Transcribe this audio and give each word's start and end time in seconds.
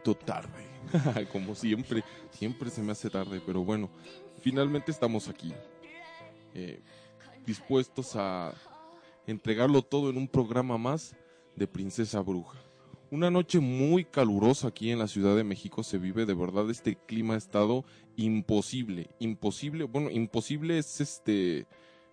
poquito 0.00 0.14
tarde. 0.14 0.66
Como 1.32 1.54
siempre, 1.54 2.02
siempre 2.32 2.70
se 2.70 2.82
me 2.82 2.92
hace 2.92 3.10
tarde, 3.10 3.40
pero 3.44 3.64
bueno, 3.64 3.88
finalmente 4.40 4.90
estamos 4.90 5.28
aquí. 5.28 5.52
eh, 6.54 6.80
dispuestos 7.46 8.16
a 8.16 8.52
entregarlo 9.26 9.82
todo 9.82 10.10
en 10.10 10.16
un 10.16 10.28
programa 10.28 10.76
más 10.78 11.16
de 11.56 11.66
Princesa 11.66 12.20
Bruja. 12.20 12.58
Una 13.10 13.30
noche 13.30 13.60
muy 13.60 14.04
calurosa 14.04 14.68
aquí 14.68 14.90
en 14.90 14.98
la 14.98 15.08
Ciudad 15.08 15.34
de 15.34 15.42
México 15.42 15.82
se 15.82 15.98
vive, 15.98 16.26
de 16.26 16.34
verdad 16.34 16.68
este 16.70 16.96
clima 16.96 17.34
ha 17.34 17.38
estado 17.38 17.84
imposible, 18.16 19.10
imposible, 19.18 19.84
bueno, 19.84 20.10
imposible 20.10 20.78
es 20.78 21.00
este, 21.00 21.66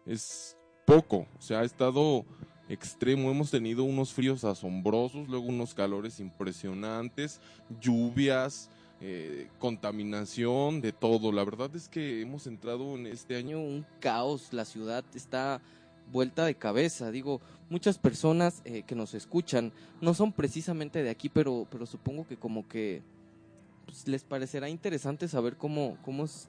es 0.06 0.58
poco, 0.86 1.28
o 1.38 1.42
sea, 1.42 1.60
ha 1.60 1.66
estado 1.66 2.26
extremo, 2.70 3.32
hemos 3.32 3.52
tenido 3.52 3.84
unos 3.84 4.14
fríos 4.14 4.44
asombrosos, 4.44 5.28
luego 5.28 5.46
unos 5.46 5.74
calores 5.74 6.20
impresionantes, 6.20 7.40
lluvias, 7.80 8.70
eh, 9.00 9.48
contaminación, 9.60 10.82
de 10.82 10.92
todo, 10.92 11.32
la 11.32 11.44
verdad 11.44 11.76
es 11.76 11.88
que 11.88 12.22
hemos 12.22 12.48
entrado 12.48 12.96
en 12.96 13.08
este 13.08 13.36
año 13.36 13.60
un 13.60 13.86
caos, 14.00 14.54
la 14.54 14.66
ciudad 14.66 15.06
está 15.14 15.62
vuelta 16.12 16.46
de 16.46 16.56
cabeza. 16.56 17.12
Digo, 17.12 17.42
muchas 17.70 17.98
personas 17.98 18.62
eh, 18.66 18.84
que 18.84 18.96
nos 18.96 19.14
escuchan 19.14 19.72
no 20.02 20.14
son 20.14 20.32
precisamente 20.32 21.04
de 21.04 21.10
aquí, 21.10 21.30
pero, 21.30 21.68
pero 21.70 21.86
supongo 21.86 22.28
que 22.28 22.38
como 22.38 22.68
que 22.68 23.02
pues, 23.86 24.08
les 24.08 24.24
parecerá 24.24 24.70
interesante 24.70 25.28
saber 25.28 25.58
cómo, 25.58 25.98
cómo 26.04 26.26
es 26.26 26.48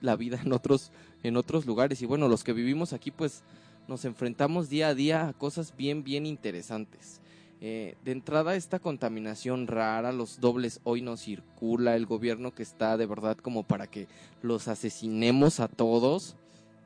la 0.00 0.16
vida 0.16 0.40
en 0.42 0.52
otros, 0.52 0.90
en 1.22 1.36
otros 1.36 1.66
lugares. 1.66 2.02
Y 2.02 2.06
bueno, 2.06 2.28
los 2.28 2.44
que 2.44 2.52
vivimos 2.52 2.92
aquí, 2.92 3.10
pues 3.10 3.42
nos 3.88 4.04
enfrentamos 4.04 4.68
día 4.68 4.88
a 4.88 4.94
día 4.94 5.28
a 5.28 5.32
cosas 5.32 5.76
bien, 5.76 6.04
bien 6.04 6.26
interesantes. 6.26 7.20
Eh, 7.60 7.96
de 8.04 8.12
entrada, 8.12 8.56
esta 8.56 8.78
contaminación 8.78 9.66
rara, 9.66 10.12
los 10.12 10.40
dobles 10.40 10.80
hoy 10.84 11.00
no 11.00 11.16
circula, 11.16 11.96
el 11.96 12.04
gobierno 12.04 12.54
que 12.54 12.62
está 12.62 12.96
de 12.96 13.06
verdad 13.06 13.36
como 13.38 13.62
para 13.62 13.86
que 13.86 14.06
los 14.42 14.68
asesinemos 14.68 15.60
a 15.60 15.68
todos. 15.68 16.36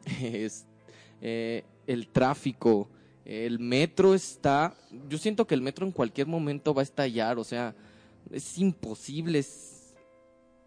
Es, 0.23 0.67
eh, 1.21 1.65
el 1.87 2.09
tráfico, 2.09 2.89
el 3.25 3.59
metro 3.59 4.15
está, 4.15 4.75
yo 5.09 5.19
siento 5.19 5.47
que 5.47 5.55
el 5.55 5.63
metro 5.63 5.85
en 5.85 5.93
cualquier 5.93 6.27
momento 6.29 6.73
va 6.75 6.83
a 6.83 6.85
estallar, 6.85 7.39
o 7.39 7.45
sea, 7.45 7.75
es 8.31 8.57
imposible, 8.59 9.41
es- 9.41 9.95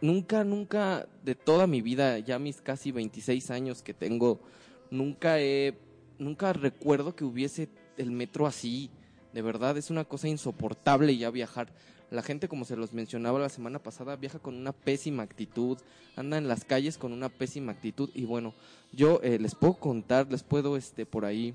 nunca, 0.02 0.44
nunca 0.44 1.08
de 1.24 1.36
toda 1.36 1.68
mi 1.68 1.82
vida, 1.82 2.20
ya 2.20 2.38
mis 2.38 2.62
casi 2.62 2.92
26 2.92 3.50
años 3.50 3.82
que 3.82 3.94
tengo, 3.94 4.42
nunca 4.90 5.40
he, 5.40 5.76
nunca 6.22 6.54
recuerdo 6.54 7.16
que 7.16 7.24
hubiese 7.26 7.70
el 7.98 8.12
metro 8.12 8.48
así, 8.48 8.90
de 9.34 9.42
verdad 9.42 9.78
es 9.78 9.90
una 9.90 10.06
cosa 10.06 10.28
insoportable 10.28 11.16
ya 11.18 11.30
viajar. 11.30 11.74
La 12.10 12.22
gente, 12.22 12.50
como 12.50 12.66
se 12.66 12.76
los 12.76 12.92
mencionaba 12.94 13.40
la 13.40 13.48
semana 13.50 13.80
pasada, 13.80 14.18
viaja 14.18 14.38
con 14.40 14.56
una 14.56 14.74
pésima 14.74 15.24
actitud, 15.24 15.78
anda 16.18 16.38
en 16.38 16.48
las 16.48 16.66
calles 16.66 16.98
con 16.98 17.14
una 17.14 17.30
pésima 17.30 17.72
actitud 17.72 18.10
y 18.14 18.26
bueno, 18.26 18.54
yo 18.92 19.22
eh, 19.24 19.40
les 19.40 19.56
puedo 19.56 19.76
contar, 19.76 20.30
les 20.30 20.44
puedo 20.44 20.76
este 20.76 21.06
por 21.06 21.24
ahí 21.24 21.54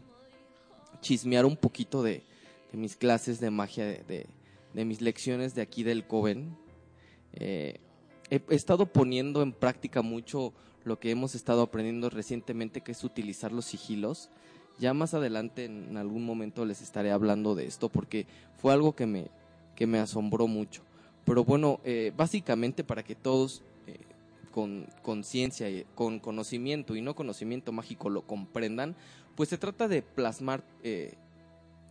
chismear 1.03 1.45
un 1.45 1.57
poquito 1.57 2.03
de, 2.03 2.23
mis 2.73 2.97
clases 2.97 3.39
de 3.41 3.51
magia, 3.51 3.85
de, 3.85 4.27
de- 4.75 4.85
mis 4.85 5.01
lecciones 5.01 5.55
de 5.55 5.63
aquí 5.63 5.83
del 5.83 6.07
Coven. 6.07 6.57
Eh, 7.35 7.79
he 8.31 8.41
estado 8.49 8.87
poniendo 8.87 9.43
en 9.43 9.53
práctica 9.53 10.03
mucho 10.03 10.53
lo 10.85 10.99
que 10.99 11.11
hemos 11.11 11.35
estado 11.35 11.63
aprendiendo 11.63 12.09
recientemente, 12.11 12.81
que 12.83 12.93
es 12.93 13.05
utilizar 13.05 13.53
los 13.53 13.65
sigilos. 13.67 14.31
Ya 14.79 14.93
más 14.93 15.15
adelante, 15.15 15.65
en 15.65 15.97
algún 15.97 16.25
momento, 16.25 16.65
les 16.65 16.83
estaré 16.83 17.11
hablando 17.11 17.55
de 17.55 17.67
esto, 17.67 17.89
porque 17.89 18.27
fue 18.59 18.73
algo 18.73 18.95
que 18.95 19.07
me, 19.07 19.29
que 19.75 19.87
me 19.87 19.99
asombró 19.99 20.47
mucho. 20.47 20.83
Pero 21.25 21.45
bueno, 21.45 21.81
eh, 21.85 22.13
básicamente 22.17 22.85
para 22.85 23.03
que 23.03 23.15
todos 23.15 23.63
eh, 23.87 23.99
con 24.53 24.87
conciencia, 25.03 25.69
con 25.95 26.21
conocimiento 26.21 26.95
y 26.95 27.01
no 27.01 27.15
conocimiento 27.15 27.73
mágico 27.73 28.11
lo 28.11 28.23
comprendan, 28.23 28.95
pues 29.35 29.49
se 29.49 29.59
trata 29.59 29.89
de 29.89 30.03
plasmar 30.03 30.63
eh, 30.83 31.15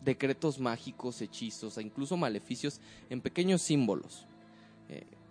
decretos 0.04 0.60
mágicos, 0.60 1.22
hechizos 1.22 1.78
e 1.78 1.82
incluso 1.82 2.16
maleficios 2.18 2.80
en 3.10 3.22
pequeños 3.22 3.62
símbolos. 3.62 4.26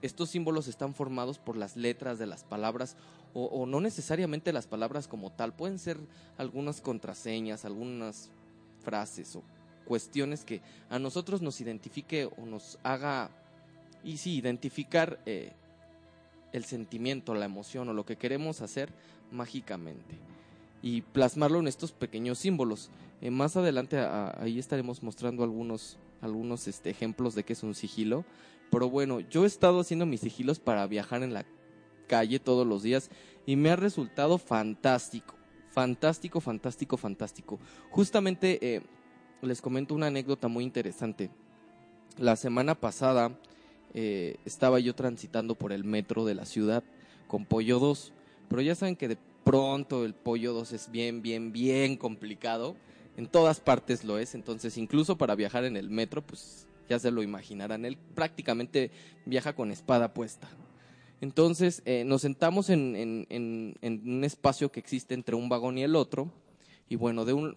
Estos 0.04 0.28
símbolos 0.28 0.68
están 0.68 0.92
formados 0.92 1.38
por 1.38 1.56
las 1.56 1.78
letras 1.78 2.18
de 2.18 2.26
las 2.26 2.44
palabras 2.44 2.94
o, 3.32 3.64
no 3.64 3.80
necesariamente 3.80 4.52
las 4.52 4.66
palabras 4.66 5.08
como 5.08 5.32
tal, 5.32 5.54
pueden 5.54 5.78
ser 5.78 5.98
algunas 6.36 6.82
contraseñas, 6.82 7.64
algunas 7.64 8.28
frases 8.82 9.34
o 9.34 9.42
cuestiones 9.86 10.44
que 10.44 10.60
a 10.90 10.98
nosotros 10.98 11.40
nos 11.40 11.58
identifique 11.62 12.26
o 12.26 12.44
nos 12.44 12.78
haga, 12.82 13.30
y 14.04 14.18
sí, 14.18 14.36
identificar 14.36 15.20
eh, 15.24 15.52
el 16.52 16.66
sentimiento, 16.66 17.32
la 17.32 17.46
emoción 17.46 17.88
o 17.88 17.94
lo 17.94 18.04
que 18.04 18.16
queremos 18.16 18.60
hacer 18.60 18.92
mágicamente 19.32 20.18
y 20.82 21.00
plasmarlo 21.00 21.60
en 21.60 21.66
estos 21.66 21.92
pequeños 21.92 22.38
símbolos. 22.38 22.90
Eh, 23.22 23.30
más 23.30 23.56
adelante 23.56 23.98
ahí 23.98 24.58
estaremos 24.58 25.02
mostrando 25.02 25.44
algunos, 25.44 25.96
algunos 26.20 26.68
este, 26.68 26.90
ejemplos 26.90 27.34
de 27.34 27.44
qué 27.44 27.54
es 27.54 27.62
un 27.62 27.74
sigilo. 27.74 28.26
Pero 28.74 28.90
bueno, 28.90 29.20
yo 29.20 29.44
he 29.44 29.46
estado 29.46 29.78
haciendo 29.78 30.04
mis 30.04 30.22
sigilos 30.22 30.58
para 30.58 30.84
viajar 30.88 31.22
en 31.22 31.32
la 31.32 31.46
calle 32.08 32.40
todos 32.40 32.66
los 32.66 32.82
días 32.82 33.08
y 33.46 33.54
me 33.54 33.70
ha 33.70 33.76
resultado 33.76 34.36
fantástico. 34.36 35.36
Fantástico, 35.70 36.40
fantástico, 36.40 36.96
fantástico. 36.96 37.60
Justamente 37.90 38.74
eh, 38.74 38.82
les 39.42 39.62
comento 39.62 39.94
una 39.94 40.08
anécdota 40.08 40.48
muy 40.48 40.64
interesante. 40.64 41.30
La 42.18 42.34
semana 42.34 42.74
pasada 42.74 43.38
eh, 43.92 44.38
estaba 44.44 44.80
yo 44.80 44.92
transitando 44.96 45.54
por 45.54 45.70
el 45.70 45.84
metro 45.84 46.24
de 46.24 46.34
la 46.34 46.44
ciudad 46.44 46.82
con 47.28 47.44
Pollo 47.44 47.78
2, 47.78 48.12
pero 48.48 48.60
ya 48.60 48.74
saben 48.74 48.96
que 48.96 49.06
de 49.06 49.18
pronto 49.44 50.04
el 50.04 50.14
Pollo 50.14 50.52
2 50.52 50.72
es 50.72 50.90
bien, 50.90 51.22
bien, 51.22 51.52
bien 51.52 51.96
complicado. 51.96 52.74
En 53.16 53.28
todas 53.28 53.60
partes 53.60 54.04
lo 54.04 54.18
es, 54.18 54.34
entonces 54.34 54.76
incluso 54.78 55.16
para 55.16 55.36
viajar 55.36 55.64
en 55.64 55.76
el 55.76 55.90
metro, 55.90 56.22
pues 56.26 56.66
ya 56.88 56.98
se 56.98 57.10
lo 57.10 57.22
imaginarán. 57.22 57.84
Él 57.84 57.96
prácticamente 58.14 58.90
viaja 59.26 59.54
con 59.54 59.70
espada 59.70 60.12
puesta. 60.14 60.48
Entonces 61.20 61.82
eh, 61.86 62.04
nos 62.04 62.22
sentamos 62.22 62.70
en, 62.70 62.96
en- 62.96 63.26
en- 63.30 63.74
en 63.82 64.16
un 64.16 64.24
espacio 64.24 64.70
que 64.70 64.80
existe 64.80 65.14
entre 65.14 65.34
un 65.36 65.48
vagón 65.48 65.78
y 65.78 65.82
el 65.82 65.96
otro, 65.96 66.30
y 66.88 66.96
bueno, 66.96 67.24
de 67.24 67.32
un, 67.32 67.56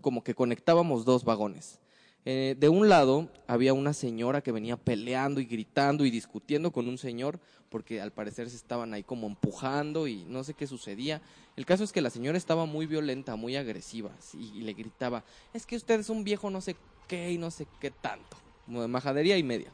como 0.00 0.22
que 0.22 0.34
conectábamos 0.34 1.04
dos 1.04 1.24
vagones. 1.24 1.80
Eh, 2.26 2.54
de 2.58 2.68
un 2.68 2.88
lado 2.90 3.30
había 3.46 3.72
una 3.72 3.94
señora 3.94 4.42
que 4.42 4.52
venía 4.52 4.76
peleando 4.76 5.40
y 5.40 5.46
gritando 5.46 6.04
y 6.04 6.10
discutiendo 6.10 6.70
con 6.70 6.86
un 6.86 6.98
señor 6.98 7.40
porque 7.70 8.00
al 8.02 8.12
parecer 8.12 8.50
se 8.50 8.56
estaban 8.56 8.92
ahí 8.92 9.02
como 9.02 9.26
empujando 9.26 10.06
y 10.06 10.24
no 10.28 10.44
sé 10.44 10.52
qué 10.52 10.66
sucedía. 10.66 11.22
El 11.56 11.64
caso 11.64 11.82
es 11.82 11.92
que 11.92 12.02
la 12.02 12.10
señora 12.10 12.36
estaba 12.36 12.66
muy 12.66 12.84
violenta, 12.84 13.36
muy 13.36 13.56
agresiva 13.56 14.10
sí, 14.20 14.52
y 14.54 14.60
le 14.60 14.74
gritaba, 14.74 15.24
es 15.54 15.64
que 15.64 15.76
usted 15.76 15.98
es 15.98 16.10
un 16.10 16.22
viejo 16.22 16.50
no 16.50 16.60
sé 16.60 16.76
qué 17.08 17.32
y 17.32 17.38
no 17.38 17.50
sé 17.50 17.66
qué 17.80 17.90
tanto, 17.90 18.36
majadería 18.70 19.36
y 19.36 19.42
media. 19.42 19.72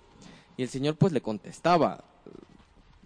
Y 0.56 0.62
el 0.62 0.68
señor 0.68 0.96
pues 0.96 1.12
le 1.12 1.20
contestaba, 1.20 2.04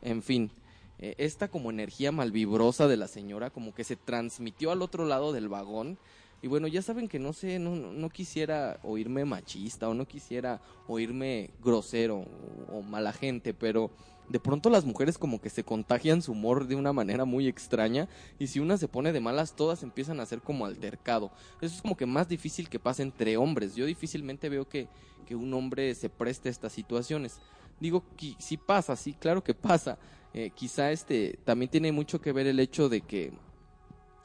en 0.02 0.22
fin, 0.22 0.50
eh, 0.98 1.14
esta 1.18 1.48
como 1.48 1.70
energía 1.70 2.12
malvibrosa 2.12 2.86
de 2.86 2.96
la 2.96 3.08
señora 3.08 3.50
como 3.50 3.74
que 3.74 3.84
se 3.84 3.96
transmitió 3.96 4.70
al 4.70 4.82
otro 4.82 5.04
lado 5.04 5.32
del 5.32 5.48
vagón, 5.48 5.98
Y 6.42 6.48
bueno, 6.48 6.68
ya 6.68 6.80
saben 6.80 7.06
que 7.06 7.18
no 7.18 7.34
sé, 7.34 7.58
no, 7.58 7.76
no, 7.76 7.92
no 7.92 8.08
quisiera 8.08 8.80
oírme 8.82 9.26
machista 9.26 9.90
o 9.90 9.94
no 9.94 10.06
quisiera 10.06 10.60
oírme 10.88 11.50
grosero 11.62 12.24
o 12.72 12.80
mala 12.80 13.12
gente, 13.12 13.52
pero 13.52 13.90
de 14.30 14.38
pronto 14.38 14.70
las 14.70 14.84
mujeres 14.84 15.18
como 15.18 15.40
que 15.40 15.50
se 15.50 15.64
contagian 15.64 16.22
su 16.22 16.32
humor 16.32 16.68
de 16.68 16.76
una 16.76 16.92
manera 16.92 17.24
muy 17.24 17.48
extraña 17.48 18.08
y 18.38 18.46
si 18.46 18.60
una 18.60 18.76
se 18.76 18.86
pone 18.86 19.12
de 19.12 19.18
malas 19.20 19.56
todas 19.56 19.82
empiezan 19.82 20.20
a 20.20 20.22
hacer 20.22 20.40
como 20.40 20.64
altercado. 20.66 21.32
Eso 21.60 21.74
es 21.74 21.82
como 21.82 21.96
que 21.96 22.06
más 22.06 22.28
difícil 22.28 22.68
que 22.68 22.78
pase 22.78 23.02
entre 23.02 23.36
hombres. 23.36 23.74
Yo 23.74 23.86
difícilmente 23.86 24.48
veo 24.48 24.68
que, 24.68 24.86
que 25.26 25.34
un 25.34 25.52
hombre 25.52 25.94
se 25.96 26.08
preste 26.08 26.48
a 26.48 26.52
estas 26.52 26.72
situaciones. 26.72 27.40
Digo, 27.80 28.04
qui- 28.16 28.36
sí 28.38 28.56
pasa, 28.56 28.94
sí, 28.94 29.14
claro 29.14 29.42
que 29.42 29.52
pasa. 29.54 29.98
Eh, 30.32 30.50
quizá 30.54 30.92
este 30.92 31.40
también 31.44 31.68
tiene 31.70 31.90
mucho 31.90 32.20
que 32.20 32.30
ver 32.32 32.46
el 32.46 32.60
hecho 32.60 32.88
de 32.88 33.00
que 33.00 33.32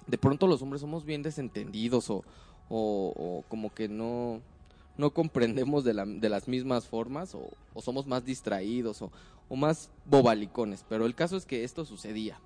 de 0.05 0.17
pronto 0.19 0.45
los 0.45 0.61
hombres 0.61 0.81
somos 0.81 1.03
bien 1.03 1.23
desentendidos 1.23 2.11
o, 2.11 2.23
o, 2.69 3.11
o 3.15 3.43
como 3.49 3.73
que 3.73 3.87
no, 3.89 4.39
no 4.97 5.09
comprendemos 5.09 5.83
de, 5.83 5.93
de 5.93 6.29
las 6.29 6.47
mismas 6.47 6.85
formas 6.85 7.33
o, 7.33 7.49
o 7.73 7.81
somos 7.81 8.05
más 8.05 8.23
distraídos 8.23 9.01
o, 9.01 9.11
o 9.49 9.55
más 9.55 9.89
bobalicones. 10.05 10.85
Pero 10.87 11.05
el 11.05 11.15
caso 11.15 11.37
es 11.37 11.45
que 11.45 11.63
esto 11.63 11.85
sucedía. 11.85 12.39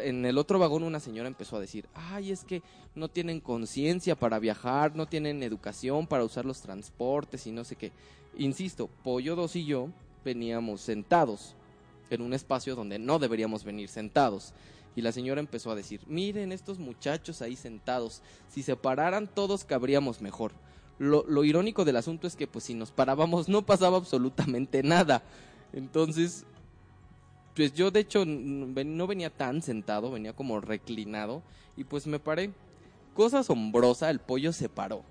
En 0.00 0.24
el 0.24 0.38
otro 0.38 0.58
vagón 0.58 0.82
una 0.82 1.00
señora 1.00 1.28
empezó 1.28 1.56
a 1.56 1.60
decir, 1.60 1.86
ay, 1.94 2.32
es 2.32 2.44
que 2.44 2.62
no 2.94 3.08
tienen 3.08 3.40
conciencia 3.40 4.16
para 4.16 4.38
viajar, 4.38 4.96
no 4.96 5.06
tienen 5.06 5.42
educación 5.42 6.06
para 6.06 6.24
usar 6.24 6.46
los 6.46 6.62
transportes 6.62 7.46
y 7.46 7.52
no 7.52 7.62
sé 7.62 7.76
qué. 7.76 7.92
Insisto, 8.38 8.88
Pollo 9.04 9.36
2 9.36 9.56
y 9.56 9.64
yo 9.66 9.88
veníamos 10.24 10.80
sentados 10.80 11.54
en 12.10 12.22
un 12.22 12.32
espacio 12.32 12.74
donde 12.74 12.98
no 12.98 13.18
deberíamos 13.18 13.64
venir 13.64 13.88
sentados. 13.88 14.54
Y 14.94 15.02
la 15.02 15.12
señora 15.12 15.40
empezó 15.40 15.70
a 15.70 15.74
decir, 15.74 16.00
miren 16.06 16.52
estos 16.52 16.78
muchachos 16.78 17.42
ahí 17.42 17.54
sentados, 17.54 18.22
si 18.48 18.62
se 18.62 18.76
pararan 18.76 19.28
todos 19.28 19.64
cabríamos 19.64 20.22
mejor. 20.22 20.52
Lo, 20.98 21.24
lo 21.28 21.44
irónico 21.44 21.84
del 21.84 21.96
asunto 21.96 22.26
es 22.26 22.36
que 22.36 22.46
pues 22.46 22.64
si 22.64 22.74
nos 22.74 22.92
parábamos 22.92 23.50
no 23.50 23.66
pasaba 23.66 23.98
absolutamente 23.98 24.82
nada. 24.82 25.22
Entonces, 25.72 26.44
pues 27.54 27.72
yo 27.72 27.90
de 27.90 28.00
hecho 28.00 28.24
no 28.26 29.06
venía 29.06 29.30
tan 29.30 29.62
sentado, 29.62 30.10
venía 30.10 30.34
como 30.34 30.60
reclinado 30.60 31.42
y 31.76 31.84
pues 31.84 32.06
me 32.06 32.18
paré. 32.18 32.52
Cosa 33.14 33.38
asombrosa, 33.38 34.10
el 34.10 34.20
pollo 34.20 34.52
se 34.52 34.68
paró. 34.68 35.02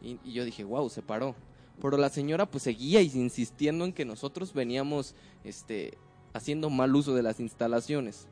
Y, 0.00 0.18
y 0.24 0.32
yo 0.32 0.44
dije, 0.44 0.64
wow, 0.64 0.88
se 0.88 1.02
paró. 1.02 1.34
Pero 1.80 1.96
la 1.96 2.08
señora 2.08 2.46
pues 2.46 2.64
seguía 2.64 3.02
insistiendo 3.02 3.84
en 3.84 3.92
que 3.92 4.04
nosotros 4.04 4.52
veníamos 4.52 5.14
este, 5.44 5.96
haciendo 6.32 6.70
mal 6.70 6.94
uso 6.94 7.14
de 7.14 7.22
las 7.22 7.40
instalaciones. 7.40 8.26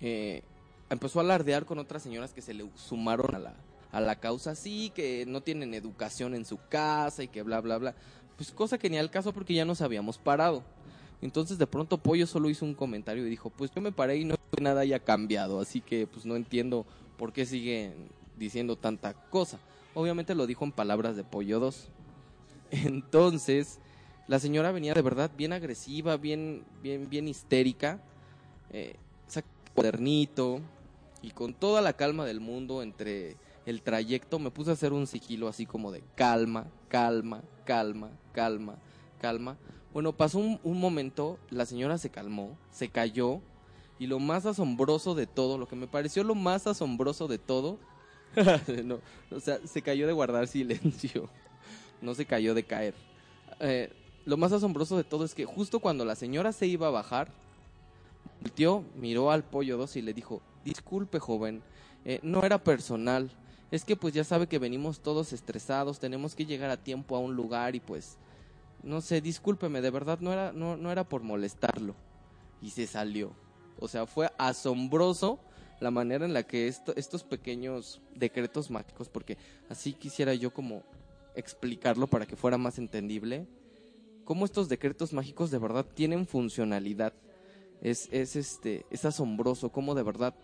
Eh, 0.00 0.42
empezó 0.90 1.20
a 1.20 1.22
alardear 1.22 1.64
con 1.64 1.78
otras 1.78 2.02
señoras 2.02 2.32
que 2.32 2.42
se 2.42 2.54
le 2.54 2.68
sumaron 2.74 3.34
a 3.34 3.38
la, 3.38 3.54
a 3.92 4.00
la 4.00 4.16
causa, 4.16 4.54
sí, 4.54 4.90
que 4.94 5.24
no 5.26 5.42
tienen 5.42 5.74
educación 5.74 6.34
en 6.34 6.44
su 6.44 6.58
casa 6.68 7.22
y 7.22 7.28
que 7.28 7.42
bla, 7.42 7.60
bla, 7.60 7.78
bla. 7.78 7.94
Pues 8.36 8.50
cosa 8.50 8.78
que 8.78 8.90
ni 8.90 8.98
al 8.98 9.10
caso 9.10 9.32
porque 9.32 9.54
ya 9.54 9.64
nos 9.64 9.80
habíamos 9.80 10.18
parado. 10.18 10.62
Entonces 11.20 11.58
de 11.58 11.66
pronto 11.66 11.98
Pollo 11.98 12.26
solo 12.26 12.50
hizo 12.50 12.64
un 12.64 12.74
comentario 12.74 13.26
y 13.26 13.30
dijo, 13.30 13.50
pues 13.50 13.70
yo 13.74 13.80
me 13.80 13.92
paré 13.92 14.16
y 14.16 14.24
no 14.24 14.34
nada 14.60 14.82
haya 14.82 14.98
cambiado, 14.98 15.60
así 15.60 15.80
que 15.80 16.06
pues 16.06 16.26
no 16.26 16.36
entiendo 16.36 16.84
por 17.16 17.32
qué 17.32 17.46
siguen 17.46 18.08
diciendo 18.36 18.76
tanta 18.76 19.14
cosa. 19.14 19.58
Obviamente 19.94 20.34
lo 20.34 20.46
dijo 20.46 20.64
en 20.64 20.72
palabras 20.72 21.16
de 21.16 21.24
Pollo 21.24 21.60
2. 21.60 21.88
Entonces, 22.70 23.78
la 24.26 24.38
señora 24.38 24.72
venía 24.72 24.94
de 24.94 25.02
verdad 25.02 25.30
bien 25.36 25.52
agresiva, 25.52 26.16
bien, 26.16 26.64
bien, 26.82 27.08
bien 27.08 27.28
histérica. 27.28 28.00
Eh, 28.70 28.96
cuadernito 29.74 30.60
y 31.22 31.30
con 31.30 31.54
toda 31.54 31.80
la 31.80 31.92
calma 31.94 32.24
del 32.24 32.40
mundo 32.40 32.82
entre 32.82 33.36
el 33.66 33.82
trayecto 33.82 34.38
me 34.38 34.50
puse 34.50 34.70
a 34.70 34.74
hacer 34.74 34.92
un 34.92 35.06
sigilo 35.06 35.48
así 35.48 35.66
como 35.66 35.92
de 35.92 36.02
calma, 36.14 36.66
calma, 36.88 37.42
calma, 37.64 38.10
calma, 38.32 38.76
calma. 39.20 39.56
Bueno, 39.92 40.12
pasó 40.12 40.38
un, 40.38 40.80
momento, 40.80 41.38
la 41.50 41.66
señora 41.66 41.98
se 41.98 42.10
calmó, 42.10 42.56
se 42.70 42.88
cayó 42.88 43.40
y 43.98 44.06
lo 44.06 44.18
más 44.18 44.46
asombroso 44.46 45.14
de 45.14 45.26
todo, 45.26 45.58
lo 45.58 45.68
que 45.68 45.76
me 45.76 45.86
pareció 45.86 46.24
lo 46.24 46.34
más 46.34 46.66
asombroso 46.66 47.28
de 47.28 47.38
todo, 47.38 47.78
no, 48.84 49.00
o 49.30 49.40
sea, 49.40 49.58
se 49.66 49.82
cayó 49.82 50.06
de 50.06 50.14
guardar 50.14 50.48
silencio, 50.48 51.28
no 52.00 52.14
se 52.14 52.24
cayó 52.24 52.54
de 52.54 52.64
caer. 52.64 52.94
Eh, 53.60 53.92
lo 54.24 54.36
más 54.38 54.52
asombroso 54.52 54.96
de 54.96 55.04
todo 55.04 55.24
es 55.24 55.34
que 55.34 55.44
justo 55.44 55.78
cuando 55.78 56.04
la 56.04 56.14
señora 56.14 56.52
se 56.52 56.66
iba 56.66 56.86
a 56.86 56.90
bajar, 56.90 57.30
volteó, 58.40 58.84
miró 58.96 59.30
al 59.30 59.44
pollo 59.44 59.76
2 59.76 59.96
y 59.96 60.02
le 60.02 60.14
dijo, 60.14 60.40
disculpe 60.64 61.18
joven, 61.18 61.62
eh, 62.04 62.18
no 62.22 62.44
era 62.44 62.64
personal, 62.64 63.30
es 63.72 63.86
que 63.86 63.96
pues 63.96 64.12
ya 64.12 64.22
sabe 64.22 64.46
que 64.46 64.58
venimos 64.58 65.00
todos 65.00 65.32
estresados, 65.32 65.98
tenemos 65.98 66.34
que 66.34 66.44
llegar 66.44 66.70
a 66.70 66.76
tiempo 66.76 67.16
a 67.16 67.20
un 67.20 67.34
lugar 67.34 67.74
y 67.74 67.80
pues, 67.80 68.18
no 68.82 69.00
sé, 69.00 69.22
discúlpeme, 69.22 69.80
de 69.80 69.90
verdad 69.90 70.18
no 70.20 70.30
era, 70.30 70.52
no, 70.52 70.76
no 70.76 70.92
era 70.92 71.08
por 71.08 71.22
molestarlo. 71.22 71.94
Y 72.60 72.70
se 72.70 72.86
salió. 72.86 73.32
O 73.80 73.88
sea, 73.88 74.06
fue 74.06 74.30
asombroso 74.36 75.40
la 75.80 75.90
manera 75.90 76.26
en 76.26 76.34
la 76.34 76.42
que 76.42 76.68
esto- 76.68 76.92
estos 76.96 77.24
pequeños 77.24 78.02
decretos 78.14 78.70
mágicos, 78.70 79.08
porque 79.08 79.38
así 79.70 79.94
quisiera 79.94 80.34
yo 80.34 80.52
como 80.52 80.82
explicarlo 81.34 82.06
para 82.06 82.26
que 82.26 82.36
fuera 82.36 82.58
más 82.58 82.78
entendible, 82.78 83.46
cómo 84.24 84.44
estos 84.44 84.68
decretos 84.68 85.14
mágicos 85.14 85.50
de 85.50 85.58
verdad 85.58 85.86
tienen 85.94 86.26
funcionalidad. 86.26 87.14
Es, 87.80 88.08
es, 88.12 88.36
este, 88.36 88.84
es 88.90 89.06
asombroso 89.06 89.70
cómo 89.70 89.94
de 89.94 90.02
verdad 90.02 90.34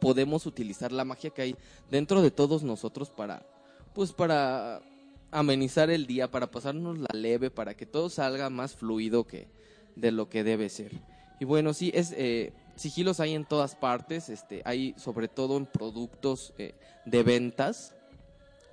podemos 0.00 0.46
utilizar 0.46 0.92
la 0.92 1.04
magia 1.04 1.30
que 1.30 1.42
hay 1.42 1.56
dentro 1.90 2.22
de 2.22 2.30
todos 2.30 2.62
nosotros 2.62 3.10
para, 3.10 3.46
pues 3.94 4.12
para 4.12 4.82
amenizar 5.30 5.90
el 5.90 6.06
día, 6.06 6.30
para 6.30 6.50
pasarnos 6.50 6.98
la 6.98 7.08
leve, 7.12 7.50
para 7.50 7.74
que 7.76 7.86
todo 7.86 8.08
salga 8.10 8.50
más 8.50 8.74
fluido 8.74 9.24
que 9.26 9.48
de 9.96 10.12
lo 10.12 10.28
que 10.28 10.44
debe 10.44 10.68
ser. 10.68 10.92
Y 11.40 11.44
bueno, 11.44 11.74
sí, 11.74 11.90
es, 11.94 12.12
eh, 12.16 12.52
sigilos 12.76 13.20
hay 13.20 13.34
en 13.34 13.44
todas 13.44 13.74
partes, 13.74 14.28
este, 14.28 14.62
hay 14.64 14.94
sobre 14.96 15.28
todo 15.28 15.56
en 15.56 15.66
productos 15.66 16.52
eh, 16.58 16.74
de 17.04 17.22
ventas, 17.22 17.94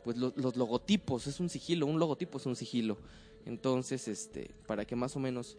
pues 0.04 0.18
lo- 0.18 0.34
los 0.36 0.56
logotipos, 0.56 1.28
es 1.28 1.40
un 1.40 1.50
sigilo, 1.50 1.86
un 1.88 2.00
logotipo 2.00 2.38
es 2.38 2.46
un 2.46 2.56
sigilo. 2.56 2.98
Entonces, 3.46 4.08
este, 4.08 4.52
para 4.68 4.86
que 4.86 4.96
más 4.96 5.16
o 5.16 5.20
menos 5.20 5.58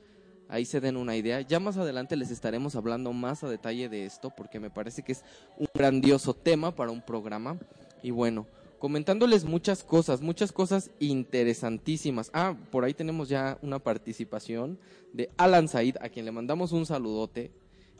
ahí 0.48 0.64
se 0.64 0.80
den 0.80 0.96
una 0.96 1.16
idea. 1.16 1.40
Ya 1.40 1.60
más 1.60 1.76
adelante 1.76 2.16
les 2.16 2.30
estaremos 2.30 2.76
hablando 2.76 3.12
más 3.12 3.44
a 3.44 3.48
detalle 3.48 3.88
de 3.88 4.06
esto 4.06 4.30
porque 4.30 4.60
me 4.60 4.70
parece 4.70 5.02
que 5.02 5.12
es 5.12 5.24
un 5.58 5.68
grandioso 5.74 6.34
tema 6.34 6.74
para 6.74 6.90
un 6.90 7.02
programa. 7.02 7.58
Y 8.02 8.10
bueno, 8.10 8.46
comentándoles 8.78 9.44
muchas 9.44 9.82
cosas, 9.82 10.20
muchas 10.20 10.52
cosas 10.52 10.90
interesantísimas. 10.98 12.30
Ah, 12.34 12.56
por 12.70 12.84
ahí 12.84 12.94
tenemos 12.94 13.28
ya 13.28 13.58
una 13.62 13.78
participación 13.78 14.78
de 15.12 15.30
Alan 15.36 15.68
Said, 15.68 15.96
a 16.00 16.08
quien 16.08 16.26
le 16.26 16.32
mandamos 16.32 16.72
un 16.72 16.84
saludote. 16.84 17.50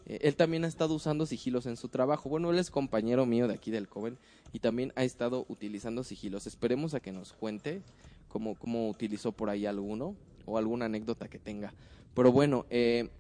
Eh, 0.07 0.19
él 0.23 0.37
también 0.37 0.65
ha 0.65 0.69
estado 0.69 0.95
usando 0.95 1.27
sigilos 1.27 1.67
en 1.67 1.77
su 1.77 1.89
trabajo. 1.89 2.29
Bueno, 2.29 2.51
él 2.51 2.59
es 2.59 2.71
compañero 2.71 3.25
mío 3.25 3.49
de 3.49 3.55
aquí 3.55 3.71
del 3.71 3.89
Coven 3.89 4.19
y 4.53 4.59
también 4.59 4.93
ha 4.97 5.05
estado 5.05 5.47
utilizando 5.49 6.05
sigilos. 6.05 6.47
Esperemos 6.47 6.95
a 6.95 7.01
que 7.01 7.13
nos 7.13 7.33
cuente 7.33 7.83
cómo, 8.29 8.55
cómo 8.55 8.91
utilizó 8.91 9.33
por 9.33 9.49
ahí 9.49 9.65
alguno 9.65 10.15
o 10.45 10.59
alguna 10.59 10.85
anécdota 10.85 11.29
que 11.29 11.39
tenga. 11.39 11.73
Pero 12.15 12.33
bueno, 12.33 12.67
eh, 12.71 13.11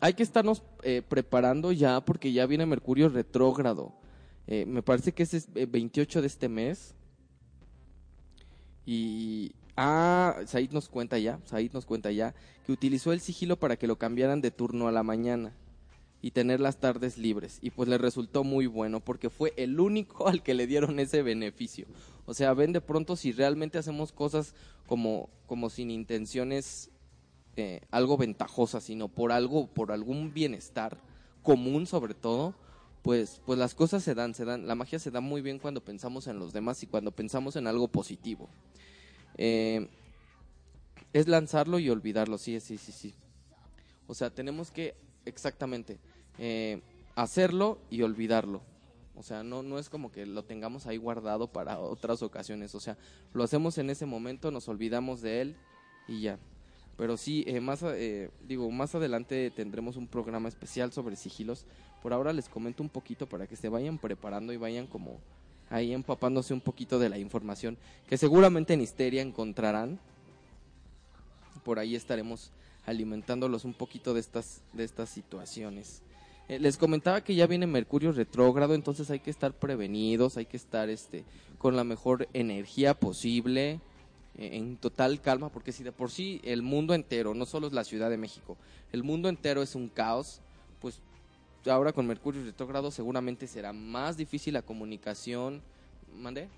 hay 0.00 0.14
que 0.14 0.22
estarnos 0.22 0.62
eh, 0.82 1.02
preparando 1.06 1.72
ya 1.72 2.00
porque 2.00 2.32
ya 2.32 2.46
viene 2.46 2.66
Mercurio 2.66 3.08
retrógrado. 3.08 3.94
Eh, 4.46 4.64
me 4.66 4.82
parece 4.82 5.12
que 5.12 5.22
es 5.22 5.34
es, 5.34 5.48
eh, 5.54 5.66
28 5.66 6.20
de 6.20 6.26
este 6.26 6.48
mes. 6.48 6.94
Y... 8.84 9.52
Ah, 9.76 10.36
Said 10.46 10.72
nos 10.72 10.90
cuenta 10.90 11.16
ya, 11.16 11.38
Said 11.46 11.72
nos 11.72 11.86
cuenta 11.86 12.10
ya, 12.10 12.34
que 12.66 12.72
utilizó 12.72 13.12
el 13.12 13.20
sigilo 13.20 13.56
para 13.56 13.76
que 13.76 13.86
lo 13.86 13.96
cambiaran 13.96 14.42
de 14.42 14.50
turno 14.50 14.88
a 14.88 14.92
la 14.92 15.02
mañana 15.02 15.54
y 16.20 16.32
tener 16.32 16.60
las 16.60 16.78
tardes 16.78 17.16
libres. 17.16 17.58
Y 17.62 17.70
pues 17.70 17.88
le 17.88 17.96
resultó 17.96 18.44
muy 18.44 18.66
bueno 18.66 19.00
porque 19.00 19.30
fue 19.30 19.54
el 19.56 19.80
único 19.80 20.28
al 20.28 20.42
que 20.42 20.54
le 20.54 20.66
dieron 20.66 20.98
ese 20.98 21.22
beneficio. 21.22 21.86
O 22.26 22.34
sea, 22.34 22.52
ven 22.52 22.72
de 22.72 22.80
pronto 22.80 23.16
si 23.16 23.32
realmente 23.32 23.78
hacemos 23.78 24.12
cosas 24.12 24.54
como, 24.86 25.30
como 25.46 25.70
sin 25.70 25.90
intenciones 25.90 26.90
algo 27.90 28.16
ventajosas, 28.16 28.84
sino 28.84 29.08
por 29.08 29.32
algo, 29.32 29.66
por 29.66 29.92
algún 29.92 30.32
bienestar 30.32 30.98
común 31.42 31.86
sobre 31.86 32.14
todo, 32.14 32.54
pues, 33.02 33.40
pues 33.46 33.58
las 33.58 33.74
cosas 33.74 34.02
se 34.02 34.14
dan, 34.14 34.34
se 34.34 34.44
dan, 34.44 34.66
la 34.66 34.74
magia 34.74 34.98
se 34.98 35.10
da 35.10 35.20
muy 35.20 35.40
bien 35.40 35.58
cuando 35.58 35.82
pensamos 35.82 36.26
en 36.26 36.38
los 36.38 36.52
demás 36.52 36.82
y 36.82 36.86
cuando 36.86 37.12
pensamos 37.12 37.56
en 37.56 37.66
algo 37.66 37.88
positivo. 37.88 38.48
Eh, 39.36 39.88
es 41.12 41.28
lanzarlo 41.28 41.78
y 41.78 41.90
olvidarlo, 41.90 42.38
sí, 42.38 42.60
sí, 42.60 42.76
sí, 42.76 42.92
sí. 42.92 43.14
O 44.06 44.14
sea, 44.14 44.30
tenemos 44.30 44.70
que 44.70 44.94
exactamente 45.24 45.98
eh, 46.38 46.82
hacerlo 47.14 47.78
y 47.90 48.02
olvidarlo. 48.02 48.62
O 49.16 49.22
sea, 49.22 49.42
no, 49.42 49.62
no 49.62 49.78
es 49.78 49.88
como 49.88 50.10
que 50.10 50.24
lo 50.24 50.44
tengamos 50.44 50.86
ahí 50.86 50.96
guardado 50.96 51.48
para 51.48 51.78
otras 51.78 52.22
ocasiones. 52.22 52.74
O 52.74 52.80
sea, 52.80 52.96
lo 53.34 53.44
hacemos 53.44 53.76
en 53.78 53.90
ese 53.90 54.06
momento, 54.06 54.50
nos 54.50 54.68
olvidamos 54.68 55.20
de 55.20 55.42
él 55.42 55.56
y 56.08 56.22
ya. 56.22 56.38
Pero 57.00 57.16
sí, 57.16 57.44
eh, 57.46 57.60
más, 57.60 57.82
eh, 57.82 58.28
digo, 58.46 58.70
más 58.70 58.94
adelante 58.94 59.50
tendremos 59.56 59.96
un 59.96 60.06
programa 60.06 60.50
especial 60.50 60.92
sobre 60.92 61.16
sigilos 61.16 61.64
Por 62.02 62.12
ahora 62.12 62.34
les 62.34 62.50
comento 62.50 62.82
un 62.82 62.90
poquito 62.90 63.26
para 63.26 63.46
que 63.46 63.56
se 63.56 63.70
vayan 63.70 63.96
preparando 63.96 64.52
y 64.52 64.58
vayan 64.58 64.86
como 64.86 65.18
ahí 65.70 65.94
empapándose 65.94 66.52
un 66.52 66.60
poquito 66.60 66.98
de 66.98 67.08
la 67.08 67.16
información 67.16 67.78
que 68.06 68.18
seguramente 68.18 68.74
en 68.74 68.82
Histeria 68.82 69.22
encontrarán. 69.22 69.98
Por 71.64 71.78
ahí 71.78 71.96
estaremos 71.96 72.50
alimentándolos 72.84 73.64
un 73.64 73.72
poquito 73.72 74.12
de 74.12 74.20
estas, 74.20 74.60
de 74.74 74.84
estas 74.84 75.08
situaciones. 75.08 76.02
Eh, 76.48 76.58
les 76.58 76.76
comentaba 76.76 77.24
que 77.24 77.34
ya 77.34 77.46
viene 77.46 77.66
Mercurio 77.66 78.12
retrógrado, 78.12 78.74
entonces 78.74 79.10
hay 79.10 79.20
que 79.20 79.30
estar 79.30 79.54
prevenidos, 79.54 80.36
hay 80.36 80.44
que 80.44 80.58
estar 80.58 80.90
este, 80.90 81.24
con 81.56 81.76
la 81.76 81.84
mejor 81.84 82.28
energía 82.34 82.92
posible, 82.92 83.80
en 84.40 84.76
total 84.76 85.20
calma, 85.20 85.50
porque 85.50 85.72
si 85.72 85.84
de 85.84 85.92
por 85.92 86.10
sí 86.10 86.40
el 86.44 86.62
mundo 86.62 86.94
entero, 86.94 87.34
no 87.34 87.46
solo 87.46 87.66
es 87.66 87.72
la 87.72 87.84
Ciudad 87.84 88.10
de 88.10 88.16
México, 88.16 88.56
el 88.92 89.02
mundo 89.02 89.28
entero 89.28 89.62
es 89.62 89.74
un 89.74 89.88
caos, 89.88 90.40
pues 90.80 91.00
ahora 91.66 91.92
con 91.92 92.06
Mercurio 92.06 92.42
retrógrado 92.44 92.90
seguramente 92.90 93.46
será 93.46 93.72
más 93.72 94.16
difícil 94.16 94.54
la 94.54 94.62
comunicación. 94.62 95.62
¿Mande? 96.16 96.48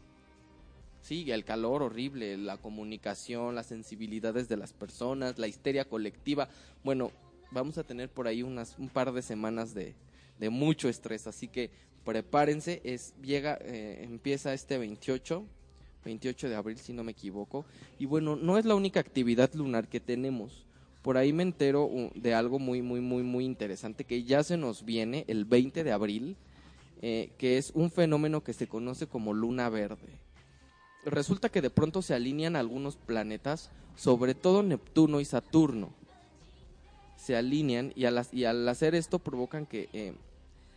Sí, 1.02 1.30
el 1.30 1.44
calor 1.44 1.82
horrible, 1.82 2.36
la 2.38 2.56
comunicación, 2.58 3.56
las 3.56 3.66
sensibilidades 3.66 4.48
de 4.48 4.56
las 4.56 4.72
personas, 4.72 5.38
la 5.38 5.48
histeria 5.48 5.84
colectiva. 5.84 6.48
Bueno, 6.84 7.10
vamos 7.50 7.76
a 7.76 7.82
tener 7.82 8.08
por 8.08 8.28
ahí 8.28 8.42
unas, 8.42 8.78
un 8.78 8.88
par 8.88 9.12
de 9.12 9.22
semanas 9.22 9.74
de, 9.74 9.94
de 10.38 10.50
mucho 10.50 10.88
estrés, 10.88 11.26
así 11.26 11.48
que 11.48 11.70
prepárense, 12.04 12.80
es, 12.84 13.14
llega, 13.20 13.58
eh, 13.62 14.04
empieza 14.04 14.54
este 14.54 14.78
28, 14.78 15.44
28 16.04 16.49
de 16.49 16.56
abril 16.56 16.78
si 16.78 16.92
no 16.92 17.04
me 17.04 17.12
equivoco, 17.12 17.64
y 17.99 18.06
bueno, 18.06 18.37
no 18.37 18.59
es 18.59 18.64
la 18.64 18.75
única 18.75 19.00
actividad 19.00 19.52
lunar 19.54 19.88
que 19.88 20.00
tenemos, 20.00 20.64
por 21.02 21.16
ahí 21.16 21.32
me 21.32 21.42
entero 21.42 21.90
de 22.14 22.32
algo 22.32 22.61
muy, 22.61 22.80
muy, 22.80 23.00
muy, 23.00 23.25
muy 23.25 23.44
interesante 23.44 24.04
que 24.04 24.23
ya 24.23 24.44
se 24.44 24.56
nos 24.56 24.85
viene 24.85 25.25
el 25.26 25.44
20 25.44 25.82
de 25.82 25.92
abril, 25.92 26.37
eh, 27.02 27.30
que 27.38 27.59
es 27.59 27.73
un 27.75 27.90
fenómeno 27.90 28.44
que 28.44 28.52
se 28.52 28.68
conoce 28.68 29.09
como 29.09 29.35
luna 29.35 29.68
verde. 29.68 30.21
Resulta 31.04 31.49
que 31.49 31.61
de 31.61 31.71
pronto 31.71 32.00
se 32.00 32.14
alinean 32.14 32.54
algunos 32.54 32.94
planetas, 32.94 33.71
sobre 33.97 34.37
todo 34.37 34.62
Neptuno 34.62 35.21
y 35.21 35.25
Saturno. 35.25 35.90
Se 37.16 37.35
alinean 37.35 37.92
y 37.97 38.04
al, 38.04 38.25
y 38.30 38.44
al 38.44 38.68
hacer 38.68 38.94
esto 38.94 39.18
provocan 39.18 39.66
que 39.66 39.88
eh, 39.92 40.14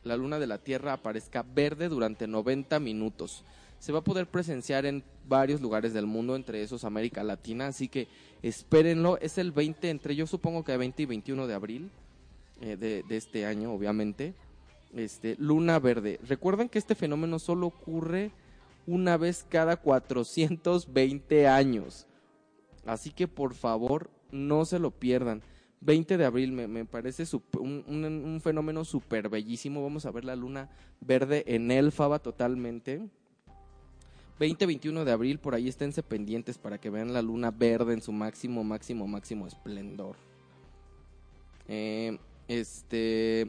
la 0.03 0.17
luna 0.17 0.39
de 0.39 0.47
la 0.47 0.57
Tierra 0.57 0.93
aparezca 0.93 1.43
verde 1.43 1.87
durante 1.87 2.25
90 2.25 2.79
minutos. 2.79 3.43
Se 3.85 3.91
va 3.91 3.99
a 3.99 4.03
poder 4.03 4.25
presenciar 4.25 4.87
en 4.87 5.03
varios 5.27 5.61
lugares 5.61 5.93
del 5.93 6.07
mundo, 6.07 6.35
entre 6.35 6.63
esos 6.63 6.83
América 6.85 7.23
Latina, 7.23 7.67
así 7.67 7.87
que 7.87 8.07
espérenlo. 8.41 9.19
Es 9.21 9.37
el 9.37 9.51
20, 9.51 9.91
entre 9.91 10.15
yo 10.15 10.25
supongo 10.25 10.63
que 10.63 10.75
20 10.75 11.03
y 11.03 11.05
21 11.05 11.45
de 11.45 11.53
abril 11.53 11.91
eh, 12.61 12.77
de, 12.77 13.03
este 13.15 13.45
año, 13.45 13.71
obviamente. 13.71 14.33
Este, 14.95 15.35
luna 15.37 15.77
verde. 15.77 16.19
Recuerden 16.27 16.67
que 16.67 16.79
este 16.79 16.95
fenómeno 16.95 17.37
solo 17.37 17.67
ocurre 17.67 18.31
una 18.87 19.17
vez 19.17 19.45
cada 19.47 19.75
420 19.77 21.47
años. 21.47 22.07
Así 22.87 23.11
que 23.11 23.27
por 23.27 23.53
favor 23.53 24.09
no 24.31 24.65
se 24.65 24.79
lo 24.79 24.89
pierdan. 24.89 25.43
20 25.81 26.17
de 26.17 26.25
abril 26.25 26.53
me, 26.53 26.85
parece 26.85 27.25
sup- 27.25 27.59
un, 27.59 27.83
un- 27.87 28.03
un 28.03 28.41
fenómeno 28.41 28.83
súper 28.83 29.29
bellísimo. 29.29 29.83
Vamos 29.83 30.07
a 30.07 30.11
ver 30.11 30.25
la 30.25 30.35
luna 30.35 30.71
verde 31.01 31.43
en 31.45 31.69
Elfaba 31.69 32.17
totalmente. 32.17 33.07
20-21 34.39 35.03
de 35.03 35.11
abril, 35.11 35.39
por 35.39 35.55
ahí 35.55 35.67
esténse 35.67 36.03
pendientes 36.03 36.57
para 36.57 36.77
que 36.77 36.89
vean 36.89 37.13
la 37.13 37.21
luna 37.21 37.51
verde 37.51 37.93
en 37.93 38.01
su 38.01 38.11
máximo, 38.11 38.63
máximo, 38.63 39.07
máximo 39.07 39.47
esplendor. 39.47 40.15
Eh, 41.67 42.17
este. 42.47 43.47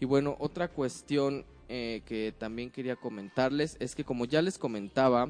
Y 0.00 0.04
bueno, 0.04 0.36
otra 0.40 0.68
cuestión 0.68 1.44
eh, 1.68 2.02
que 2.06 2.34
también 2.36 2.70
quería 2.70 2.96
comentarles 2.96 3.76
es 3.80 3.94
que, 3.94 4.04
como 4.04 4.24
ya 4.24 4.42
les 4.42 4.58
comentaba, 4.58 5.28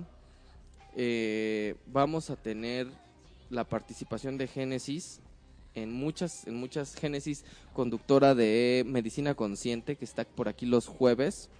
eh, 0.96 1.76
vamos 1.86 2.30
a 2.30 2.36
tener 2.36 2.88
la 3.50 3.64
participación 3.64 4.38
de 4.38 4.46
Génesis 4.46 5.20
en 5.74 5.92
muchas, 5.92 6.46
en 6.46 6.56
muchas 6.56 6.94
Génesis, 6.94 7.44
conductora 7.72 8.34
de 8.34 8.84
Medicina 8.86 9.34
Consciente, 9.34 9.96
que 9.96 10.04
está 10.04 10.24
por 10.24 10.48
aquí 10.48 10.66
los 10.66 10.86
jueves. 10.86 11.50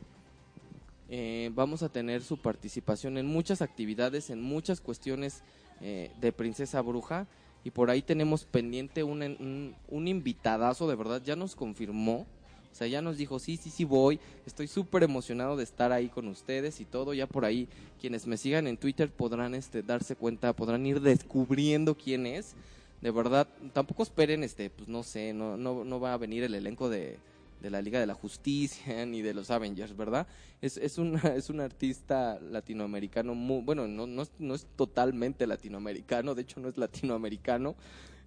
Eh, 1.17 1.53
vamos 1.55 1.85
a 1.85 1.89
tener 1.89 2.25
su 2.25 2.37
participación 2.39 3.19
en 3.19 3.27
muchas 3.27 3.63
actividades, 3.63 4.31
en 4.31 4.43
muchas 4.43 4.81
cuestiones 4.81 5.43
eh, 5.81 6.11
de 6.21 6.33
Princesa 6.33 6.81
Bruja. 6.81 7.29
Y 7.63 7.71
por 7.71 7.89
ahí 7.89 8.03
tenemos 8.03 8.45
pendiente 8.45 9.05
un, 9.05 9.23
un, 9.23 9.77
un 9.91 10.09
invitadazo, 10.09 10.89
de 10.89 10.97
verdad, 10.97 11.23
ya 11.25 11.37
nos 11.37 11.55
confirmó. 11.55 12.27
O 12.73 12.75
sea, 12.75 12.89
ya 12.89 13.01
nos 13.01 13.17
dijo, 13.17 13.39
sí, 13.39 13.57
sí, 13.57 13.71
sí 13.71 13.85
voy. 13.85 14.19
Estoy 14.45 14.67
súper 14.67 15.05
emocionado 15.05 15.57
de 15.57 15.63
estar 15.63 15.93
ahí 15.93 16.09
con 16.09 16.27
ustedes 16.27 16.81
y 16.81 16.85
todo. 16.85 17.15
Ya 17.15 17.29
por 17.29 17.45
ahí, 17.45 17.69
quienes 18.01 18.27
me 18.27 18.37
sigan 18.37 18.67
en 18.67 18.77
Twitter 18.77 19.09
podrán 19.09 19.55
este, 19.55 19.85
darse 19.85 20.17
cuenta, 20.17 20.53
podrán 20.53 20.85
ir 20.85 21.01
descubriendo 21.01 21.95
quién 21.95 22.27
es. 22.27 22.57
De 23.03 23.13
verdad, 23.13 23.47
tampoco 23.73 24.03
esperen, 24.03 24.43
este, 24.43 24.69
pues 24.69 24.89
no 24.89 25.05
sé, 25.05 25.33
no, 25.33 25.57
no, 25.57 25.85
no 25.85 26.01
va 26.01 26.13
a 26.13 26.19
venir 26.19 26.43
el 26.43 26.57
elenco 26.57 26.89
de, 26.89 27.19
de 27.65 27.71
la 27.71 27.81
Liga 27.81 27.99
de 27.99 28.05
la 28.07 28.13
Justicia 28.13 29.07
ni 29.07 29.23
de 29.23 29.33
los 29.33 29.51
Avengers, 29.51 29.97
¿verdad? 29.97 30.27
Es, 30.61 30.77
es, 30.77 30.99
un, 30.99 31.17
es 31.35 31.49
un 31.49 31.61
artista 31.61 32.39
latinoamericano, 32.39 33.35
muy, 33.35 33.63
bueno, 33.63 33.89
no, 33.89 34.07
no, 34.07 34.23
es, 34.23 34.31
no 34.39 34.55
es 34.55 34.67
totalmente 34.77 35.47
latinoamericano, 35.47 36.35
de 36.35 36.43
hecho 36.43 36.61
no 36.61 36.69
es 36.69 36.77
latinoamericano, 36.77 37.75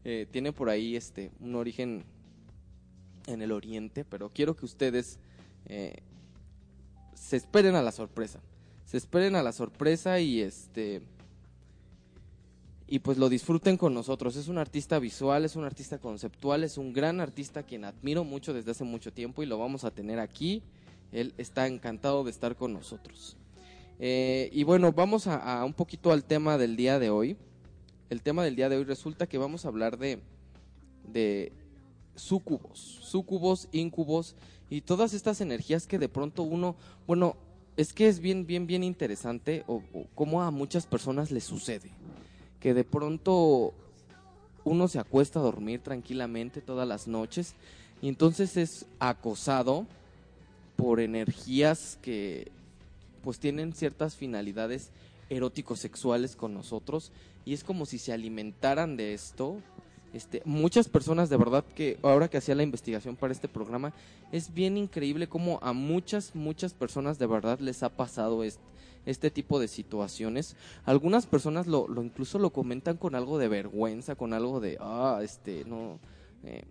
eh, 0.04 0.26
tiene 0.32 0.52
por 0.54 0.70
ahí 0.70 0.96
este, 0.96 1.32
un 1.40 1.54
origen 1.54 2.04
en 3.28 3.44
el 3.44 3.52
oriente, 3.52 4.04
pero 4.04 4.32
quiero 4.34 4.56
que 4.56 4.66
ustedes 4.66 5.20
eh, 5.68 6.02
se 7.14 7.38
esperen 7.38 7.76
a 7.76 7.84
la 7.84 7.92
sorpresa, 7.92 8.40
se 8.86 8.98
esperen 8.98 9.36
a 9.36 9.44
la 9.44 9.52
sorpresa 9.52 10.20
y 10.20 10.42
este 10.42 11.04
y 12.88 13.00
pues 13.00 13.18
lo 13.18 13.28
disfruten 13.30 13.78
con 13.78 13.94
nosotros. 13.94 14.36
Es 14.38 14.48
un 14.48 14.58
artista 14.58 14.98
visual, 14.98 15.44
es 15.44 15.56
un 15.56 15.66
artista 15.66 15.98
conceptual, 15.98 16.64
es 16.64 16.78
un 16.78 16.94
gran 16.94 17.20
artista 17.20 17.64
quien 17.64 17.84
admiro 17.84 18.24
mucho 18.24 18.54
desde 18.54 18.72
hace 18.72 18.86
mucho 18.86 19.12
tiempo 19.12 19.44
y 19.44 19.46
lo 19.46 19.58
vamos 19.58 19.84
a 19.84 19.92
tener 19.92 20.20
aquí. 20.20 20.64
Él 21.12 21.34
está 21.38 21.68
encantado 21.68 22.24
de 22.24 22.32
estar 22.32 22.56
con 22.56 22.74
nosotros. 22.74 23.36
Eh, 24.00 24.50
y 24.54 24.64
bueno, 24.64 24.94
vamos 24.94 25.28
a, 25.28 25.64
un 25.66 25.74
poquito 25.74 26.12
al 26.12 26.24
tema 26.24 26.58
del 26.58 26.78
día 26.78 26.98
de 26.98 27.10
hoy. 27.10 27.36
El 28.10 28.22
tema 28.22 28.44
del 28.46 28.56
día 28.56 28.70
de 28.70 28.78
hoy 28.78 28.86
resulta 28.86 29.28
que 29.28 29.38
vamos 29.38 29.66
a 29.66 29.68
hablar 29.68 29.98
de, 29.98 30.20
de 31.12 31.52
sucubos, 32.16 32.80
sucubos, 32.80 33.68
incubos 33.74 34.38
y 34.70 34.80
todas 34.82 35.14
estas 35.14 35.42
energías 35.42 35.88
que 35.88 36.00
de 36.00 36.08
pronto 36.08 36.44
uno, 36.44 36.78
bueno, 37.06 37.36
es 37.76 37.92
que 37.92 38.08
es 38.08 38.20
bien, 38.20 38.46
bien, 38.48 38.66
bien 38.66 38.84
interesante 38.84 39.66
o, 39.68 39.84
o 39.94 40.06
cómo 40.16 40.42
a 40.42 40.52
muchas 40.52 40.86
personas 40.86 41.32
les 41.32 41.44
sucede 41.44 41.92
que 42.60 42.74
de 42.74 42.84
pronto 42.84 43.74
uno 44.64 44.88
se 44.88 45.00
acuesta 45.00 45.40
a 45.40 45.44
dormir 45.44 45.82
tranquilamente 45.82 46.62
todas 46.62 46.88
las 46.88 47.08
noches 47.08 47.56
y 48.02 48.10
entonces 48.10 48.58
es 48.58 48.86
acosado 49.00 49.86
por 50.76 51.00
energías 51.00 51.98
que 52.02 52.52
pues 53.24 53.40
tienen 53.40 53.74
ciertas 53.74 54.16
finalidades 54.16 54.92
eróticos 55.30 55.80
sexuales 55.80 56.36
con 56.36 56.54
nosotros 56.54 57.12
y 57.46 57.54
es 57.54 57.64
como 57.64 57.86
si 57.86 57.98
se 57.98 58.14
alimentaran 58.14 58.98
de 58.98 59.14
esto. 59.14 59.58
Este, 60.14 60.42
muchas 60.46 60.88
personas 60.88 61.30
de 61.30 61.38
verdad 61.38 61.66
que 61.76 61.98
ahora 62.02 62.30
que 62.30 62.38
hacía 62.38 62.56
la 62.56 62.64
investigación 62.64 63.18
para 63.18 63.34
este 63.34 63.50
programa 63.50 63.94
es 64.32 64.54
bien 64.54 64.78
increíble 64.78 65.28
como 65.28 65.60
a 65.62 65.74
muchas 65.74 66.34
muchas 66.34 66.74
personas 66.74 67.20
de 67.20 67.28
verdad 67.28 67.60
les 67.60 67.84
ha 67.84 67.90
pasado 67.90 68.46
esto 68.46 68.64
este 69.08 69.32
tipo 69.32 69.60
de 69.60 69.68
situaciones. 69.68 70.56
Algunas 70.86 71.26
personas 71.26 71.66
lo, 71.66 71.88
lo, 71.88 72.04
incluso 72.04 72.40
lo 72.40 72.52
comentan 72.52 72.98
con 72.98 73.16
algo 73.16 73.38
de 73.38 73.48
vergüenza, 73.48 74.16
con 74.16 74.34
algo 74.34 74.60
de, 74.60 74.78
ah, 74.82 75.22
este, 75.24 75.64
no, 75.66 76.00
eh, 76.44 76.64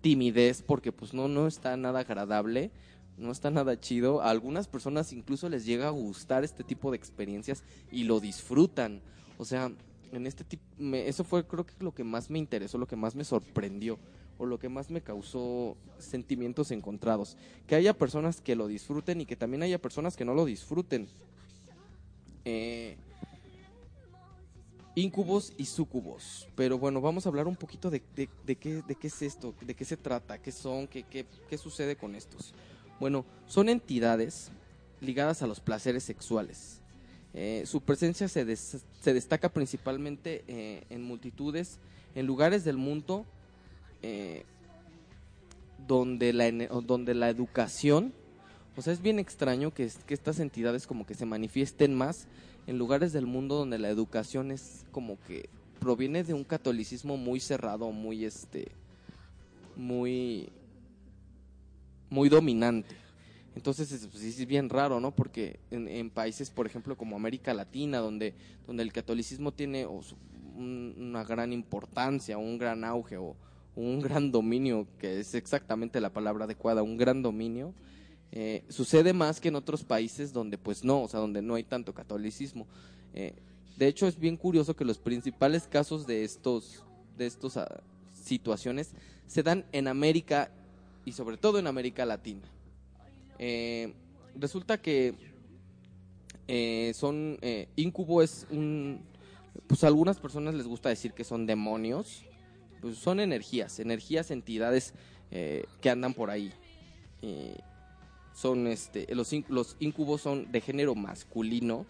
timidez, 0.00 0.62
porque 0.62 0.92
pues 0.92 1.14
no, 1.14 1.28
no 1.28 1.46
está 1.46 1.76
nada 1.76 2.00
agradable, 2.00 2.72
no 3.16 3.30
está 3.30 3.50
nada 3.50 3.78
chido. 3.78 4.20
A 4.20 4.30
algunas 4.30 4.66
personas 4.66 5.12
incluso 5.12 5.48
les 5.48 5.64
llega 5.64 5.86
a 5.86 5.90
gustar 5.90 6.42
este 6.42 6.64
tipo 6.64 6.90
de 6.90 6.96
experiencias 6.96 7.62
y 7.92 8.04
lo 8.04 8.18
disfrutan. 8.18 9.00
O 9.38 9.44
sea, 9.44 9.70
en 10.12 10.26
este 10.26 10.42
tipo, 10.42 10.64
me, 10.76 11.08
eso 11.08 11.22
fue 11.22 11.46
creo 11.46 11.64
que 11.64 11.74
lo 11.78 11.94
que 11.94 12.02
más 12.02 12.30
me 12.30 12.38
interesó, 12.38 12.78
lo 12.78 12.88
que 12.88 12.96
más 12.96 13.14
me 13.14 13.24
sorprendió 13.24 13.98
o 14.38 14.46
lo 14.46 14.58
que 14.58 14.70
más 14.70 14.90
me 14.90 15.02
causó 15.02 15.76
sentimientos 15.98 16.70
encontrados. 16.72 17.36
Que 17.66 17.74
haya 17.76 17.92
personas 17.92 18.40
que 18.40 18.56
lo 18.56 18.66
disfruten 18.66 19.20
y 19.20 19.26
que 19.26 19.36
también 19.36 19.62
haya 19.62 19.80
personas 19.80 20.16
que 20.16 20.24
no 20.24 20.34
lo 20.34 20.46
disfruten. 20.46 21.08
Eh, 22.44 22.96
incubos 24.94 25.52
y 25.56 25.66
sucubos. 25.66 26.48
Pero 26.54 26.78
bueno, 26.78 27.00
vamos 27.00 27.26
a 27.26 27.28
hablar 27.28 27.46
un 27.46 27.56
poquito 27.56 27.90
de, 27.90 28.00
qué, 28.00 28.28
de 28.44 28.56
qué 28.56 29.06
es 29.06 29.22
esto, 29.22 29.54
de 29.60 29.74
qué 29.74 29.84
se 29.84 29.96
trata, 29.96 30.38
qué 30.38 30.52
son, 30.52 30.86
qué, 30.86 31.02
qué, 31.04 31.26
qué 31.48 31.58
sucede 31.58 31.96
con 31.96 32.14
estos. 32.14 32.54
Bueno, 32.98 33.24
son 33.46 33.68
entidades 33.68 34.50
ligadas 35.00 35.42
a 35.42 35.46
los 35.46 35.60
placeres 35.60 36.04
sexuales. 36.04 36.80
Eh, 37.32 37.62
su 37.66 37.80
presencia 37.80 38.28
se, 38.28 38.44
des, 38.44 38.78
se, 39.00 39.14
destaca 39.14 39.48
principalmente 39.48 40.44
eh, 40.48 40.84
en 40.90 41.02
multitudes, 41.02 41.78
en 42.14 42.26
lugares 42.26 42.64
del 42.64 42.76
mundo, 42.76 43.24
eh, 44.02 44.44
donde 45.86 46.32
la, 46.32 46.50
donde 46.82 47.14
la 47.14 47.28
educación, 47.28 48.12
o 48.80 48.82
sea, 48.82 48.94
es 48.94 49.02
bien 49.02 49.18
extraño 49.18 49.74
que, 49.74 49.84
es- 49.84 49.98
que 50.06 50.14
estas 50.14 50.40
entidades 50.40 50.86
como 50.86 51.04
que 51.04 51.12
se 51.12 51.26
manifiesten 51.26 51.94
más 51.94 52.26
en 52.66 52.78
lugares 52.78 53.12
del 53.12 53.26
mundo 53.26 53.56
donde 53.56 53.78
la 53.78 53.90
educación 53.90 54.50
es 54.50 54.86
como 54.90 55.18
que 55.26 55.50
proviene 55.80 56.24
de 56.24 56.32
un 56.32 56.44
catolicismo 56.44 57.18
muy 57.18 57.40
cerrado, 57.40 57.92
muy 57.92 58.24
este, 58.24 58.68
muy, 59.76 60.48
muy 62.08 62.30
dominante. 62.30 62.96
Entonces 63.54 63.92
es, 63.92 64.06
pues, 64.06 64.22
es 64.24 64.46
bien 64.46 64.70
raro, 64.70 64.98
¿no? 64.98 65.10
Porque 65.10 65.60
en, 65.70 65.86
en 65.86 66.08
países, 66.08 66.48
por 66.48 66.66
ejemplo, 66.66 66.96
como 66.96 67.16
América 67.16 67.52
Latina, 67.52 67.98
donde, 67.98 68.32
donde 68.66 68.82
el 68.82 68.94
catolicismo 68.94 69.52
tiene 69.52 69.86
una 70.56 71.22
gran 71.24 71.52
importancia, 71.52 72.38
un 72.38 72.56
gran 72.56 72.82
auge 72.84 73.18
o 73.18 73.36
un 73.76 74.00
gran 74.00 74.32
dominio, 74.32 74.86
que 74.98 75.20
es 75.20 75.34
exactamente 75.34 76.00
la 76.00 76.14
palabra 76.14 76.46
adecuada, 76.46 76.82
un 76.82 76.96
gran 76.96 77.20
dominio, 77.20 77.74
eh, 78.32 78.64
sucede 78.68 79.12
más 79.12 79.40
que 79.40 79.48
en 79.48 79.56
otros 79.56 79.84
países 79.84 80.32
donde 80.32 80.58
pues 80.58 80.84
no, 80.84 81.02
o 81.02 81.08
sea, 81.08 81.20
donde 81.20 81.42
no 81.42 81.54
hay 81.54 81.64
tanto 81.64 81.94
catolicismo. 81.94 82.66
Eh, 83.14 83.34
de 83.76 83.86
hecho, 83.86 84.06
es 84.06 84.18
bien 84.18 84.36
curioso 84.36 84.76
que 84.76 84.84
los 84.84 84.98
principales 84.98 85.66
casos 85.66 86.06
de 86.06 86.22
estos, 86.24 86.84
de 87.16 87.26
estos 87.26 87.56
ah, 87.56 87.82
situaciones 88.12 88.92
se 89.26 89.42
dan 89.42 89.64
en 89.72 89.88
América 89.88 90.50
y 91.04 91.12
sobre 91.12 91.36
todo 91.36 91.58
en 91.58 91.66
América 91.66 92.04
Latina. 92.04 92.42
Eh, 93.38 93.94
resulta 94.34 94.82
que 94.82 95.14
eh, 96.46 96.92
son 96.94 97.38
eh, 97.40 97.68
incubo 97.76 98.22
es 98.22 98.46
un 98.50 99.00
pues 99.66 99.82
a 99.82 99.86
algunas 99.86 100.20
personas 100.20 100.54
les 100.54 100.66
gusta 100.66 100.90
decir 100.90 101.14
que 101.14 101.24
son 101.24 101.46
demonios 101.46 102.24
pues 102.82 102.98
son 102.98 103.18
energías 103.18 103.78
energías 103.80 104.30
entidades 104.30 104.92
que 105.30 105.90
andan 105.90 106.12
por 106.12 106.28
ahí 106.28 106.52
son 108.34 108.66
este 108.66 109.06
los 109.14 109.30
los 109.48 109.76
incubos 109.80 110.20
son 110.22 110.50
de 110.50 110.60
género 110.60 110.94
masculino 110.94 111.86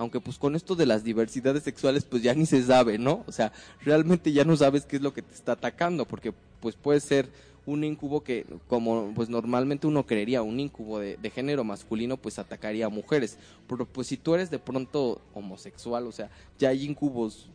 aunque 0.00 0.18
pues 0.18 0.38
con 0.38 0.56
esto 0.56 0.74
de 0.76 0.86
las 0.86 1.04
diversidades 1.04 1.62
sexuales 1.62 2.04
pues 2.04 2.22
ya 2.22 2.32
ni 2.32 2.46
se 2.46 2.62
sabe, 2.62 2.96
¿no? 2.96 3.22
O 3.26 3.32
sea, 3.32 3.52
realmente 3.82 4.32
ya 4.32 4.44
no 4.44 4.56
sabes 4.56 4.86
qué 4.86 4.96
es 4.96 5.02
lo 5.02 5.12
que 5.12 5.20
te 5.20 5.34
está 5.34 5.52
atacando, 5.52 6.06
porque 6.06 6.32
pues 6.60 6.74
puede 6.74 7.00
ser 7.00 7.28
un 7.66 7.84
incubo 7.84 8.22
que 8.22 8.46
como 8.66 9.12
pues 9.14 9.28
normalmente 9.28 9.86
uno 9.86 10.06
creería, 10.06 10.40
un 10.40 10.58
incubo 10.58 11.00
de, 11.00 11.18
de 11.18 11.30
género 11.30 11.64
masculino 11.64 12.16
pues 12.16 12.38
atacaría 12.38 12.86
a 12.86 12.88
mujeres, 12.88 13.36
pero 13.68 13.84
pues 13.84 14.06
si 14.06 14.16
tú 14.16 14.34
eres 14.34 14.50
de 14.50 14.58
pronto 14.58 15.20
homosexual, 15.34 16.06
o 16.06 16.12
sea, 16.12 16.30
ya 16.58 16.70
hay 16.70 16.86
incubos 16.86 17.50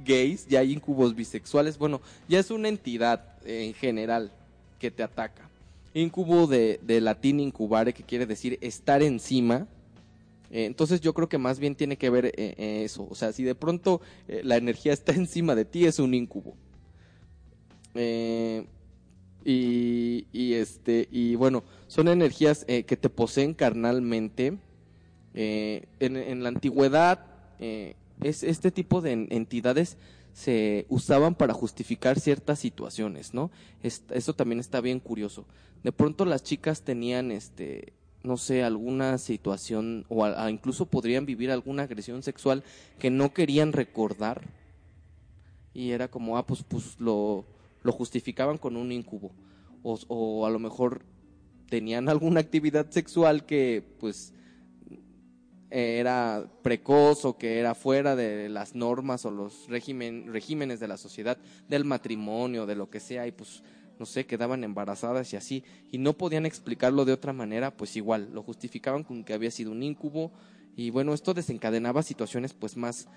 gays, 0.00 0.46
ya 0.46 0.60
hay 0.60 0.70
incubos 0.70 1.14
bisexuales, 1.14 1.78
bueno, 1.78 2.02
ya 2.28 2.40
es 2.40 2.50
una 2.50 2.68
entidad 2.68 3.38
en 3.46 3.72
general 3.72 4.30
que 4.78 4.90
te 4.90 5.02
ataca. 5.02 5.48
Incubo 5.94 6.46
de, 6.48 6.80
de 6.82 7.00
latín 7.00 7.38
incubare, 7.40 7.92
que 7.94 8.02
quiere 8.02 8.26
decir 8.26 8.58
estar 8.60 9.00
encima, 9.02 9.68
eh, 10.50 10.64
entonces 10.66 11.00
yo 11.00 11.14
creo 11.14 11.28
que 11.28 11.38
más 11.38 11.58
bien 11.58 11.74
tiene 11.76 11.96
que 11.96 12.10
ver 12.10 12.26
eh, 12.26 12.32
eh, 12.36 12.82
eso. 12.84 13.06
O 13.08 13.14
sea, 13.14 13.32
si 13.32 13.44
de 13.44 13.54
pronto 13.54 14.00
la 14.26 14.56
energía 14.56 14.92
está 14.92 15.12
encima 15.12 15.54
de 15.54 15.64
ti, 15.64 15.86
es 15.86 15.98
un 15.98 16.14
incubo. 16.14 16.56
Y, 19.46 20.26
y, 20.32 20.54
este 20.54 21.06
y 21.12 21.34
bueno, 21.36 21.62
son 21.86 22.08
energías 22.08 22.64
que 22.64 22.96
te 22.96 23.08
poseen 23.08 23.54
carnalmente. 23.54 24.58
En, 25.34 26.16
en 26.16 26.42
la 26.42 26.48
antigüedad, 26.48 27.26
es, 27.58 28.42
este 28.42 28.70
tipo 28.70 29.00
de 29.00 29.12
en- 29.12 29.28
entidades 29.30 29.96
se 30.34 30.84
usaban 30.88 31.34
para 31.36 31.54
justificar 31.54 32.20
ciertas 32.20 32.58
situaciones, 32.58 33.32
¿no? 33.32 33.50
Es- 33.82 34.02
eso 34.10 34.34
también 34.34 34.58
está 34.60 34.80
bien 34.82 35.00
curioso. 35.00 35.46
De 35.82 35.92
pronto 35.92 36.24
las 36.24 36.42
chicas 36.42 36.82
tenían, 36.82 37.30
este, 37.30 37.92
no 38.24 38.36
sé, 38.36 38.64
alguna 38.64 39.16
situación 39.18 40.04
o 40.08 40.26
incluso 40.48 40.86
podrían 40.86 41.24
vivir 41.24 41.50
alguna 41.50 41.84
agresión 41.84 42.22
sexual 42.22 42.64
que 42.98 43.10
no 43.10 43.32
querían 43.32 43.72
recordar 43.72 44.42
y 45.72 45.90
era 45.92 46.08
como, 46.08 46.36
ah, 46.36 46.46
pues, 46.46 46.62
pues 46.64 46.98
lo, 46.98 47.44
lo 47.82 47.92
justificaban 47.92 48.58
con 48.58 48.76
un 48.76 48.92
incubo. 48.92 49.32
O, 49.82 49.98
o 50.08 50.46
a 50.46 50.50
lo 50.50 50.58
mejor 50.58 51.02
tenían 51.68 52.08
alguna 52.08 52.40
actividad 52.40 52.90
sexual 52.90 53.46
que, 53.46 53.84
pues, 54.00 54.32
era 55.74 56.46
precoz 56.62 57.24
o 57.24 57.36
que 57.36 57.58
era 57.58 57.74
fuera 57.74 58.14
de 58.14 58.48
las 58.48 58.76
normas 58.76 59.24
o 59.24 59.32
los 59.32 59.68
régimen, 59.68 60.32
regímenes 60.32 60.78
de 60.78 60.86
la 60.86 60.96
sociedad, 60.96 61.36
del 61.68 61.84
matrimonio, 61.84 62.64
de 62.64 62.76
lo 62.76 62.90
que 62.90 63.00
sea, 63.00 63.26
y 63.26 63.32
pues, 63.32 63.64
no 63.98 64.06
sé, 64.06 64.24
quedaban 64.24 64.62
embarazadas 64.62 65.32
y 65.32 65.36
así, 65.36 65.64
y 65.90 65.98
no 65.98 66.12
podían 66.12 66.46
explicarlo 66.46 67.04
de 67.04 67.12
otra 67.12 67.32
manera, 67.32 67.76
pues 67.76 67.96
igual, 67.96 68.30
lo 68.32 68.44
justificaban 68.44 69.02
con 69.02 69.24
que 69.24 69.34
había 69.34 69.50
sido 69.50 69.72
un 69.72 69.82
incubo, 69.82 70.32
y 70.76 70.90
bueno, 70.90 71.12
esto 71.12 71.34
desencadenaba 71.34 72.04
situaciones 72.04 72.54
pues 72.54 72.76
más 72.76 73.08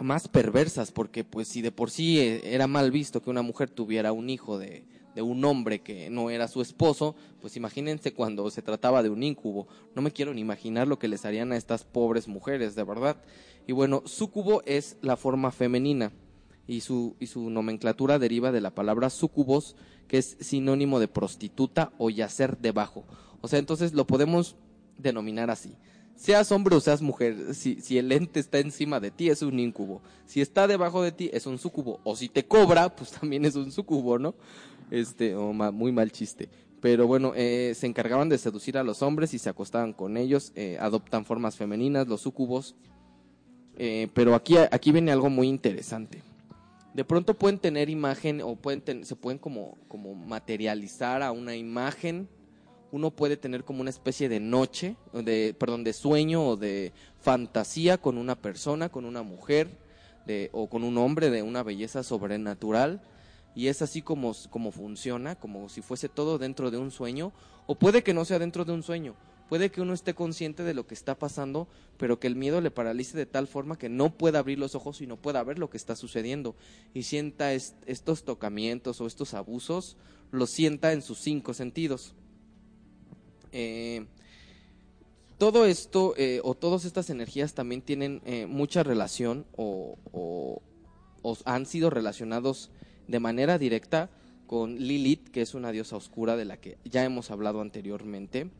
más 0.00 0.26
perversas, 0.26 0.90
porque 0.90 1.22
pues 1.22 1.46
si 1.46 1.62
de 1.62 1.70
por 1.70 1.90
sí 1.90 2.18
eh, 2.18 2.54
era 2.54 2.66
mal 2.66 2.90
visto 2.90 3.22
que 3.22 3.30
una 3.30 3.42
mujer 3.42 3.70
tuviera 3.70 4.10
un 4.10 4.28
hijo 4.28 4.58
de, 4.58 4.84
de 5.14 5.22
un 5.22 5.44
hombre 5.44 5.80
que 5.80 6.10
no 6.10 6.30
era 6.30 6.48
su 6.48 6.62
esposo, 6.62 7.14
pues 7.40 7.56
imagínense 7.56 8.14
cuando 8.14 8.50
se 8.50 8.62
trataba 8.62 9.02
de 9.02 9.10
un 9.10 9.22
incubo. 9.22 9.68
No 9.94 10.02
me 10.02 10.10
quiero 10.10 10.32
ni 10.32 10.40
imaginar 10.40 10.88
lo 10.88 10.98
que 10.98 11.08
les 11.08 11.24
harían 11.24 11.52
a 11.52 11.56
estas 11.56 11.84
pobres 11.84 12.28
mujeres, 12.28 12.74
de 12.74 12.84
verdad. 12.84 13.16
Y 13.66 13.72
bueno, 13.72 14.02
sucubo 14.06 14.62
es 14.64 14.96
la 15.02 15.16
forma 15.16 15.52
femenina 15.52 16.12
y 16.66 16.80
su, 16.80 17.16
y 17.20 17.26
su 17.26 17.50
nomenclatura 17.50 18.18
deriva 18.18 18.52
de 18.52 18.60
la 18.60 18.74
palabra 18.74 19.10
sucubos, 19.10 19.76
que 20.08 20.18
es 20.18 20.36
sinónimo 20.40 21.00
de 21.00 21.08
prostituta 21.08 21.92
o 21.98 22.10
yacer 22.10 22.58
debajo. 22.58 23.04
O 23.40 23.48
sea, 23.48 23.58
entonces 23.58 23.92
lo 23.92 24.06
podemos 24.06 24.56
denominar 24.98 25.50
así. 25.50 25.76
Seas 26.14 26.52
hombre 26.52 26.76
o 26.76 26.80
seas 26.80 27.02
mujer, 27.02 27.54
si, 27.54 27.80
si 27.80 27.98
el 27.98 28.12
ente 28.12 28.38
está 28.38 28.58
encima 28.58 29.00
de 29.00 29.10
ti 29.10 29.28
es 29.30 29.42
un 29.42 29.58
incubo. 29.58 30.02
Si 30.26 30.40
está 30.40 30.68
debajo 30.68 31.02
de 31.02 31.10
ti 31.10 31.30
es 31.32 31.46
un 31.46 31.58
sucubo. 31.58 32.00
O 32.04 32.14
si 32.14 32.28
te 32.28 32.46
cobra, 32.46 32.94
pues 32.94 33.10
también 33.10 33.44
es 33.44 33.56
un 33.56 33.72
sucubo, 33.72 34.18
¿no? 34.18 34.34
Este, 34.92 35.34
o 35.34 35.54
ma- 35.54 35.70
muy 35.70 35.90
mal 35.90 36.12
chiste. 36.12 36.50
Pero 36.82 37.06
bueno, 37.06 37.32
eh, 37.34 37.72
se 37.74 37.86
encargaban 37.86 38.28
de 38.28 38.36
seducir 38.36 38.76
a 38.76 38.82
los 38.82 39.00
hombres 39.00 39.32
y 39.32 39.38
se 39.38 39.48
acostaban 39.48 39.94
con 39.94 40.16
ellos. 40.18 40.52
eh, 40.54 40.76
adoptan 40.78 41.24
formas 41.24 41.56
femeninas, 41.56 42.06
los 42.08 42.20
sucubos. 42.20 42.74
Eh, 43.78 44.08
pero 44.12 44.34
aquí, 44.34 44.56
aquí 44.58 44.92
viene 44.92 45.10
algo 45.12 45.30
muy 45.30 45.48
interesante. 45.48 46.22
De 46.92 47.04
pronto 47.06 47.32
pueden 47.32 47.58
tener 47.58 47.88
imagen 47.88 48.42
o 48.42 48.54
pueden 48.54 49.06
se 49.06 49.16
pueden 49.16 49.38
como, 49.38 49.78
como 49.88 50.14
materializar 50.14 51.22
a 51.22 51.32
una 51.32 51.56
imagen. 51.56 52.28
Uno 52.90 53.10
puede 53.10 53.38
tener 53.38 53.64
como 53.64 53.80
una 53.80 53.88
especie 53.88 54.28
de 54.28 54.40
noche, 54.40 54.96
de, 55.14 55.56
perdón, 55.58 55.84
de 55.84 55.94
sueño 55.94 56.46
o 56.46 56.56
de 56.58 56.92
fantasía 57.18 57.96
con 57.96 58.18
una 58.18 58.34
persona, 58.34 58.90
con 58.90 59.06
una 59.06 59.22
mujer 59.22 59.68
de, 60.26 60.50
o 60.52 60.68
con 60.68 60.84
un 60.84 60.98
hombre 60.98 61.30
de 61.30 61.40
una 61.42 61.62
belleza 61.62 62.02
sobrenatural. 62.02 63.00
Y 63.54 63.68
es 63.68 63.82
así 63.82 64.02
como, 64.02 64.32
como 64.50 64.70
funciona, 64.70 65.34
como 65.36 65.68
si 65.68 65.82
fuese 65.82 66.08
todo 66.08 66.38
dentro 66.38 66.70
de 66.70 66.78
un 66.78 66.90
sueño. 66.90 67.32
O 67.66 67.74
puede 67.74 68.02
que 68.02 68.14
no 68.14 68.24
sea 68.24 68.38
dentro 68.38 68.64
de 68.64 68.72
un 68.72 68.82
sueño. 68.82 69.14
Puede 69.48 69.70
que 69.70 69.82
uno 69.82 69.92
esté 69.92 70.14
consciente 70.14 70.62
de 70.62 70.72
lo 70.72 70.86
que 70.86 70.94
está 70.94 71.18
pasando, 71.18 71.68
pero 71.98 72.18
que 72.18 72.26
el 72.26 72.36
miedo 72.36 72.62
le 72.62 72.70
paralice 72.70 73.18
de 73.18 73.26
tal 73.26 73.46
forma 73.46 73.76
que 73.76 73.90
no 73.90 74.16
pueda 74.16 74.38
abrir 74.38 74.58
los 74.58 74.74
ojos 74.74 75.02
y 75.02 75.06
no 75.06 75.18
pueda 75.18 75.44
ver 75.44 75.58
lo 75.58 75.68
que 75.68 75.76
está 75.76 75.94
sucediendo. 75.94 76.56
Y 76.94 77.02
sienta 77.02 77.52
est- 77.52 77.76
estos 77.86 78.24
tocamientos 78.24 79.02
o 79.02 79.06
estos 79.06 79.34
abusos, 79.34 79.98
los 80.30 80.48
sienta 80.48 80.94
en 80.94 81.02
sus 81.02 81.18
cinco 81.18 81.52
sentidos. 81.52 82.14
Eh, 83.52 84.06
todo 85.36 85.66
esto 85.66 86.14
eh, 86.16 86.40
o 86.42 86.54
todas 86.54 86.86
estas 86.86 87.10
energías 87.10 87.52
también 87.52 87.82
tienen 87.82 88.22
eh, 88.24 88.46
mucha 88.46 88.82
relación 88.82 89.44
o 89.56 90.62
han 91.44 91.66
sido 91.66 91.90
relacionados 91.90 92.70
de 93.08 93.20
manera 93.20 93.58
directa 93.58 94.10
con 94.46 94.76
Lilith, 94.76 95.28
que 95.28 95.42
es 95.42 95.54
una 95.54 95.72
diosa 95.72 95.96
oscura 95.96 96.36
de 96.36 96.44
la 96.44 96.58
que 96.58 96.76
ya 96.84 97.04
hemos 97.04 97.30
hablado 97.30 97.60
anteriormente. 97.60 98.50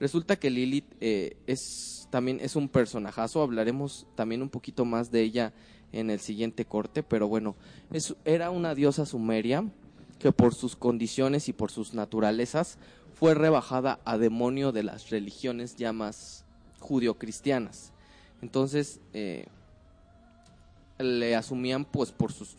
Resulta 0.00 0.36
que 0.36 0.50
Lilith 0.50 0.94
eh, 1.00 1.36
es 1.46 2.08
también 2.10 2.40
es 2.40 2.56
un 2.56 2.68
personajazo, 2.68 3.42
hablaremos 3.42 4.06
también 4.14 4.42
un 4.42 4.50
poquito 4.50 4.84
más 4.84 5.10
de 5.10 5.22
ella 5.22 5.52
en 5.92 6.10
el 6.10 6.20
siguiente 6.20 6.64
corte, 6.64 7.02
pero 7.02 7.28
bueno, 7.28 7.56
es, 7.90 8.14
era 8.24 8.50
una 8.50 8.74
diosa 8.74 9.06
sumeria 9.06 9.64
que 10.18 10.30
por 10.30 10.54
sus 10.54 10.76
condiciones 10.76 11.48
y 11.48 11.52
por 11.52 11.70
sus 11.70 11.94
naturalezas 11.94 12.78
fue 13.14 13.34
rebajada 13.34 13.98
a 14.04 14.18
demonio 14.18 14.72
de 14.72 14.82
las 14.82 15.10
religiones 15.10 15.76
ya 15.76 15.92
más 15.92 16.44
judio-cristianas. 16.80 17.92
Entonces, 18.42 19.00
eh, 19.14 19.46
le 20.98 21.34
asumían 21.36 21.84
pues 21.84 22.12
por 22.12 22.32
sus, 22.32 22.56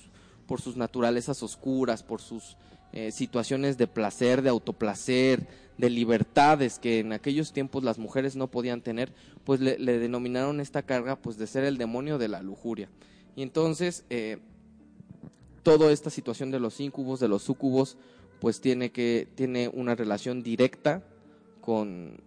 por 0.48 0.62
sus 0.62 0.76
naturalezas 0.76 1.44
oscuras, 1.44 2.04
por 2.04 2.22
sus 2.22 2.58
eh, 2.92 3.12
situaciones 3.12 3.78
de 3.78 3.88
placer, 3.88 4.42
de 4.42 4.50
autoplacer, 4.50 5.48
de 5.78 5.90
libertades 5.90 6.78
que 6.78 7.00
en 7.00 7.12
aquellos 7.14 7.52
tiempos 7.52 7.84
las 7.84 7.98
mujeres 7.98 8.36
no 8.36 8.52
podían 8.52 8.82
tener, 8.82 9.12
pues 9.44 9.60
le, 9.60 9.78
denominaron 9.78 10.60
esta 10.60 10.84
carga 10.84 11.16
pues 11.16 11.38
de 11.38 11.48
ser 11.48 11.64
el 11.64 11.78
demonio 11.78 12.18
de 12.18 12.28
la 12.28 12.44
lujuria. 12.44 12.90
Y 13.36 13.42
entonces, 13.42 14.06
eh, 14.10 14.38
toda 15.64 15.92
esta 15.92 16.10
situación 16.10 16.52
de 16.52 16.60
los 16.60 16.80
incubos, 16.80 17.20
de 17.20 17.28
los 17.28 17.42
sucubos, 17.42 17.98
pues 18.40 18.62
tiene 18.62 18.92
que 18.92 19.28
tiene 19.36 19.70
una 19.70 19.96
relación 19.96 20.44
directa 20.44 21.04
con 21.62 22.22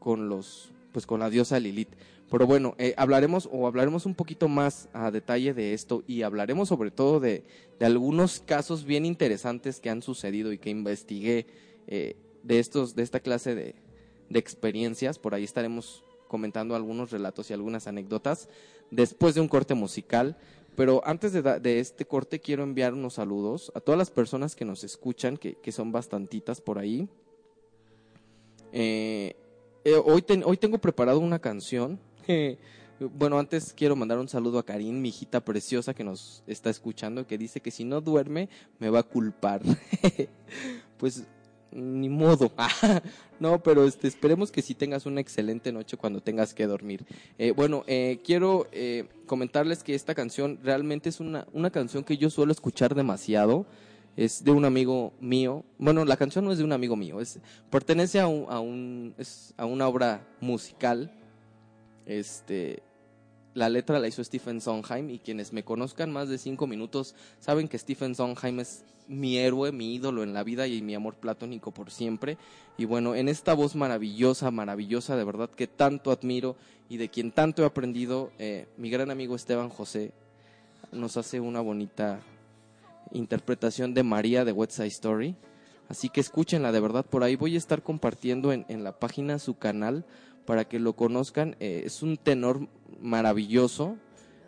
con 0.00 0.28
los 0.28 0.70
pues 0.92 1.06
con 1.06 1.20
la 1.20 1.30
diosa 1.30 1.58
Lilith. 1.58 1.94
Pero 2.30 2.46
bueno, 2.46 2.74
eh, 2.78 2.94
hablaremos 2.96 3.48
o 3.52 3.66
hablaremos 3.66 4.06
un 4.06 4.14
poquito 4.14 4.48
más 4.48 4.88
a 4.92 5.10
detalle 5.10 5.54
de 5.54 5.74
esto 5.74 6.02
y 6.06 6.22
hablaremos 6.22 6.68
sobre 6.68 6.90
todo 6.90 7.20
de, 7.20 7.44
de 7.78 7.86
algunos 7.86 8.40
casos 8.40 8.84
bien 8.84 9.04
interesantes 9.04 9.78
que 9.78 9.90
han 9.90 10.02
sucedido 10.02 10.52
y 10.52 10.58
que 10.58 10.70
investigué 10.70 11.46
eh, 11.86 12.16
de 12.42 12.58
estos 12.58 12.94
de 12.96 13.02
esta 13.02 13.20
clase 13.20 13.54
de, 13.54 13.74
de 14.30 14.38
experiencias. 14.38 15.18
Por 15.18 15.34
ahí 15.34 15.44
estaremos 15.44 16.02
comentando 16.26 16.74
algunos 16.74 17.10
relatos 17.10 17.50
y 17.50 17.52
algunas 17.52 17.86
anécdotas 17.86 18.48
después 18.90 19.34
de 19.34 19.40
un 19.40 19.48
corte 19.48 19.74
musical. 19.74 20.36
Pero 20.76 21.02
antes 21.06 21.32
de, 21.32 21.42
de 21.42 21.78
este 21.78 22.04
corte 22.04 22.40
quiero 22.40 22.64
enviar 22.64 22.94
unos 22.94 23.14
saludos 23.14 23.70
a 23.76 23.80
todas 23.80 23.98
las 23.98 24.10
personas 24.10 24.56
que 24.56 24.64
nos 24.64 24.82
escuchan, 24.82 25.36
que, 25.36 25.54
que 25.54 25.70
son 25.70 25.92
bastantitas 25.92 26.60
por 26.60 26.78
ahí. 26.78 27.08
Eh, 28.72 29.36
eh, 29.84 29.94
hoy, 30.04 30.24
hoy 30.44 30.56
tengo 30.56 30.78
preparado 30.78 31.20
una 31.20 31.38
canción. 31.38 32.00
bueno, 33.00 33.38
antes 33.38 33.72
quiero 33.72 33.96
mandar 33.96 34.18
un 34.18 34.28
saludo 34.28 34.58
a 34.58 34.64
Karin, 34.64 35.00
mi 35.00 35.08
hijita 35.08 35.44
preciosa 35.44 35.94
que 35.94 36.04
nos 36.04 36.42
está 36.46 36.70
escuchando, 36.70 37.26
que 37.26 37.38
dice 37.38 37.60
que 37.60 37.70
si 37.70 37.84
no 37.84 38.00
duerme 38.00 38.48
me 38.78 38.90
va 38.90 39.00
a 39.00 39.02
culpar. 39.04 39.62
pues 40.98 41.24
ni 41.74 42.08
modo. 42.08 42.52
no, 43.40 43.62
pero 43.62 43.84
este, 43.84 44.08
esperemos 44.08 44.50
que 44.50 44.62
sí 44.62 44.74
tengas 44.74 45.06
una 45.06 45.20
excelente 45.20 45.72
noche 45.72 45.96
cuando 45.96 46.22
tengas 46.22 46.54
que 46.54 46.66
dormir. 46.66 47.04
Eh, 47.38 47.50
bueno, 47.50 47.84
eh, 47.86 48.20
quiero 48.24 48.68
eh, 48.72 49.08
comentarles 49.26 49.82
que 49.82 49.94
esta 49.94 50.14
canción 50.14 50.58
realmente 50.62 51.08
es 51.08 51.20
una, 51.20 51.46
una 51.52 51.70
canción 51.70 52.04
que 52.04 52.16
yo 52.16 52.30
suelo 52.30 52.52
escuchar 52.52 52.94
demasiado. 52.94 53.66
Es 54.16 54.44
de 54.44 54.52
un 54.52 54.64
amigo 54.64 55.12
mío. 55.20 55.64
Bueno, 55.76 56.04
la 56.04 56.16
canción 56.16 56.44
no 56.44 56.52
es 56.52 56.58
de 56.58 56.64
un 56.64 56.72
amigo 56.72 56.94
mío, 56.94 57.20
es, 57.20 57.40
pertenece 57.68 58.20
a, 58.20 58.28
un, 58.28 58.46
a, 58.48 58.60
un, 58.60 59.12
es 59.18 59.52
a 59.56 59.66
una 59.66 59.88
obra 59.88 60.24
musical. 60.40 61.12
Este, 62.06 62.82
la 63.54 63.68
letra 63.68 63.98
la 63.98 64.08
hizo 64.08 64.22
Stephen 64.22 64.60
Sondheim 64.60 65.10
y 65.10 65.18
quienes 65.18 65.52
me 65.52 65.64
conozcan 65.64 66.12
más 66.12 66.28
de 66.28 66.38
cinco 66.38 66.66
minutos 66.66 67.14
saben 67.38 67.68
que 67.68 67.78
Stephen 67.78 68.14
Sondheim 68.14 68.60
es 68.60 68.84
mi 69.06 69.36
héroe, 69.36 69.70
mi 69.70 69.94
ídolo 69.94 70.22
en 70.22 70.34
la 70.34 70.42
vida 70.42 70.66
y 70.66 70.82
mi 70.82 70.94
amor 70.94 71.14
platónico 71.14 71.70
por 71.70 71.90
siempre. 71.90 72.36
Y 72.76 72.84
bueno, 72.84 73.14
en 73.14 73.28
esta 73.28 73.54
voz 73.54 73.76
maravillosa, 73.76 74.50
maravillosa, 74.50 75.16
de 75.16 75.24
verdad 75.24 75.50
que 75.50 75.66
tanto 75.66 76.10
admiro 76.10 76.56
y 76.88 76.96
de 76.96 77.08
quien 77.08 77.30
tanto 77.30 77.62
he 77.62 77.66
aprendido, 77.66 78.32
eh, 78.38 78.66
mi 78.76 78.90
gran 78.90 79.10
amigo 79.10 79.36
Esteban 79.36 79.68
José 79.68 80.12
nos 80.92 81.16
hace 81.16 81.40
una 81.40 81.60
bonita 81.60 82.20
interpretación 83.12 83.94
de 83.94 84.02
María 84.02 84.44
de 84.44 84.52
West 84.52 84.72
Side 84.72 84.88
Story. 84.88 85.36
Así 85.88 86.08
que 86.08 86.20
escúchenla, 86.20 86.72
de 86.72 86.80
verdad, 86.80 87.04
por 87.04 87.22
ahí 87.22 87.36
voy 87.36 87.54
a 87.54 87.58
estar 87.58 87.82
compartiendo 87.82 88.52
en, 88.52 88.64
en 88.68 88.84
la 88.84 88.98
página 88.98 89.38
su 89.38 89.58
canal 89.58 90.04
para 90.46 90.64
que 90.66 90.78
lo 90.78 90.94
conozcan. 90.94 91.56
Eh, 91.60 91.82
es 91.86 92.02
un 92.02 92.16
tenor 92.16 92.68
maravilloso, 93.00 93.96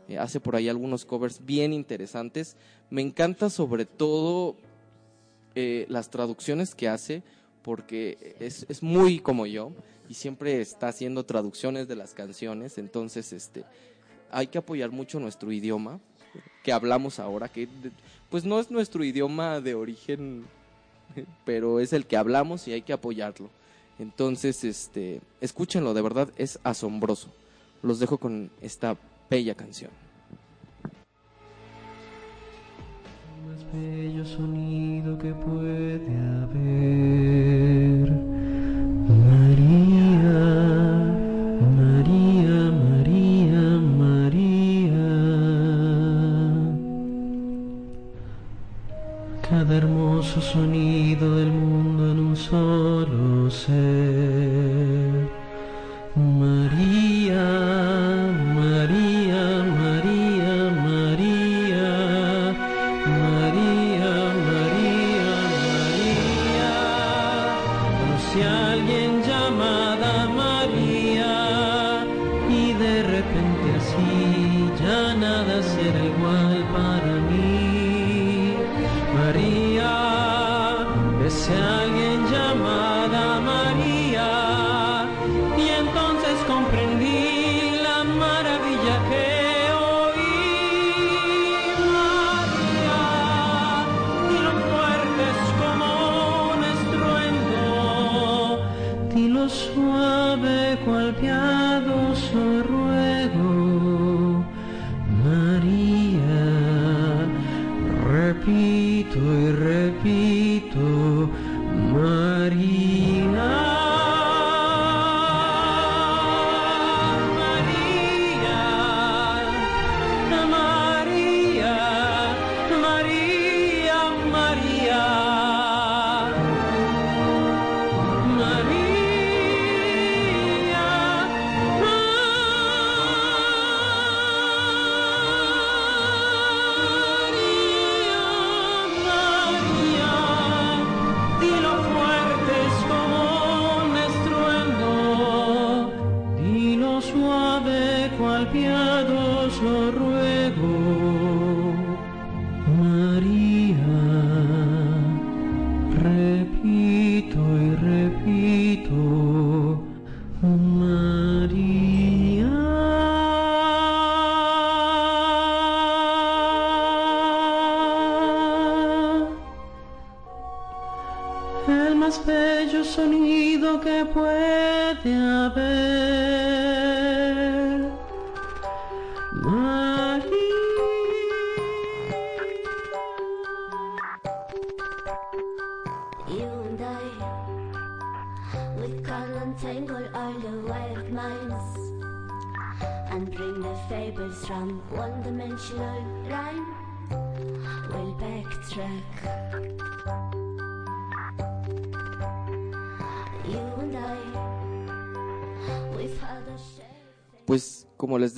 eh, 0.09 0.19
hace 0.19 0.41
por 0.41 0.57
ahí 0.57 0.69
algunos 0.69 1.05
covers 1.05 1.45
bien 1.45 1.73
interesantes. 1.73 2.57
Me 2.91 3.03
encanta 3.03 3.51
sobre 3.51 3.87
todo 3.87 4.57
eh, 5.55 5.87
las 5.89 6.11
traducciones 6.11 6.75
que 6.75 6.89
hace, 6.89 7.23
porque 7.63 8.37
es, 8.39 8.67
es 8.69 8.83
muy 8.83 9.19
como 9.19 9.47
yo 9.47 9.73
y 10.09 10.15
siempre 10.15 10.61
está 10.61 10.89
haciendo 10.89 11.25
traducciones 11.25 11.89
de 11.89 11.97
las 11.97 12.15
canciones. 12.15 12.79
Entonces, 12.79 13.33
este, 13.33 13.65
hay 14.31 14.47
que 14.47 14.59
apoyar 14.59 14.91
mucho 14.91 15.19
nuestro 15.19 15.51
idioma 15.51 16.01
que 16.63 16.73
hablamos 16.73 17.19
ahora, 17.19 17.49
que 17.49 17.69
pues 18.29 18.45
no 18.45 18.61
es 18.61 18.71
nuestro 18.71 19.05
idioma 19.05 19.61
de 19.61 19.75
origen, 19.75 20.45
pero 21.45 21.81
es 21.81 21.93
el 21.93 22.07
que 22.07 22.17
hablamos 22.17 22.67
y 22.69 22.73
hay 22.73 22.83
que 22.83 22.93
apoyarlo. 22.93 23.51
Entonces, 23.99 24.63
este, 24.65 25.21
escúchenlo, 25.41 25.95
de 25.95 26.03
verdad 26.03 26.29
es 26.37 26.59
asombroso. 26.65 27.29
Los 27.83 27.99
dejo 27.99 28.19
con 28.19 28.51
esta 28.61 28.97
bella 29.31 29.55
canción. 29.55 29.91
más 33.47 33.65
bello 33.73 34.25
sonido 34.25 35.19
que 35.19 35.33
puede 35.33 36.13
haber. 36.43 38.11
María, 39.27 40.39
María, 41.79 42.57
María, 42.91 43.63
María. 44.03 45.09
Cada 49.49 49.77
hermoso 49.77 50.41
sonido 50.41 51.37
del 51.37 51.53
mundo 51.53 52.11
en 52.11 52.19
un 52.19 52.37
solo 52.37 53.26
ser. 53.51 54.36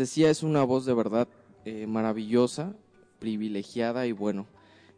Decía, 0.08 0.30
es 0.30 0.42
una 0.42 0.64
voz 0.64 0.86
de 0.86 0.94
verdad 0.94 1.28
eh, 1.66 1.86
maravillosa, 1.86 2.74
privilegiada 3.18 4.06
y 4.06 4.12
bueno. 4.12 4.46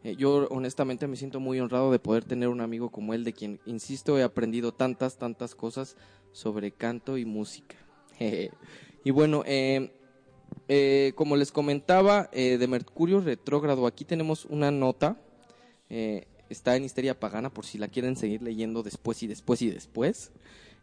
eh, 0.05 0.15
yo 0.17 0.47
honestamente 0.49 1.05
me 1.05 1.17
siento 1.17 1.41
muy 1.41 1.59
honrado 1.59 1.91
de 1.91 1.99
poder 1.99 2.23
tener 2.23 2.47
un 2.47 2.61
amigo 2.61 2.89
como 2.89 3.13
él, 3.13 3.25
de 3.25 3.33
quien, 3.33 3.59
insisto, 3.65 4.17
he 4.17 4.23
aprendido 4.23 4.71
tantas, 4.71 5.17
tantas 5.17 5.53
cosas 5.53 5.97
sobre 6.31 6.71
canto 6.71 7.17
y 7.17 7.25
música. 7.25 7.75
y 9.03 9.11
bueno, 9.11 9.43
eh, 9.45 9.91
eh, 10.69 11.11
como 11.15 11.35
les 11.35 11.51
comentaba, 11.51 12.29
de 12.31 12.67
Mercurio 12.69 13.19
retrógrado, 13.19 13.87
aquí 13.87 14.05
tenemos 14.05 14.45
una 14.45 14.71
nota. 14.71 15.17
está 15.89 16.77
en 16.77 16.85
Histeria 16.85 17.19
Pagana 17.19 17.49
por 17.49 17.65
si 17.65 17.77
la 17.77 17.89
quieren 17.89 18.15
seguir 18.15 18.41
leyendo 18.41 18.81
después 18.81 19.21
y 19.23 19.27
después 19.27 19.61
y 19.61 19.69
después. 19.69 20.31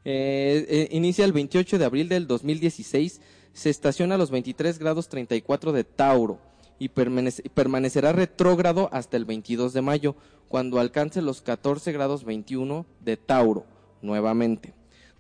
Inicia 0.05 1.25
el 1.25 1.33
28 1.33 1.79
de 1.79 1.85
abril 1.87 2.11
del 2.11 2.27
2016, 2.27 3.21
se 3.59 3.71
estaciona 3.71 4.15
a 4.15 4.19
los 4.19 4.31
23 4.31 4.79
grados 4.79 5.09
34 5.09 5.73
de 5.73 5.83
Tauro 5.83 6.39
y 6.79 6.91
permanece- 6.91 7.51
permanecerá 7.51 8.13
retrógrado 8.13 8.89
hasta 8.93 9.17
el 9.17 9.25
22 9.25 9.73
de 9.73 9.83
mayo, 9.83 10.15
cuando 10.49 10.79
alcance 10.79 11.21
los 11.23 11.43
14 11.43 11.91
grados 11.91 12.25
21 12.25 12.87
de 13.05 13.17
Tauro, 13.17 13.67
nuevamente. 14.01 14.75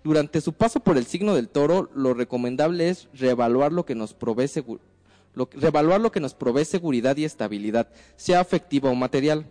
Durante 0.04 0.40
su 0.40 0.52
paso 0.52 0.78
por 0.80 0.96
el 0.96 1.04
signo 1.06 1.34
del 1.34 1.48
toro, 1.48 1.90
lo 1.94 2.14
recomendable 2.14 2.88
es 2.88 3.08
reevaluar 3.12 3.72
lo 3.72 3.84
que 3.84 3.96
nos 3.96 4.14
provee 4.14 4.46
reevaluar 5.54 6.00
lo 6.00 6.12
que 6.12 6.20
nos 6.20 6.34
provee 6.34 6.64
seguridad 6.64 7.16
y 7.16 7.24
estabilidad, 7.24 7.88
sea 8.16 8.40
afectiva 8.40 8.90
o 8.90 8.94
material. 8.94 9.46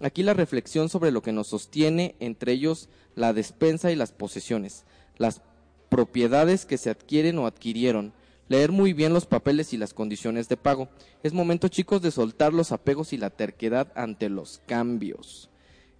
Aquí 0.00 0.22
la 0.22 0.32
reflexión 0.34 0.88
sobre 0.88 1.10
lo 1.10 1.20
que 1.22 1.32
nos 1.32 1.48
sostiene, 1.48 2.14
entre 2.20 2.52
ellos 2.52 2.88
la 3.14 3.34
despensa 3.34 3.92
y 3.92 3.96
las 3.96 4.12
posesiones, 4.12 4.84
las 5.18 5.42
propiedades 5.90 6.64
que 6.64 6.78
se 6.78 6.88
adquieren 6.88 7.38
o 7.38 7.46
adquirieron, 7.46 8.12
leer 8.50 8.72
muy 8.72 8.92
bien 8.92 9.14
los 9.14 9.24
papeles 9.24 9.72
y 9.72 9.78
las 9.78 9.94
condiciones 9.94 10.48
de 10.50 10.58
pago. 10.58 10.90
Es 11.22 11.32
momento, 11.32 11.68
chicos, 11.68 12.02
de 12.02 12.10
soltar 12.10 12.52
los 12.52 12.72
apegos 12.72 13.14
y 13.14 13.16
la 13.16 13.30
terquedad 13.30 13.90
ante 13.94 14.28
los 14.28 14.60
cambios. 14.66 15.48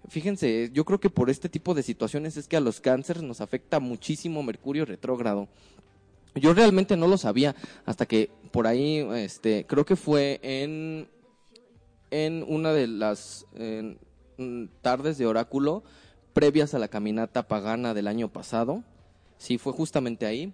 Fíjense, 0.07 0.69
yo 0.73 0.85
creo 0.85 0.99
que 0.99 1.09
por 1.09 1.31
este 1.31 1.49
tipo 1.49 1.73
de 1.73 1.81
situaciones 1.81 2.37
es 2.37 2.47
que 2.47 2.57
a 2.57 2.61
los 2.61 2.81
cánceres 2.81 3.23
nos 3.23 3.41
afecta 3.41 3.79
muchísimo 3.79 4.43
Mercurio 4.43 4.85
retrógrado. 4.85 5.47
Yo 6.35 6.53
realmente 6.53 6.97
no 6.97 7.07
lo 7.07 7.17
sabía 7.17 7.55
hasta 7.85 8.05
que 8.05 8.29
por 8.51 8.67
ahí, 8.67 8.99
este, 9.15 9.65
creo 9.65 9.85
que 9.85 9.95
fue 9.95 10.39
en 10.43 11.07
en 12.11 12.43
una 12.47 12.73
de 12.73 12.87
las 12.87 13.47
mm, 14.37 14.65
tardes 14.81 15.17
de 15.17 15.25
oráculo 15.25 15.83
previas 16.33 16.73
a 16.73 16.79
la 16.79 16.89
caminata 16.89 17.47
pagana 17.47 17.93
del 17.93 18.07
año 18.07 18.27
pasado. 18.27 18.83
Sí, 19.37 19.57
fue 19.57 19.73
justamente 19.73 20.25
ahí, 20.25 20.53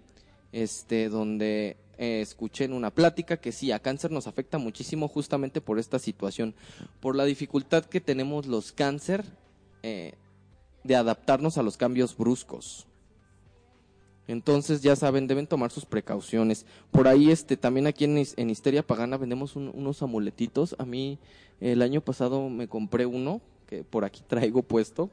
este, 0.52 1.08
donde 1.08 1.76
eh, 1.98 2.20
escuché 2.22 2.64
en 2.64 2.72
una 2.72 2.90
plática 2.90 3.36
que 3.38 3.52
sí, 3.52 3.72
a 3.72 3.80
cáncer 3.80 4.10
nos 4.10 4.26
afecta 4.26 4.56
muchísimo 4.58 5.08
justamente 5.08 5.60
por 5.60 5.78
esta 5.78 5.98
situación, 5.98 6.54
por 7.00 7.16
la 7.16 7.24
dificultad 7.24 7.84
que 7.84 8.00
tenemos 8.00 8.46
los 8.46 8.72
cáncer 8.72 9.24
eh, 9.82 10.14
de 10.84 10.96
adaptarnos 10.96 11.58
a 11.58 11.62
los 11.62 11.76
cambios 11.76 12.16
bruscos. 12.16 12.86
Entonces, 14.26 14.82
ya 14.82 14.94
saben, 14.94 15.26
deben 15.26 15.46
tomar 15.46 15.70
sus 15.70 15.86
precauciones. 15.86 16.66
Por 16.90 17.08
ahí, 17.08 17.30
este, 17.30 17.56
también 17.56 17.86
aquí 17.86 18.04
en, 18.04 18.18
en 18.36 18.50
Histeria 18.50 18.86
Pagana 18.86 19.16
vendemos 19.16 19.56
un- 19.56 19.72
unos 19.74 20.02
amuletitos. 20.02 20.76
A 20.78 20.84
mí, 20.84 21.18
el 21.60 21.80
año 21.80 22.02
pasado 22.02 22.48
me 22.50 22.68
compré 22.68 23.06
uno, 23.06 23.40
que 23.66 23.84
por 23.84 24.04
aquí 24.04 24.22
traigo 24.28 24.62
puesto, 24.62 25.08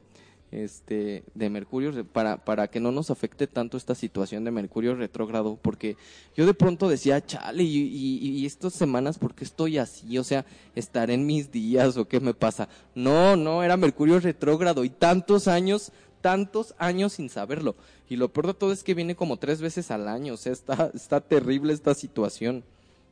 este, 0.52 1.24
de 1.34 1.50
Mercurio, 1.50 2.04
para, 2.06 2.44
para 2.44 2.68
que 2.68 2.80
no 2.80 2.92
nos 2.92 3.10
afecte 3.10 3.46
tanto 3.46 3.76
esta 3.76 3.94
situación 3.94 4.44
de 4.44 4.50
Mercurio 4.50 4.94
retrógrado, 4.94 5.58
porque 5.60 5.96
yo 6.36 6.46
de 6.46 6.54
pronto 6.54 6.88
decía, 6.88 7.24
chale, 7.24 7.62
y, 7.62 7.78
y, 7.78 8.28
y 8.28 8.46
estas 8.46 8.74
semanas, 8.74 9.18
¿por 9.18 9.34
qué 9.34 9.44
estoy 9.44 9.78
así? 9.78 10.18
O 10.18 10.24
sea, 10.24 10.46
¿estaré 10.74 11.14
en 11.14 11.26
mis 11.26 11.50
días 11.50 11.96
o 11.96 12.06
qué 12.06 12.20
me 12.20 12.34
pasa? 12.34 12.68
No, 12.94 13.36
no, 13.36 13.62
era 13.62 13.76
Mercurio 13.76 14.20
retrógrado 14.20 14.84
y 14.84 14.90
tantos 14.90 15.48
años 15.48 15.92
tantos 16.26 16.74
años 16.78 17.12
sin 17.12 17.28
saberlo. 17.28 17.76
Y 18.08 18.16
lo 18.16 18.32
peor 18.32 18.48
de 18.48 18.54
todo 18.54 18.72
es 18.72 18.82
que 18.82 18.94
viene 18.94 19.14
como 19.14 19.36
tres 19.36 19.60
veces 19.60 19.92
al 19.92 20.08
año. 20.08 20.34
O 20.34 20.36
sea, 20.36 20.52
está, 20.52 20.90
está 20.92 21.20
terrible 21.20 21.72
esta 21.72 21.94
situación. 21.94 22.64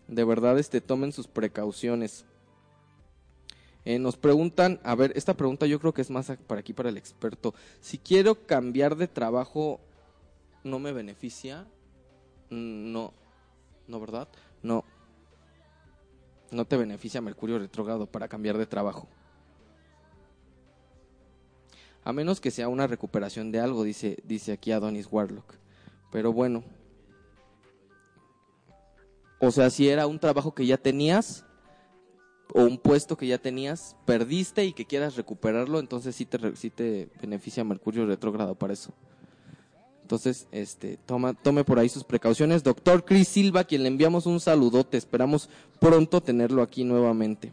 De 0.09 0.25
verdad, 0.25 0.59
este, 0.59 0.81
tomen 0.81 1.13
sus 1.13 1.29
precauciones. 1.29 2.25
Eh, 3.85 3.99
nos 3.99 4.17
preguntan, 4.17 4.81
a 4.83 4.95
ver, 4.95 5.13
esta 5.15 5.35
pregunta 5.35 5.67
yo 5.67 5.79
creo 5.79 5.93
que 5.93 6.01
es 6.03 6.11
más 6.11 6.33
para 6.47 6.61
aquí, 6.61 6.73
para 6.73 6.89
el 6.89 6.97
experto. 6.97 7.55
Si 7.81 7.99
quiero 7.99 8.47
cambiar 8.47 8.97
de 8.97 9.09
trabajo, 9.09 9.81
¿no 10.63 10.79
me 10.79 10.93
beneficia? 10.93 11.67
Mm, 12.51 12.93
No, 12.93 13.13
no, 13.87 14.01
¿verdad? 14.01 14.29
No. 14.63 14.85
No 16.51 16.65
te 16.65 16.77
beneficia 16.77 17.21
Mercurio 17.21 17.59
retrógrado 17.59 18.07
para 18.07 18.29
cambiar 18.29 18.57
de 18.57 18.67
trabajo. 18.67 19.09
A 22.05 22.13
menos 22.13 22.41
que 22.41 22.51
sea 22.51 22.69
una 22.69 22.87
recuperación 22.87 23.51
de 23.51 23.61
algo, 23.61 23.83
dice, 23.83 24.19
dice 24.25 24.53
aquí 24.53 24.73
Adonis 24.73 25.09
Warlock. 25.11 25.55
Pero 26.11 26.33
bueno. 26.33 26.63
O 29.41 29.51
sea, 29.51 29.69
si 29.69 29.89
era 29.89 30.07
un 30.07 30.19
trabajo 30.19 30.55
que 30.55 30.67
ya 30.67 30.77
tenías, 30.77 31.45
o 32.53 32.63
un 32.63 32.79
puesto 32.79 33.17
que 33.17 33.27
ya 33.27 33.39
tenías, 33.39 33.97
perdiste 34.05 34.65
y 34.65 34.73
que 34.73 34.85
quieras 34.85 35.17
recuperarlo, 35.17 35.81
entonces 35.81 36.15
sí 36.15 36.27
te, 36.27 36.57
sí 36.57 36.71
te 36.71 37.09
beneficia 37.21 37.65
Mercurio 37.65 38.07
retrógrado 38.07 38.55
para 38.55 38.73
eso. 38.73 38.93
Entonces, 40.03 40.47
este, 40.53 40.99
toma, 41.07 41.33
tome 41.33 41.65
por 41.65 41.79
ahí 41.79 41.89
sus 41.89 42.05
precauciones. 42.05 42.63
Doctor 42.63 43.07
Chris 43.07 43.27
Silva, 43.27 43.65
quien 43.65 43.83
le 43.83 43.89
enviamos 43.89 44.27
un 44.27 44.39
saludote, 44.39 44.99
esperamos 44.99 45.49
pronto 45.81 46.21
tenerlo 46.21 46.61
aquí 46.61 46.85
nuevamente. 46.85 47.53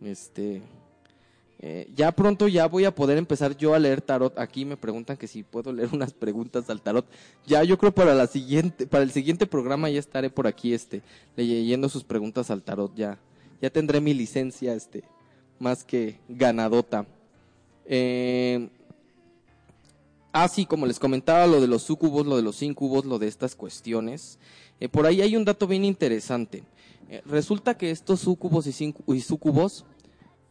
Este, 0.00 0.62
eh, 1.60 1.90
ya 1.96 2.12
pronto 2.12 2.46
ya 2.46 2.68
voy 2.68 2.84
a 2.84 2.94
poder 2.94 3.18
empezar 3.18 3.56
yo 3.56 3.74
a 3.74 3.80
leer 3.80 4.00
tarot. 4.00 4.38
Aquí 4.38 4.64
me 4.64 4.76
preguntan 4.76 5.16
que 5.16 5.26
si 5.26 5.42
puedo 5.42 5.72
leer 5.72 5.88
unas 5.92 6.12
preguntas 6.12 6.70
al 6.70 6.80
tarot. 6.80 7.06
Ya 7.44 7.64
yo 7.64 7.76
creo 7.76 7.92
para 7.92 8.14
la 8.14 8.28
siguiente, 8.28 8.86
para 8.86 9.02
el 9.02 9.10
siguiente 9.10 9.46
programa 9.46 9.90
ya 9.90 9.98
estaré 9.98 10.30
por 10.30 10.46
aquí, 10.46 10.72
este, 10.72 11.02
leyendo 11.34 11.88
sus 11.88 12.04
preguntas 12.04 12.52
al 12.52 12.62
tarot. 12.62 12.94
Ya, 12.94 13.18
ya 13.60 13.70
tendré 13.70 14.00
mi 14.00 14.14
licencia, 14.14 14.74
este, 14.74 15.04
más 15.58 15.84
que 15.84 16.18
ganadota. 16.28 17.06
Eh, 17.86 18.68
ah, 20.32 20.48
sí, 20.48 20.66
como 20.66 20.86
les 20.86 20.98
comentaba, 20.98 21.46
lo 21.46 21.60
de 21.60 21.66
los 21.66 21.82
sucubos, 21.82 22.26
lo 22.26 22.36
de 22.36 22.42
los 22.42 22.62
incubos, 22.62 23.04
lo 23.04 23.18
de 23.18 23.28
estas 23.28 23.54
cuestiones. 23.54 24.38
Eh, 24.80 24.88
por 24.88 25.06
ahí 25.06 25.20
hay 25.20 25.36
un 25.36 25.44
dato 25.44 25.66
bien 25.66 25.84
interesante. 25.84 26.62
Eh, 27.08 27.22
resulta 27.26 27.76
que 27.76 27.90
estos 27.90 28.20
sucubos 28.20 28.66
y, 28.66 28.94
y 29.08 29.20
sucubos 29.20 29.84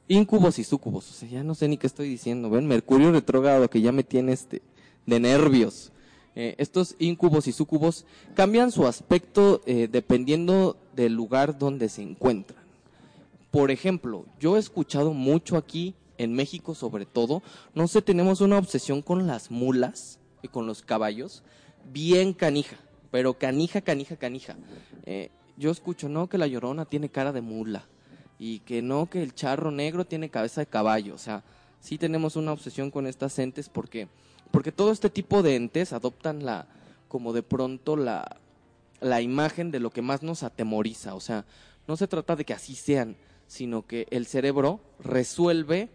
Incubos 0.10 0.58
y 0.58 0.64
sucubos, 0.64 1.12
o 1.12 1.14
sea, 1.14 1.28
ya 1.28 1.44
no 1.44 1.54
sé 1.54 1.68
ni 1.68 1.76
qué 1.76 1.86
estoy 1.86 2.08
diciendo, 2.08 2.50
ven, 2.50 2.66
Mercurio 2.66 3.12
retrógrado 3.12 3.70
que 3.70 3.82
ya 3.82 3.92
me 3.92 4.06
tiene 4.06 4.32
este 4.32 4.62
de 5.06 5.20
nervios. 5.20 5.92
Estos 6.34 6.96
incubos 6.98 7.46
y 7.48 7.52
sucubos 7.52 8.06
cambian 8.34 8.72
su 8.72 8.88
aspecto 8.88 9.62
dependiendo 9.66 10.78
del 10.96 11.14
lugar 11.14 11.58
donde 11.58 11.90
se 11.90 12.04
encuentran. 12.04 12.67
Por 13.52 13.72
ejemplo, 13.72 14.26
yo 14.40 14.58
he 14.58 14.60
escuchado 14.60 15.14
mucho 15.14 15.58
aquí, 15.58 15.96
en 16.18 16.34
México 16.34 16.74
sobre 16.74 17.06
todo, 17.06 17.44
no 17.74 17.88
sé, 17.88 18.02
tenemos 18.02 18.42
una 18.42 18.58
obsesión 18.58 19.02
con 19.02 19.28
las 19.28 19.52
mulas 19.52 20.20
y 20.42 20.48
con 20.48 20.66
los 20.66 20.82
caballos, 20.82 21.44
bien 21.92 22.34
canija, 22.34 22.78
pero 23.12 23.36
canija, 23.36 23.82
canija, 23.82 24.16
canija. 24.18 24.56
Eh, 25.06 25.30
yo 25.58 25.72
escucho, 25.72 26.10
no, 26.10 26.28
que 26.28 26.38
la 26.38 26.48
llorona 26.48 26.86
tiene 26.86 27.10
cara 27.10 27.32
de 27.32 27.42
mula 27.42 27.86
y 28.40 28.60
que 28.60 28.82
no, 28.82 29.10
que 29.10 29.24
el 29.24 29.34
charro 29.34 29.72
negro 29.72 30.06
tiene 30.06 30.30
cabeza 30.30 30.62
de 30.62 30.68
caballo. 30.68 31.16
O 31.16 31.18
sea, 31.18 31.44
sí 31.80 31.98
tenemos 31.98 32.36
una 32.36 32.52
obsesión 32.52 32.92
con 32.92 33.08
estas 33.08 33.38
entes 33.40 33.70
porque, 33.70 34.08
porque 34.52 34.72
todo 34.72 34.92
este 34.92 35.10
tipo 35.10 35.42
de 35.42 35.56
entes 35.56 35.94
adoptan 35.94 36.46
la, 36.46 36.68
como 37.08 37.34
de 37.34 37.44
pronto 37.44 37.96
la, 37.96 38.38
la 39.00 39.22
imagen 39.22 39.72
de 39.72 39.80
lo 39.80 39.90
que 39.90 40.02
más 40.02 40.22
nos 40.24 40.44
atemoriza. 40.44 41.16
O 41.16 41.20
sea, 41.20 41.46
no 41.88 41.98
se 41.98 42.08
trata 42.08 42.36
de 42.36 42.46
que 42.46 42.54
así 42.54 42.76
sean, 42.76 43.16
sino 43.48 43.86
que 43.86 44.08
el 44.12 44.26
cerebro 44.26 44.80
resuelve 45.00 45.90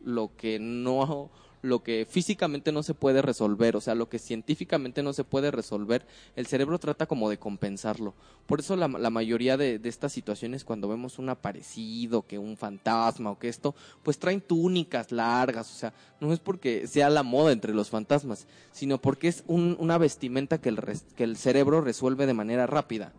lo 0.00 0.30
que 0.36 0.58
no 0.58 1.30
lo 1.62 1.82
que 1.82 2.06
físicamente 2.08 2.70
no 2.70 2.82
se 2.82 2.94
puede 2.94 3.22
resolver, 3.22 3.76
o 3.76 3.80
sea, 3.80 3.94
lo 3.94 4.08
que 4.08 4.18
científicamente 4.18 5.02
no 5.02 5.12
se 5.12 5.24
puede 5.24 5.50
resolver, 5.50 6.06
el 6.36 6.46
cerebro 6.46 6.78
trata 6.78 7.06
como 7.06 7.28
de 7.28 7.38
compensarlo. 7.38 8.14
Por 8.46 8.60
eso 8.60 8.76
la, 8.76 8.86
la 8.86 9.10
mayoría 9.10 9.56
de, 9.56 9.78
de, 9.78 9.88
estas 9.88 10.12
situaciones, 10.12 10.64
cuando 10.64 10.88
vemos 10.88 11.18
un 11.18 11.28
aparecido, 11.28 12.22
que 12.22 12.38
un 12.38 12.56
fantasma 12.56 13.30
o 13.30 13.38
que 13.38 13.48
esto, 13.48 13.74
pues 14.02 14.18
traen 14.18 14.40
túnicas 14.40 15.10
largas, 15.10 15.70
o 15.70 15.74
sea, 15.74 15.92
no 16.20 16.32
es 16.32 16.38
porque 16.38 16.86
sea 16.86 17.10
la 17.10 17.22
moda 17.22 17.52
entre 17.52 17.74
los 17.74 17.90
fantasmas, 17.90 18.46
sino 18.72 18.98
porque 19.00 19.28
es 19.28 19.42
un, 19.46 19.76
una 19.80 19.98
vestimenta 19.98 20.60
que 20.60 20.68
el, 20.68 20.80
que 21.16 21.24
el 21.24 21.36
cerebro 21.36 21.80
resuelve 21.80 22.26
de 22.26 22.34
manera 22.34 22.66
rápida. 22.66 23.12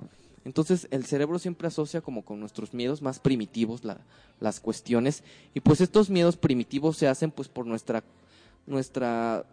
Entonces 0.47 0.87
el 0.91 1.05
cerebro 1.05 1.39
siempre 1.39 1.67
asocia 1.67 1.99
como 1.99 2.23
con 2.23 2.39
nuestros 2.39 2.73
miedos 2.73 3.01
más 3.01 3.19
primitivos 3.19 3.83
la- 3.83 3.99
las 4.39 4.61
cuestiones 4.61 5.21
y 5.53 5.59
pues 5.59 5.81
estos 5.81 6.09
miedos 6.09 6.37
primitivos 6.37 6.95
se 6.95 7.09
hacen 7.09 7.31
pues 7.31 7.49
por 7.49 7.65
nuestra 7.65 8.01
nuestra 8.65 9.45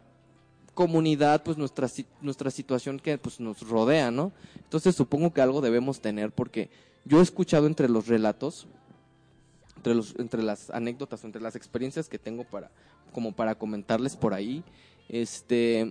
comunidad, 0.72 1.42
pues 1.42 1.58
nuestra 1.58 1.88
nuestra 2.22 2.50
situación 2.52 3.00
que 3.00 3.18
pues 3.18 3.40
nos 3.40 3.68
rodea, 3.68 4.12
¿no? 4.12 4.30
Entonces 4.56 4.94
supongo 4.94 5.32
que 5.32 5.40
algo 5.40 5.60
debemos 5.60 6.00
tener 6.00 6.30
porque 6.30 6.70
yo 7.04 7.18
he 7.18 7.22
escuchado 7.22 7.66
entre 7.66 7.88
los 7.88 8.06
relatos 8.06 8.68
entre 9.76 9.96
los 9.96 10.14
entre 10.18 10.44
las 10.44 10.70
anécdotas, 10.70 11.24
entre 11.24 11.42
las 11.42 11.56
experiencias 11.56 12.08
que 12.08 12.20
tengo 12.20 12.44
para 12.44 12.70
como 13.12 13.32
para 13.32 13.56
comentarles 13.56 14.16
por 14.16 14.32
ahí, 14.32 14.62
este 15.08 15.90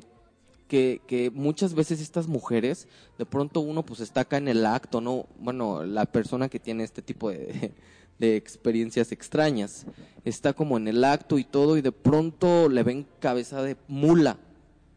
que, 0.67 1.02
que 1.08 1.30
muchas 1.32 1.73
veces 1.73 2.02
estas 2.02 2.28
mujeres, 2.28 2.88
de 3.17 3.26
pronto 3.26 3.60
uno 3.60 3.86
pues 3.86 3.99
está 3.99 4.21
acá 4.21 4.38
en 4.38 4.47
el 4.47 4.65
acto, 4.65 5.02
¿no? 5.02 5.28
Bueno, 5.39 5.84
la 5.84 6.06
persona 6.06 6.49
que 6.49 6.60
tiene 6.60 6.84
este 6.84 7.02
tipo 7.02 7.30
de, 7.30 7.73
de 8.19 8.36
experiencias 8.36 9.12
extrañas, 9.12 9.86
está 10.26 10.54
como 10.54 10.78
en 10.78 10.88
el 10.88 11.04
acto 11.04 11.38
y 11.38 11.43
todo 11.43 11.78
y 11.78 11.82
de 11.82 11.91
pronto 11.91 12.69
le 12.69 12.84
ven 12.84 13.06
cabeza 13.19 13.62
de 13.62 13.78
mula. 13.88 14.38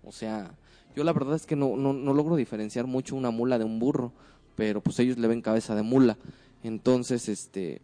O 0.05 0.13
sea, 0.13 0.55
yo 0.95 1.05
la 1.05 1.13
verdad 1.13 1.35
es 1.35 1.47
que 1.47 1.57
no, 1.57 1.77
no, 1.77 1.93
no 1.93 2.15
logro 2.15 2.37
diferenciar 2.37 2.87
mucho 2.87 3.17
una 3.17 3.31
mula 3.31 3.59
de 3.59 3.65
un 3.65 3.79
burro, 3.79 4.13
pero 4.55 4.81
pues 4.81 4.99
ellos 4.99 5.19
le 5.19 5.29
ven 5.29 5.43
cabeza 5.43 5.75
de 5.75 5.83
mula. 5.83 6.17
Entonces, 6.63 7.29
este, 7.29 7.83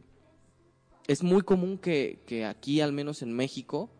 es 1.07 1.23
muy 1.23 1.43
común 1.43 1.79
que, 1.79 2.21
que 2.27 2.47
aquí, 2.47 2.81
al 2.81 2.93
menos 2.93 3.23
en 3.23 3.33
México, 3.33 3.91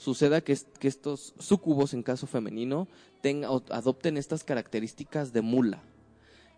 suceda 0.00 0.40
que, 0.40 0.52
es- 0.52 0.66
que 0.78 0.88
estos 0.88 1.34
sucubos, 1.38 1.92
en 1.92 2.02
caso 2.02 2.26
femenino, 2.26 2.88
tenga, 3.20 3.48
adopten 3.70 4.16
estas 4.16 4.44
características 4.44 5.32
de 5.34 5.42
mula. 5.42 5.82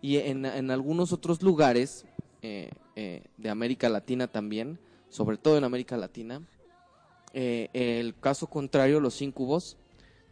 Y 0.01 0.19
en, 0.19 0.47
en 0.47 0.71
algunos 0.71 1.13
otros 1.13 1.43
lugares 1.43 2.05
eh, 2.43 2.71
eh, 2.95 3.25
de 3.37 3.51
América 3.51 3.89
Latina 3.89 4.29
también, 4.29 4.79
sobre 5.11 5.39
todo 5.39 5.59
en 5.59 5.65
América 5.65 5.97
Latina, 5.97 6.41
eh, 7.35 7.69
el 7.73 8.15
caso 8.19 8.47
contrario, 8.47 9.01
los 9.01 9.21
incubos 9.23 9.77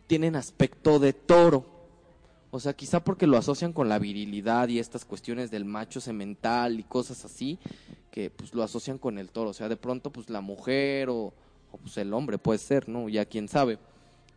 tienen 0.07 0.37
aspecto 0.37 0.99
de 1.01 1.13
toro. 1.13 1.67
O 2.53 2.61
sea, 2.61 2.75
quizá 2.75 3.03
porque 3.03 3.27
lo 3.27 3.37
asocian 3.37 3.73
con 3.73 3.89
la 3.89 3.99
virilidad 3.99 4.69
y 4.69 4.79
estas 4.79 5.05
cuestiones 5.05 5.51
del 5.51 5.65
macho 5.65 6.01
semental 6.01 6.79
y 6.79 6.85
cosas 6.85 7.25
así, 7.25 7.59
que 8.11 8.31
pues 8.31 8.55
lo 8.55 8.63
asocian 8.63 8.99
con 8.99 9.19
el 9.19 9.31
toro. 9.31 9.51
O 9.51 9.55
sea, 9.55 9.69
de 9.69 9.77
pronto 9.77 10.11
pues 10.11 10.31
la 10.31 10.41
mujer 10.41 11.09
o, 11.11 11.33
o, 11.73 11.77
pues 11.79 11.97
el 11.99 12.13
hombre 12.13 12.39
puede 12.39 12.59
ser, 12.59 12.89
¿no? 12.89 13.09
Ya 13.09 13.25
quién 13.25 13.49
sabe. 13.49 13.79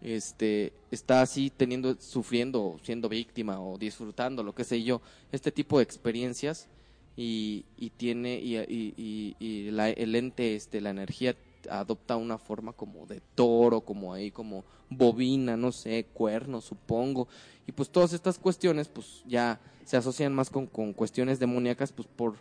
Este, 0.02 0.74
está 0.92 1.22
así 1.22 1.50
teniendo, 1.50 1.96
sufriendo, 2.00 2.78
siendo 2.84 3.08
víctima 3.08 3.62
o 3.62 3.78
disfrutando, 3.78 4.44
lo 4.44 4.54
que 4.54 4.66
sé 4.66 4.84
yo, 4.84 5.02
este 5.32 5.52
tipo 5.52 5.78
de 5.78 5.84
experiencias 5.84 6.68
y, 7.16 7.64
y 7.78 7.90
tiene, 7.92 8.40
y, 8.40 8.58
y, 8.58 9.36
y- 9.40 9.72
la, 9.72 9.90
el 9.90 10.16
ente, 10.16 10.56
este, 10.56 10.82
la 10.82 10.90
energía 10.90 11.36
adopta 11.70 12.18
una 12.18 12.38
forma 12.38 12.74
como 12.74 13.06
de 13.06 13.22
toro, 13.36 13.80
como 13.80 14.14
ahí, 14.14 14.30
como 14.30 14.66
bobina, 14.90 15.56
no 15.56 15.72
sé, 15.72 16.06
cuerno, 16.14 16.60
supongo. 16.60 17.30
Y 17.66 17.72
pues 17.72 17.90
todas 17.90 18.12
estas 18.12 18.38
cuestiones, 18.38 18.90
pues 18.90 19.24
ya 19.26 19.62
se 19.86 19.96
asocian 19.96 20.34
más 20.34 20.50
con, 20.50 20.68
con 20.68 20.92
cuestiones 20.92 21.40
demoníacas, 21.40 21.94
pues 21.94 22.10
por, 22.14 22.36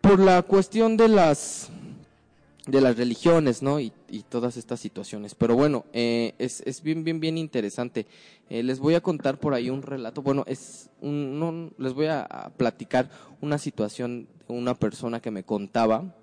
por 0.00 0.18
la 0.18 0.42
cuestión 0.42 0.96
de 0.96 1.06
las 1.06 1.70
de 2.70 2.80
las 2.80 2.96
religiones, 2.96 3.62
¿no? 3.62 3.80
Y, 3.80 3.92
y 4.08 4.22
todas 4.22 4.56
estas 4.56 4.80
situaciones. 4.80 5.34
Pero 5.34 5.54
bueno, 5.56 5.84
eh, 5.92 6.34
es, 6.38 6.62
es 6.66 6.82
bien, 6.82 7.04
bien, 7.04 7.20
bien 7.20 7.38
interesante. 7.38 8.06
Eh, 8.48 8.62
les 8.62 8.78
voy 8.78 8.94
a 8.94 9.00
contar 9.00 9.38
por 9.38 9.54
ahí 9.54 9.70
un 9.70 9.82
relato. 9.82 10.22
Bueno, 10.22 10.44
es 10.46 10.90
un, 11.00 11.38
no, 11.38 11.70
les 11.78 11.92
voy 11.94 12.06
a, 12.06 12.52
platicar 12.56 13.10
una 13.40 13.58
situación 13.58 14.28
de 14.48 14.54
una 14.54 14.74
persona 14.74 15.20
que 15.20 15.30
me 15.30 15.44
contaba, 15.44 16.14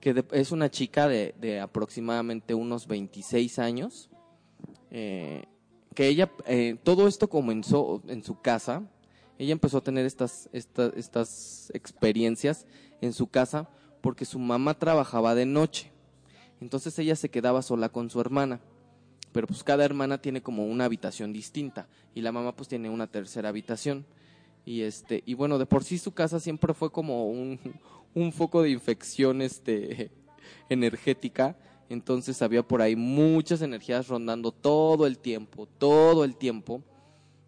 que 0.00 0.14
de- 0.14 0.24
es 0.32 0.52
una 0.52 0.70
chica 0.70 1.08
de, 1.08 1.34
de 1.40 1.60
aproximadamente 1.60 2.54
unos 2.54 2.86
26 2.86 3.58
años, 3.58 4.10
eh, 4.90 5.44
que 5.94 6.08
ella, 6.08 6.30
todo 6.82 7.06
esto 7.06 7.28
comenzó 7.28 8.02
en 8.08 8.24
su 8.24 8.40
casa. 8.40 8.82
Ella 9.38 9.52
empezó 9.52 9.78
a 9.78 9.82
tener 9.82 10.06
estas, 10.06 10.48
estas, 10.52 10.92
estas 10.96 11.70
experiencias 11.74 12.66
en 13.00 13.12
su 13.12 13.26
casa 13.26 13.68
porque 14.00 14.24
su 14.24 14.38
mamá 14.38 14.74
trabajaba 14.74 15.34
de 15.34 15.46
noche. 15.46 15.91
Entonces 16.62 16.96
ella 17.00 17.16
se 17.16 17.28
quedaba 17.28 17.60
sola 17.60 17.88
con 17.88 18.08
su 18.08 18.20
hermana. 18.20 18.60
Pero 19.32 19.48
pues 19.48 19.64
cada 19.64 19.84
hermana 19.84 20.18
tiene 20.18 20.42
como 20.42 20.64
una 20.64 20.84
habitación 20.84 21.32
distinta 21.32 21.88
y 22.14 22.20
la 22.20 22.30
mamá 22.30 22.54
pues 22.54 22.68
tiene 22.68 22.88
una 22.88 23.08
tercera 23.08 23.48
habitación. 23.48 24.06
Y 24.64 24.82
este 24.82 25.24
y 25.26 25.34
bueno, 25.34 25.58
de 25.58 25.66
por 25.66 25.82
sí 25.82 25.98
su 25.98 26.12
casa 26.12 26.38
siempre 26.38 26.72
fue 26.72 26.92
como 26.92 27.26
un, 27.26 27.58
un 28.14 28.32
foco 28.32 28.62
de 28.62 28.70
infección 28.70 29.42
este 29.42 30.12
energética. 30.68 31.56
Entonces 31.88 32.40
había 32.42 32.62
por 32.62 32.80
ahí 32.80 32.94
muchas 32.94 33.60
energías 33.60 34.06
rondando 34.06 34.52
todo 34.52 35.06
el 35.08 35.18
tiempo, 35.18 35.66
todo 35.66 36.22
el 36.22 36.36
tiempo. 36.36 36.80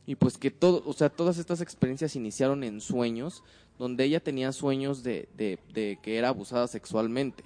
Y 0.07 0.17
pues 0.17 0.37
que 0.37 0.51
todo, 0.51 0.83
o 0.87 0.93
sea, 0.93 1.09
todas 1.09 1.39
estas 1.39 1.61
experiencias 1.61 2.17
iniciaron 2.17 2.65
en 2.65 2.81
sueños, 2.81 3.45
donde 3.79 4.05
ella 4.05 4.21
tenía 4.21 4.51
sueños 4.51 5.03
de, 5.05 5.29
de, 5.37 5.61
de 5.73 5.99
que 6.03 6.19
era 6.19 6.29
abusada 6.29 6.67
sexualmente. 6.67 7.45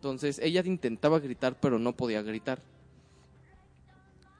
Entonces 0.00 0.40
ella 0.42 0.62
intentaba 0.64 1.20
gritar, 1.20 1.60
pero 1.60 1.78
no 1.78 1.94
podía 1.94 2.22
gritar. 2.22 2.62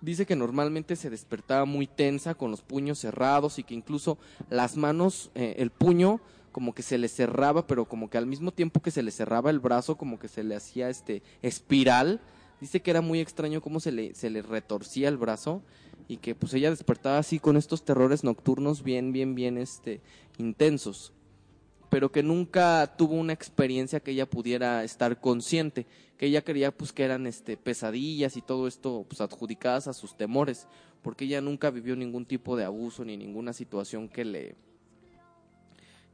Dice 0.00 0.24
que 0.24 0.34
normalmente 0.34 0.96
se 0.96 1.10
despertaba 1.10 1.66
muy 1.66 1.86
tensa, 1.86 2.34
con 2.34 2.50
los 2.50 2.62
puños 2.62 2.98
cerrados 2.98 3.58
y 3.58 3.64
que 3.64 3.74
incluso 3.74 4.16
las 4.48 4.78
manos, 4.78 5.30
eh, 5.34 5.56
el 5.58 5.68
puño 5.68 6.22
como 6.50 6.74
que 6.74 6.80
se 6.82 6.96
le 6.96 7.08
cerraba, 7.08 7.66
pero 7.66 7.84
como 7.84 8.08
que 8.08 8.16
al 8.16 8.24
mismo 8.24 8.52
tiempo 8.52 8.80
que 8.80 8.90
se 8.90 9.02
le 9.02 9.10
cerraba 9.10 9.50
el 9.50 9.60
brazo, 9.60 9.98
como 9.98 10.18
que 10.18 10.28
se 10.28 10.44
le 10.44 10.56
hacía 10.56 10.88
este 10.88 11.22
espiral. 11.42 12.22
Dice 12.62 12.80
que 12.80 12.90
era 12.90 13.02
muy 13.02 13.20
extraño 13.20 13.60
cómo 13.60 13.80
se 13.80 13.92
le, 13.92 14.14
se 14.14 14.30
le 14.30 14.40
retorcía 14.40 15.10
el 15.10 15.18
brazo 15.18 15.62
y 16.08 16.16
que 16.16 16.34
pues 16.34 16.54
ella 16.54 16.70
despertaba 16.70 17.18
así 17.18 17.38
con 17.38 17.58
estos 17.58 17.84
terrores 17.84 18.24
nocturnos 18.24 18.82
bien, 18.82 19.12
bien, 19.12 19.34
bien 19.34 19.58
este, 19.58 20.00
intensos 20.38 21.12
pero 21.90 22.12
que 22.12 22.22
nunca 22.22 22.94
tuvo 22.96 23.14
una 23.14 23.32
experiencia 23.32 24.00
que 24.00 24.12
ella 24.12 24.24
pudiera 24.24 24.84
estar 24.84 25.20
consciente, 25.20 25.86
que 26.16 26.26
ella 26.26 26.42
creía 26.42 26.70
pues 26.70 26.92
que 26.92 27.04
eran 27.04 27.26
este 27.26 27.56
pesadillas 27.56 28.36
y 28.36 28.42
todo 28.42 28.68
esto 28.68 29.04
pues 29.08 29.20
adjudicadas 29.20 29.88
a 29.88 29.92
sus 29.92 30.16
temores, 30.16 30.68
porque 31.02 31.24
ella 31.24 31.40
nunca 31.40 31.70
vivió 31.70 31.96
ningún 31.96 32.24
tipo 32.26 32.56
de 32.56 32.64
abuso 32.64 33.04
ni 33.04 33.16
ninguna 33.16 33.52
situación 33.52 34.08
que 34.08 34.24
le 34.24 34.54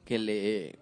que 0.06 0.18
le 0.18 0.78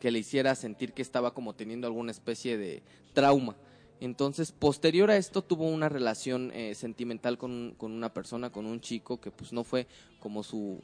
que 0.00 0.10
le 0.10 0.18
hiciera 0.18 0.56
sentir 0.56 0.92
que 0.92 1.02
estaba 1.02 1.32
como 1.32 1.54
teniendo 1.54 1.86
alguna 1.86 2.10
especie 2.10 2.58
de 2.58 2.82
trauma. 3.14 3.56
Entonces, 4.00 4.50
posterior 4.50 5.12
a 5.12 5.16
esto, 5.16 5.42
tuvo 5.42 5.68
una 5.68 5.88
relación 5.88 6.50
eh, 6.52 6.74
sentimental 6.74 7.38
con, 7.38 7.76
con 7.78 7.92
una 7.92 8.12
persona, 8.12 8.50
con 8.50 8.66
un 8.66 8.80
chico 8.80 9.20
que 9.20 9.30
pues 9.30 9.52
no 9.52 9.62
fue 9.62 9.86
como 10.18 10.42
su, 10.42 10.80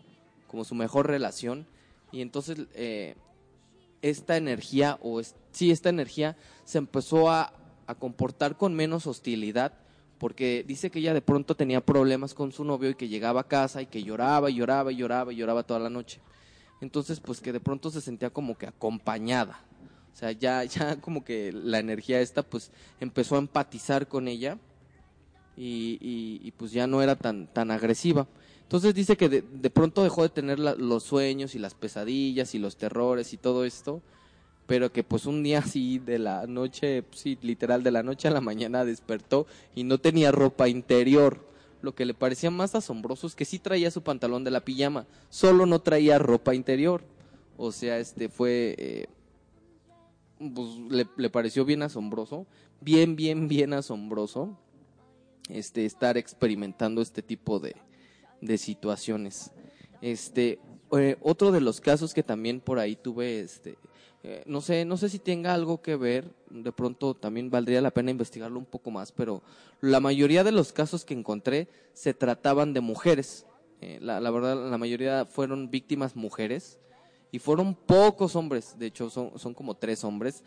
como 0.46 0.64
su 0.64 0.76
mejor 0.76 1.08
relación. 1.08 1.66
Y 2.12 2.20
entonces 2.20 2.58
eh, 2.74 3.16
esta 4.02 4.36
energía, 4.36 4.98
o 5.02 5.20
es- 5.20 5.34
sí, 5.52 5.70
esta 5.70 5.88
energía 5.88 6.36
se 6.64 6.78
empezó 6.78 7.30
a, 7.30 7.52
a 7.86 7.94
comportar 7.94 8.56
con 8.56 8.74
menos 8.74 9.06
hostilidad, 9.06 9.72
porque 10.18 10.64
dice 10.66 10.90
que 10.90 10.98
ella 10.98 11.14
de 11.14 11.22
pronto 11.22 11.54
tenía 11.54 11.80
problemas 11.80 12.34
con 12.34 12.50
su 12.52 12.64
novio 12.64 12.90
y 12.90 12.94
que 12.94 13.08
llegaba 13.08 13.42
a 13.42 13.48
casa 13.48 13.82
y 13.82 13.86
que 13.86 14.02
lloraba 14.02 14.50
y 14.50 14.54
lloraba 14.56 14.90
y 14.92 14.96
lloraba 14.96 15.32
y 15.32 15.36
lloraba 15.36 15.62
toda 15.62 15.80
la 15.80 15.90
noche. 15.90 16.20
Entonces, 16.80 17.20
pues 17.20 17.40
que 17.40 17.52
de 17.52 17.60
pronto 17.60 17.90
se 17.90 18.00
sentía 18.00 18.30
como 18.30 18.56
que 18.56 18.66
acompañada. 18.66 19.60
O 20.12 20.16
sea, 20.18 20.32
ya, 20.32 20.64
ya 20.64 21.00
como 21.00 21.24
que 21.24 21.52
la 21.52 21.78
energía 21.78 22.20
esta, 22.20 22.42
pues 22.42 22.70
empezó 23.00 23.36
a 23.36 23.38
empatizar 23.38 24.06
con 24.08 24.26
ella 24.28 24.58
y, 25.56 25.98
y- 26.00 26.40
y, 26.46 26.50
pues 26.52 26.72
ya 26.72 26.86
no 26.86 27.02
era 27.02 27.16
tan, 27.16 27.46
tan 27.48 27.70
agresiva. 27.70 28.26
Entonces 28.68 28.92
dice 28.92 29.16
que 29.16 29.30
de, 29.30 29.40
de 29.40 29.70
pronto 29.70 30.02
dejó 30.02 30.24
de 30.24 30.28
tener 30.28 30.58
los 30.58 31.02
sueños 31.02 31.54
y 31.54 31.58
las 31.58 31.72
pesadillas 31.72 32.54
y 32.54 32.58
los 32.58 32.76
terrores 32.76 33.32
y 33.32 33.38
todo 33.38 33.64
esto, 33.64 34.02
pero 34.66 34.92
que 34.92 35.02
pues 35.02 35.24
un 35.24 35.42
día 35.42 35.58
así 35.64 35.98
de 35.98 36.18
la 36.18 36.46
noche, 36.46 37.02
sí, 37.12 37.38
literal 37.40 37.82
de 37.82 37.92
la 37.92 38.02
noche 38.02 38.28
a 38.28 38.30
la 38.30 38.42
mañana 38.42 38.84
despertó 38.84 39.46
y 39.74 39.84
no 39.84 39.96
tenía 39.96 40.32
ropa 40.32 40.68
interior. 40.68 41.48
Lo 41.80 41.94
que 41.94 42.04
le 42.04 42.12
parecía 42.12 42.50
más 42.50 42.74
asombroso 42.74 43.26
es 43.26 43.34
que 43.34 43.46
sí 43.46 43.58
traía 43.58 43.90
su 43.90 44.02
pantalón 44.02 44.44
de 44.44 44.50
la 44.50 44.62
pijama, 44.62 45.06
solo 45.30 45.64
no 45.64 45.78
traía 45.78 46.18
ropa 46.18 46.54
interior. 46.54 47.02
O 47.56 47.72
sea, 47.72 47.98
este 47.98 48.28
fue, 48.28 48.74
eh, 48.76 49.06
pues 50.38 50.76
le, 50.90 51.06
le 51.16 51.30
pareció 51.30 51.64
bien 51.64 51.80
asombroso, 51.80 52.46
bien, 52.82 53.16
bien, 53.16 53.48
bien 53.48 53.72
asombroso, 53.72 54.58
este 55.48 55.86
estar 55.86 56.18
experimentando 56.18 57.00
este 57.00 57.22
tipo 57.22 57.60
de, 57.60 57.74
de 58.40 58.58
situaciones. 58.58 59.52
Este, 60.00 60.58
eh, 60.92 61.16
otro 61.20 61.52
de 61.52 61.60
los 61.60 61.80
casos 61.80 62.14
que 62.14 62.22
también 62.22 62.60
por 62.60 62.78
ahí 62.78 62.96
tuve, 62.96 63.40
este, 63.40 63.76
eh, 64.22 64.42
no 64.46 64.60
sé, 64.60 64.84
no 64.84 64.96
sé 64.96 65.08
si 65.08 65.18
tenga 65.18 65.54
algo 65.54 65.82
que 65.82 65.96
ver, 65.96 66.32
de 66.50 66.72
pronto 66.72 67.14
también 67.14 67.50
valdría 67.50 67.80
la 67.80 67.90
pena 67.90 68.10
investigarlo 68.10 68.58
un 68.58 68.64
poco 68.64 68.90
más, 68.90 69.12
pero 69.12 69.42
la 69.80 70.00
mayoría 70.00 70.44
de 70.44 70.52
los 70.52 70.72
casos 70.72 71.04
que 71.04 71.14
encontré 71.14 71.68
se 71.92 72.14
trataban 72.14 72.72
de 72.72 72.80
mujeres. 72.80 73.46
Eh, 73.80 73.98
la, 74.00 74.20
la 74.20 74.30
verdad, 74.30 74.70
la 74.70 74.78
mayoría 74.78 75.24
fueron 75.24 75.70
víctimas 75.70 76.16
mujeres 76.16 76.78
Y 77.30 77.38
fueron 77.38 77.74
pocos 77.74 78.36
hombres, 78.36 78.76
de 78.78 78.86
hecho 78.86 79.10
son, 79.10 79.38
son 79.38 79.52
como 79.52 79.74
tres 79.74 80.02
hombres, 80.02 80.42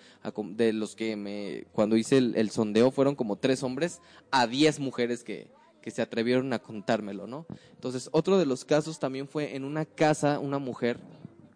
de 0.55 0.73
los 0.73 0.95
que 0.95 1.15
me, 1.15 1.65
cuando 1.73 1.95
hice 1.95 2.17
el 2.17 2.49
sondeo 2.49 2.89
fueron 2.89 3.15
como 3.15 3.35
tres 3.35 3.61
hombres 3.61 4.01
a 4.31 4.47
diez 4.47 4.79
mujeres 4.79 5.23
que, 5.23 5.47
que 5.81 5.91
se 5.91 6.01
atrevieron 6.01 6.51
a 6.53 6.59
contármelo, 6.59 7.27
¿no? 7.27 7.45
Entonces, 7.73 8.09
otro 8.11 8.37
de 8.37 8.45
los 8.45 8.65
casos 8.65 8.99
también 8.99 9.27
fue 9.27 9.55
en 9.55 9.63
una 9.63 9.85
casa, 9.85 10.39
una 10.39 10.59
mujer, 10.59 10.99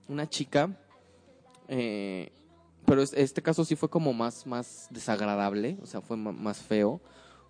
una 0.08 0.28
chica, 0.30 0.76
eh, 1.68 2.32
pero 2.86 3.02
es- 3.02 3.14
este 3.14 3.42
caso 3.42 3.66
sí 3.66 3.76
fue 3.76 3.90
como 3.90 4.14
más, 4.14 4.46
más 4.46 4.88
desagradable, 4.90 5.78
o 5.82 5.86
sea, 5.86 6.02
fue 6.02 6.18
más 6.18 6.58
feo, 6.58 7.02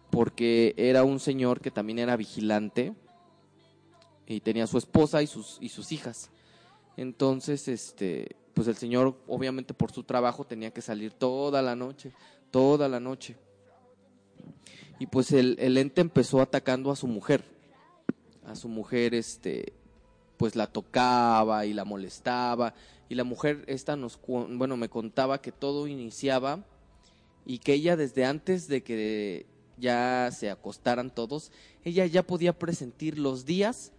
porque 0.10 0.74
era 0.78 1.04
un 1.04 1.20
señor 1.20 1.60
que 1.62 1.72
también 1.72 2.00
era 2.00 2.16
vigilante 2.16 2.94
y 4.28 4.40
tenía 4.40 4.68
su 4.68 4.78
esposa 4.78 5.22
y 5.22 5.28
sus, 5.28 5.58
y 5.62 5.70
sus 5.70 5.92
hijas. 5.92 6.30
Entonces, 6.98 7.68
este, 7.68 8.36
pues 8.54 8.68
el 8.68 8.76
señor, 8.76 9.18
obviamente 9.28 9.74
por 9.74 9.92
su 9.92 10.04
trabajo, 10.04 10.46
tenía 10.46 10.72
que 10.72 10.82
salir 10.82 11.12
toda 11.12 11.62
la 11.62 11.76
noche, 11.76 12.12
toda 12.52 12.88
la 12.88 13.00
noche. 13.00 13.36
Y 15.00 15.08
pues 15.08 15.32
el, 15.32 15.78
ente 15.78 16.02
empezó 16.02 16.42
atacando 16.42 16.92
a 16.92 16.96
su 16.96 17.08
mujer. 17.08 17.44
A 18.46 18.56
su 18.56 18.70
mujer, 18.70 19.14
este, 19.14 19.74
pues 20.38 20.56
la 20.56 20.68
tocaba 20.68 21.66
y 21.66 21.74
la 21.74 21.86
molestaba. 21.86 22.74
Y 23.10 23.16
la 23.16 23.24
mujer 23.24 23.64
esta 23.68 23.96
nos, 23.96 24.20
bueno, 24.26 24.78
me 24.78 24.90
contaba 24.90 25.42
que 25.42 25.52
todo 25.52 25.88
iniciaba 25.88 26.64
y 27.46 27.60
que 27.60 27.74
ella 27.74 27.96
desde 27.96 28.26
antes 28.26 28.68
de 28.68 28.82
que 28.82 29.46
ya 29.78 30.30
se 30.32 30.50
acostaran 30.50 31.14
todos, 31.14 31.52
ella 31.84 32.06
ya 32.06 32.24
podía 32.24 32.58
presentir 32.58 33.20
los 33.20 33.46
días 33.46 33.92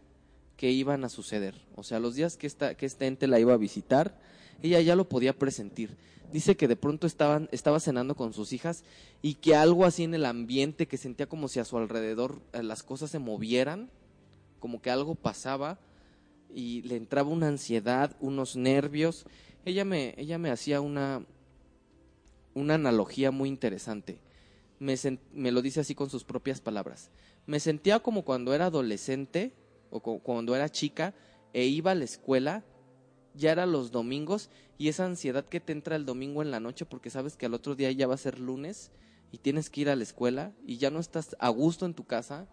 que 0.56 0.70
iban 0.70 1.04
a 1.04 1.08
suceder. 1.08 1.54
O 1.76 1.82
sea, 1.82 2.00
los 2.00 2.14
días 2.14 2.36
que, 2.36 2.46
esta, 2.46 2.74
que 2.74 2.86
este 2.86 3.06
ente 3.06 3.26
la 3.26 3.38
iba 3.38 3.54
a 3.54 3.58
visitar, 3.58 4.18
ella 4.62 4.80
ya 4.80 4.96
lo 4.96 5.08
podía 5.08 5.38
presentir. 5.38 5.96
Dice 6.32 6.56
que 6.56 6.68
de 6.68 6.76
pronto 6.76 7.06
estaban, 7.06 7.48
estaba 7.52 7.80
cenando 7.80 8.14
con 8.14 8.32
sus 8.32 8.52
hijas 8.52 8.84
y 9.22 9.34
que 9.34 9.54
algo 9.54 9.84
así 9.84 10.04
en 10.04 10.14
el 10.14 10.26
ambiente, 10.26 10.86
que 10.86 10.96
sentía 10.96 11.26
como 11.28 11.48
si 11.48 11.60
a 11.60 11.64
su 11.64 11.78
alrededor 11.78 12.42
eh, 12.52 12.62
las 12.62 12.82
cosas 12.82 13.10
se 13.10 13.18
movieran, 13.18 13.90
como 14.58 14.82
que 14.82 14.90
algo 14.90 15.14
pasaba 15.14 15.78
y 16.52 16.82
le 16.82 16.96
entraba 16.96 17.30
una 17.30 17.48
ansiedad, 17.48 18.16
unos 18.20 18.56
nervios. 18.56 19.24
Ella 19.64 19.84
me, 19.84 20.14
ella 20.18 20.36
me 20.38 20.50
hacía 20.50 20.80
una, 20.80 21.24
una 22.54 22.74
analogía 22.74 23.30
muy 23.30 23.48
interesante. 23.48 24.18
Me, 24.78 24.94
me 25.32 25.52
lo 25.52 25.62
dice 25.62 25.80
así 25.80 25.94
con 25.94 26.10
sus 26.10 26.24
propias 26.24 26.60
palabras. 26.60 27.10
Me 27.46 27.60
sentía 27.60 28.00
como 28.00 28.24
cuando 28.24 28.52
era 28.52 28.66
adolescente 28.66 29.54
o 29.90 30.00
cu- 30.00 30.20
cuando 30.20 30.54
era 30.56 30.68
chica 30.68 31.14
e 31.52 31.64
iba 31.66 31.92
a 31.92 31.94
la 31.94 32.04
escuela, 32.04 32.64
ya 33.36 33.52
era 33.52 33.66
los 33.66 33.90
domingos 33.90 34.50
y 34.78 34.88
esa 34.88 35.04
ansiedad 35.04 35.44
que 35.44 35.60
te 35.60 35.72
entra 35.72 35.96
el 35.96 36.06
domingo 36.06 36.42
en 36.42 36.50
la 36.50 36.60
noche 36.60 36.86
porque 36.86 37.10
sabes 37.10 37.36
que 37.36 37.46
al 37.46 37.54
otro 37.54 37.74
día 37.74 37.90
ya 37.92 38.06
va 38.06 38.14
a 38.14 38.18
ser 38.18 38.38
lunes 38.38 38.90
y 39.32 39.38
tienes 39.38 39.70
que 39.70 39.82
ir 39.82 39.90
a 39.90 39.96
la 39.96 40.02
escuela 40.02 40.52
y 40.66 40.78
ya 40.78 40.90
no 40.90 41.00
estás 41.00 41.36
a 41.38 41.48
gusto 41.48 41.86
en 41.86 41.94
tu 41.94 42.04
casa, 42.04 42.46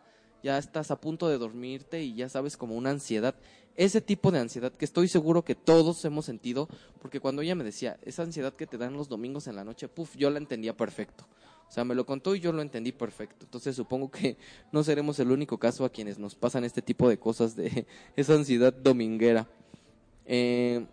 ya 0.44 0.58
estás 0.58 0.92
a 0.92 1.00
punto 1.00 1.28
de 1.28 1.38
dormirte 1.38 2.04
y 2.04 2.16
ya 2.16 2.30
sabes 2.30 2.58
como 2.58 2.76
una 2.76 2.90
ansiedad. 2.90 3.36
Ese 3.76 4.02
tipo 4.02 4.32
de 4.32 4.40
ansiedad 4.40 4.72
que 4.72 4.86
estoy 4.86 5.08
seguro 5.08 5.44
que 5.44 5.56
todos 5.56 6.04
hemos 6.06 6.26
sentido, 6.26 6.68
porque 7.02 7.20
cuando 7.20 7.42
ella 7.42 7.56
me 7.56 7.64
decía, 7.64 7.98
esa 8.04 8.22
ansiedad 8.22 8.54
que 8.54 8.68
te 8.68 8.78
dan 8.78 8.94
los 8.94 9.10
domingos 9.10 9.48
en 9.48 9.56
la 9.56 9.64
noche, 9.64 9.88
puf, 9.88 10.16
yo 10.16 10.30
la 10.30 10.38
entendía 10.38 10.78
perfecto. 10.78 11.26
O 11.68 11.72
sea, 11.72 11.84
me 11.84 11.96
lo 11.96 12.06
contó 12.06 12.36
y 12.36 12.40
yo 12.40 12.52
lo 12.52 12.62
entendí 12.62 12.92
perfecto. 12.92 13.46
Entonces 13.46 13.76
supongo 13.76 14.12
que 14.12 14.38
no 14.72 14.84
seremos 14.84 15.18
el 15.20 15.32
único 15.32 15.58
caso 15.58 15.86
a 15.86 15.90
quienes 15.90 16.20
nos 16.20 16.36
pasan 16.36 16.64
este 16.66 16.84
tipo 16.84 17.10
de 17.10 17.18
cosas 17.18 17.56
de 17.56 17.88
esa 18.16 18.36
ansiedad 18.36 18.74
dominguera. 18.74 19.48
Eh, 20.26 20.86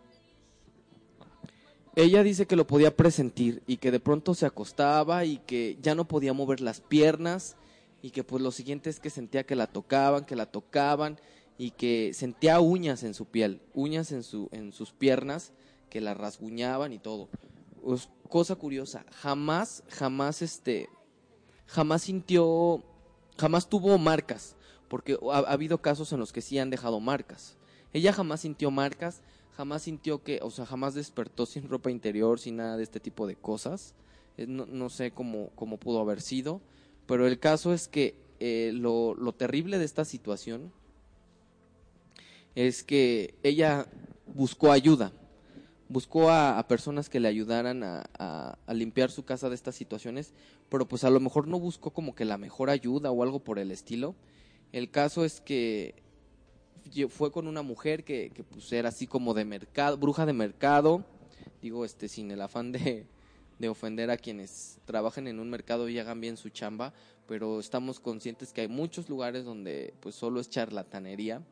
ella 1.96 2.22
dice 2.22 2.46
que 2.46 2.56
lo 2.56 2.66
podía 2.66 2.96
presentir 2.96 3.62
y 3.66 3.78
que 3.78 3.90
de 3.90 4.00
pronto 4.00 4.34
se 4.34 4.46
acostaba 4.46 5.24
y 5.24 5.38
que 5.38 5.76
ya 5.82 5.94
no 5.94 6.06
podía 6.06 6.32
mover 6.32 6.60
las 6.60 6.80
piernas 6.80 7.56
y 8.00 8.10
que 8.10 8.24
pues 8.24 8.42
lo 8.42 8.52
siguiente 8.52 8.90
es 8.90 9.00
que 9.00 9.10
sentía 9.10 9.44
que 9.44 9.56
la 9.56 9.66
tocaban, 9.66 10.24
que 10.24 10.36
la 10.36 10.46
tocaban 10.46 11.18
y 11.58 11.72
que 11.72 12.12
sentía 12.14 12.60
uñas 12.60 13.02
en 13.02 13.12
su 13.12 13.26
piel, 13.26 13.60
uñas 13.74 14.12
en, 14.12 14.22
su, 14.22 14.48
en 14.52 14.72
sus 14.72 14.92
piernas 14.92 15.52
que 15.90 16.00
la 16.00 16.14
rasguñaban 16.14 16.92
y 16.92 16.98
todo. 16.98 17.28
Pues, 17.82 18.08
cosa 18.28 18.54
curiosa, 18.54 19.04
jamás, 19.10 19.82
jamás 19.88 20.40
este, 20.40 20.88
jamás 21.66 22.02
sintió, 22.02 22.82
jamás 23.36 23.68
tuvo 23.68 23.98
marcas, 23.98 24.56
porque 24.88 25.18
ha, 25.30 25.38
ha 25.38 25.52
habido 25.52 25.82
casos 25.82 26.12
en 26.12 26.20
los 26.20 26.32
que 26.32 26.40
sí 26.40 26.58
han 26.58 26.70
dejado 26.70 27.00
marcas. 27.00 27.56
Ella 27.92 28.12
jamás 28.12 28.40
sintió 28.40 28.70
marcas, 28.70 29.22
jamás 29.56 29.82
sintió 29.82 30.22
que, 30.22 30.40
o 30.42 30.50
sea, 30.50 30.66
jamás 30.66 30.94
despertó 30.94 31.46
sin 31.46 31.68
ropa 31.68 31.90
interior, 31.90 32.38
sin 32.38 32.56
nada 32.56 32.76
de 32.76 32.82
este 32.82 33.00
tipo 33.00 33.26
de 33.26 33.36
cosas. 33.36 33.94
Eh, 34.36 34.46
No, 34.46 34.88
sé 34.90 35.10
cómo, 35.12 35.50
cómo 35.54 35.78
pudo 35.78 36.00
haber 36.00 36.20
sido, 36.20 36.60
pero 37.06 37.26
el 37.26 37.38
caso 37.38 37.72
es 37.72 37.88
que 37.88 38.14
eh, 38.38 38.70
lo, 38.74 39.14
lo 39.14 39.32
terrible 39.34 39.78
de 39.78 39.84
esta 39.84 40.04
situación 40.04 40.72
es 42.54 42.82
que 42.82 43.34
ella 43.42 43.86
buscó 44.26 44.72
ayuda, 44.72 45.12
buscó 45.88 46.30
a, 46.30 46.62
personas 46.68 47.08
que 47.08 47.20
le 47.20 47.28
ayudaran 47.28 47.82
a, 47.82 48.04
a- 48.18 48.56
limpiar 48.74 49.10
su 49.10 49.24
casa 49.24 49.48
de 49.48 49.54
estas 49.54 49.74
situaciones, 49.74 50.32
pero 50.68 50.86
pues 50.86 51.04
a 51.04 51.10
lo 51.10 51.20
mejor 51.20 51.46
no 51.48 51.58
buscó 51.58 51.90
como 51.90 52.14
que 52.14 52.24
la 52.24 52.38
mejor 52.38 52.70
ayuda 52.70 53.10
o 53.10 53.22
algo 53.22 53.40
por 53.40 53.58
el 53.58 53.70
estilo. 53.70 54.14
El 54.72 54.90
caso 54.90 55.24
es 55.24 55.40
que 55.40 55.94
fue 57.08 57.30
con 57.30 57.46
una 57.46 57.62
mujer 57.62 58.04
que, 58.04 58.32
pues 58.50 58.72
era 58.72 58.88
así 58.88 59.06
como 59.06 59.34
de 59.34 59.44
mercado, 59.44 59.96
bruja 59.96 60.26
de 60.26 60.32
mercado, 60.32 61.04
digo 61.62 61.84
este 61.84 62.08
sin 62.08 62.30
el 62.30 62.40
afán 62.40 62.72
de, 62.72 63.06
de 63.58 63.68
ofender 63.68 64.10
a 64.10 64.16
quienes 64.16 64.78
trabajen 64.84 65.26
en 65.26 65.38
un 65.38 65.50
mercado 65.50 65.88
y 65.88 65.98
hagan 65.98 66.20
bien 66.20 66.36
su 66.36 66.48
chamba, 66.48 66.92
pero 67.26 67.60
estamos 67.60 68.00
conscientes 68.00 68.52
que 68.52 68.62
hay 68.62 68.68
muchos 68.68 69.08
lugares 69.08 69.44
donde 69.44 69.94
pues 70.00 70.14
solo 70.14 70.40
es 70.40 70.50
charlatanería. 70.50 71.42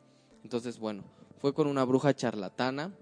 Entonces, 0.43 0.79
bueno, 0.79 1.03
fue 1.39 1.53
con 1.53 1.67
una 1.67 1.85
bruja 1.85 2.13
charlatana 2.15 2.93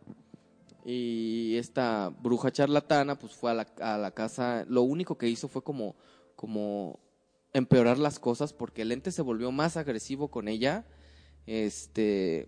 y 0.85 1.55
esta 1.57 2.13
bruja 2.21 2.51
charlatana 2.51 3.17
pues 3.17 3.33
fue 3.33 3.51
a 3.51 3.53
la, 3.53 3.67
a 3.81 3.97
la 3.97 4.11
casa, 4.11 4.65
lo 4.67 4.83
único 4.83 5.17
que 5.17 5.27
hizo 5.27 5.47
fue 5.47 5.63
como, 5.63 5.95
como 6.35 6.99
empeorar 7.53 7.97
las 7.97 8.19
cosas 8.19 8.53
porque 8.53 8.83
el 8.83 8.91
ente 8.91 9.11
se 9.11 9.21
volvió 9.21 9.51
más 9.51 9.77
agresivo 9.77 10.29
con 10.29 10.47
ella, 10.47 10.85
este, 11.47 12.47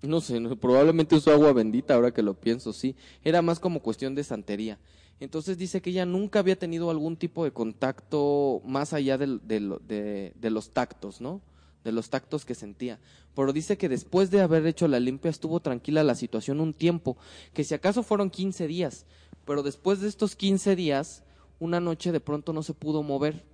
no 0.00 0.20
sé, 0.20 0.40
probablemente 0.56 1.14
usó 1.16 1.32
agua 1.32 1.52
bendita 1.52 1.94
ahora 1.94 2.12
que 2.12 2.22
lo 2.22 2.34
pienso, 2.34 2.72
sí, 2.72 2.96
era 3.22 3.42
más 3.42 3.60
como 3.60 3.80
cuestión 3.82 4.14
de 4.14 4.24
santería. 4.24 4.78
Entonces 5.20 5.56
dice 5.58 5.80
que 5.82 5.90
ella 5.90 6.06
nunca 6.06 6.40
había 6.40 6.58
tenido 6.58 6.90
algún 6.90 7.16
tipo 7.16 7.44
de 7.44 7.52
contacto 7.52 8.60
más 8.64 8.92
allá 8.92 9.18
de- 9.18 10.32
de 10.34 10.50
los 10.50 10.70
tactos, 10.70 11.20
¿no? 11.20 11.40
De 11.84 11.92
los 11.92 12.10
tactos 12.10 12.44
que 12.44 12.54
sentía. 12.56 12.98
Pero 13.36 13.52
dice 13.52 13.76
que 13.78 13.88
después 13.88 14.30
de 14.30 14.40
haber 14.40 14.66
hecho 14.66 14.88
la 14.88 14.98
limpia 14.98 15.30
estuvo 15.30 15.60
tranquila 15.60 16.02
la 16.02 16.16
situación 16.16 16.60
un 16.60 16.74
tiempo, 16.74 17.16
que 17.54 17.62
si 17.64 17.74
acaso 17.74 18.02
fueron 18.02 18.30
15 18.30 18.66
días, 18.66 19.06
pero 19.44 19.62
después 19.62 20.00
de 20.00 20.08
estos 20.08 20.34
15 20.34 20.74
días, 20.74 21.22
una 21.60 21.78
noche 21.78 22.10
de 22.10 22.20
pronto 22.20 22.52
no 22.52 22.62
se 22.64 22.74
pudo 22.74 23.02
mover 23.04 23.44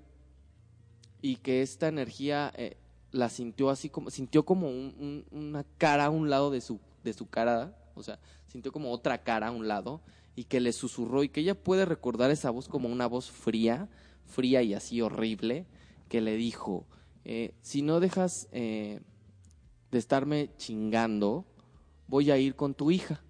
y 1.20 1.36
que 1.36 1.60
esta 1.62 1.88
energía 1.88 2.50
eh, 2.56 2.76
la 3.12 3.28
sintió 3.28 3.70
así 3.70 3.88
como, 3.88 4.10
sintió 4.10 4.44
como 4.44 4.68
un- 4.68 5.24
un- 5.30 5.38
una 5.38 5.64
cara 5.78 6.06
a 6.06 6.10
un 6.10 6.28
lado 6.30 6.50
de 6.50 6.60
su, 6.60 6.80
de 7.04 7.12
su 7.12 7.28
cara, 7.28 7.76
o 7.94 8.02
sea, 8.02 8.18
sintió 8.46 8.72
como 8.72 8.92
otra 8.92 9.22
cara 9.22 9.48
a 9.48 9.50
un 9.50 9.66
lado 9.68 10.00
y 10.36 10.44
que 10.44 10.60
le 10.60 10.72
susurró 10.72 11.24
y 11.24 11.28
que 11.28 11.40
ella 11.40 11.54
puede 11.54 11.84
recordar 11.84 12.30
esa 12.30 12.50
voz 12.50 12.68
como 12.68 12.88
una 12.88 13.06
voz 13.06 13.30
fría, 13.30 13.88
fría 14.26 14.62
y 14.62 14.74
así 14.74 15.00
horrible, 15.00 15.66
que 16.08 16.20
le 16.20 16.36
dijo, 16.36 16.86
eh, 17.24 17.54
si 17.62 17.82
no 17.82 18.00
dejas 18.00 18.48
eh, 18.52 19.00
de 19.90 19.98
estarme 19.98 20.50
chingando, 20.56 21.44
voy 22.06 22.30
a 22.30 22.38
ir 22.38 22.54
con 22.56 22.74
tu 22.74 22.90
hija. 22.90 23.22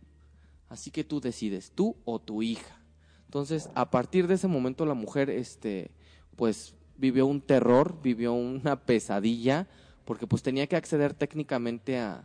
Así 0.69 0.91
que 0.91 1.03
tú 1.03 1.21
decides, 1.21 1.73
tú 1.75 1.97
o 2.05 2.19
tu 2.19 2.43
hija. 2.43 2.79
Entonces, 3.25 3.71
a 3.75 3.91
partir 3.91 4.27
de 4.27 4.35
ese 4.35 4.49
momento 4.49 4.85
la 4.85 4.95
mujer, 4.95 5.31
este, 5.31 5.91
pues 6.37 6.75
vivió 6.99 7.25
un 7.27 7.41
terror, 7.41 7.97
vivió 8.03 8.35
una 8.35 8.77
pesadilla, 8.85 9.67
porque 10.05 10.27
pues 10.27 10.43
tenía 10.43 10.67
que 10.67 10.77
acceder 10.77 11.15
técnicamente 11.15 11.99
a, 11.99 12.25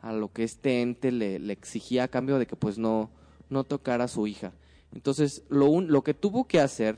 a 0.00 0.12
lo 0.12 0.32
que 0.32 0.44
este 0.44 0.80
ente 0.80 1.12
le, 1.12 1.36
exigía 1.52 2.04
a 2.04 2.08
cambio 2.08 2.38
de 2.38 2.46
que 2.46 2.56
pues 2.56 2.78
no, 2.78 3.10
no 3.50 3.64
tocara 3.64 4.04
a 4.04 4.08
su 4.08 4.26
hija. 4.26 4.52
Entonces, 4.94 5.42
lo, 5.48 5.66
un- 5.66 5.88
lo 5.92 6.02
que 6.02 6.14
tuvo 6.14 6.46
que 6.46 6.60
hacer 6.60 6.96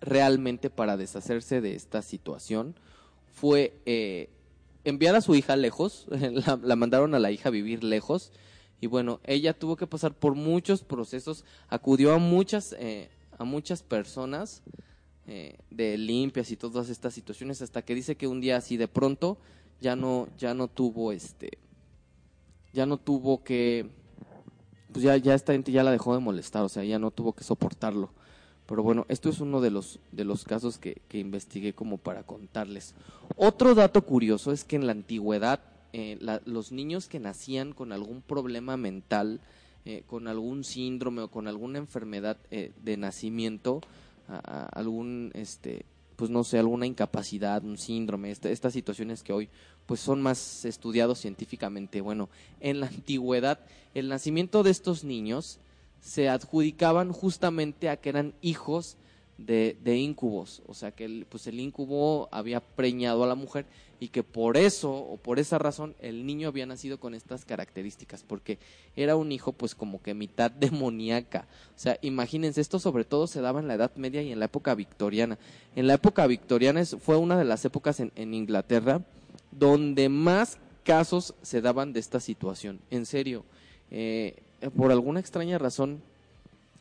realmente 0.00 0.70
para 0.70 0.96
deshacerse 0.96 1.60
de 1.60 1.74
esta 1.74 2.02
situación 2.02 2.74
fue 3.32 3.80
eh, 3.86 4.30
enviar 4.84 5.14
a 5.14 5.20
su 5.20 5.34
hija 5.34 5.56
lejos, 5.56 6.06
la, 6.10 6.58
la 6.62 6.76
mandaron 6.76 7.14
a 7.14 7.18
la 7.18 7.30
hija 7.30 7.48
a 7.48 7.52
vivir 7.52 7.84
lejos, 7.84 8.32
y 8.80 8.88
bueno, 8.88 9.20
ella 9.24 9.52
tuvo 9.56 9.76
que 9.76 9.86
pasar 9.86 10.12
por 10.14 10.34
muchos 10.34 10.82
procesos, 10.82 11.44
acudió 11.68 12.12
a 12.14 12.18
muchas, 12.18 12.74
eh, 12.80 13.10
a 13.38 13.44
muchas 13.44 13.82
personas 13.84 14.62
eh, 15.26 15.56
de 15.70 15.96
limpias 15.98 16.50
y 16.50 16.56
todas 16.56 16.88
estas 16.88 17.14
situaciones, 17.14 17.62
hasta 17.62 17.82
que 17.82 17.94
dice 17.94 18.16
que 18.16 18.26
un 18.26 18.40
día 18.40 18.56
así 18.56 18.76
de 18.76 18.88
pronto 18.88 19.38
ya 19.80 19.96
no, 19.96 20.28
ya 20.38 20.54
no 20.54 20.68
tuvo 20.68 21.12
este 21.12 21.58
ya 22.72 22.86
no 22.86 22.96
tuvo 22.96 23.44
que, 23.44 23.86
pues 24.92 25.04
ya, 25.04 25.16
ya 25.18 25.34
esta 25.34 25.52
gente 25.52 25.72
ya 25.72 25.82
la 25.82 25.90
dejó 25.90 26.14
de 26.14 26.20
molestar, 26.20 26.62
o 26.62 26.68
sea, 26.70 26.82
ya 26.84 26.98
no 26.98 27.10
tuvo 27.10 27.34
que 27.34 27.44
soportarlo. 27.44 28.10
Pero 28.66 28.82
bueno, 28.82 29.04
esto 29.08 29.28
es 29.28 29.40
uno 29.40 29.60
de 29.60 29.70
los, 29.70 29.98
de 30.10 30.24
los 30.24 30.44
casos 30.44 30.78
que, 30.78 31.02
que 31.08 31.18
investigué 31.18 31.74
como 31.74 31.98
para 31.98 32.22
contarles. 32.22 32.94
Otro 33.36 33.74
dato 33.74 34.00
curioso 34.02 34.52
es 34.52 34.64
que 34.64 34.76
en 34.76 34.86
la 34.86 34.92
antigüedad 34.92 35.60
eh, 35.92 36.16
la- 36.22 36.40
los 36.46 36.72
niños 36.72 37.08
que 37.08 37.20
nacían 37.20 37.72
con 37.74 37.92
algún 37.92 38.22
problema 38.22 38.78
mental, 38.78 39.40
eh, 39.84 40.04
con 40.06 40.26
algún 40.26 40.64
síndrome 40.64 41.20
o 41.20 41.28
con 41.30 41.48
alguna 41.48 41.76
enfermedad 41.78 42.38
eh, 42.50 42.72
de 42.82 42.96
nacimiento, 42.96 43.82
a- 44.28 44.66
algún, 44.72 45.30
este, 45.34 45.84
pues 46.16 46.30
no 46.30 46.44
sé, 46.44 46.58
alguna 46.58 46.86
incapacidad, 46.86 47.64
un 47.64 47.78
síndrome, 47.78 48.30
este- 48.30 48.52
estas 48.52 48.72
situaciones 48.72 49.22
que 49.22 49.32
hoy 49.32 49.48
pues 49.86 49.98
son 50.00 50.22
más 50.22 50.64
estudiados 50.64 51.18
científicamente. 51.18 52.00
Bueno, 52.00 52.28
en 52.60 52.80
la 52.80 52.86
antigüedad 52.86 53.58
el 53.94 54.08
nacimiento 54.08 54.62
de 54.62 54.70
estos 54.70 55.02
niños 55.04 55.58
se 56.00 56.28
adjudicaban 56.28 57.12
justamente 57.12 57.88
a 57.88 57.96
que 57.96 58.08
eran 58.08 58.34
hijos 58.42 58.96
de, 59.38 59.96
íncubos, 59.96 60.62
o 60.66 60.74
sea 60.74 60.92
que 60.92 61.04
el, 61.04 61.26
pues 61.28 61.46
el 61.46 61.58
incubo 61.58 62.28
había 62.30 62.60
preñado 62.60 63.24
a 63.24 63.26
la 63.26 63.34
mujer 63.34 63.66
y 63.98 64.08
que 64.08 64.22
por 64.22 64.56
eso 64.56 64.92
o 64.92 65.16
por 65.16 65.38
esa 65.38 65.58
razón 65.58 65.94
el 66.00 66.26
niño 66.26 66.48
había 66.48 66.66
nacido 66.66 66.98
con 66.98 67.14
estas 67.14 67.44
características, 67.44 68.24
porque 68.24 68.58
era 68.96 69.16
un 69.16 69.32
hijo 69.32 69.52
pues 69.52 69.74
como 69.74 70.02
que 70.02 70.14
mitad 70.14 70.50
demoníaca. 70.50 71.46
O 71.76 71.78
sea, 71.78 71.98
imagínense, 72.02 72.60
esto 72.60 72.78
sobre 72.78 73.04
todo 73.04 73.26
se 73.26 73.40
daba 73.40 73.60
en 73.60 73.68
la 73.68 73.74
Edad 73.74 73.94
Media 73.96 74.22
y 74.22 74.32
en 74.32 74.38
la 74.38 74.46
época 74.46 74.74
victoriana. 74.74 75.38
En 75.76 75.86
la 75.86 75.94
época 75.94 76.26
victoriana 76.26 76.84
fue 76.84 77.16
una 77.16 77.38
de 77.38 77.44
las 77.44 77.64
épocas 77.64 78.00
en, 78.00 78.12
en 78.16 78.34
Inglaterra 78.34 79.02
donde 79.50 80.08
más 80.08 80.58
casos 80.82 81.34
se 81.42 81.60
daban 81.60 81.92
de 81.92 82.00
esta 82.00 82.20
situación. 82.20 82.80
En 82.90 83.06
serio, 83.06 83.44
eh, 83.90 84.42
por 84.76 84.90
alguna 84.90 85.20
extraña 85.20 85.58
razón 85.58 86.02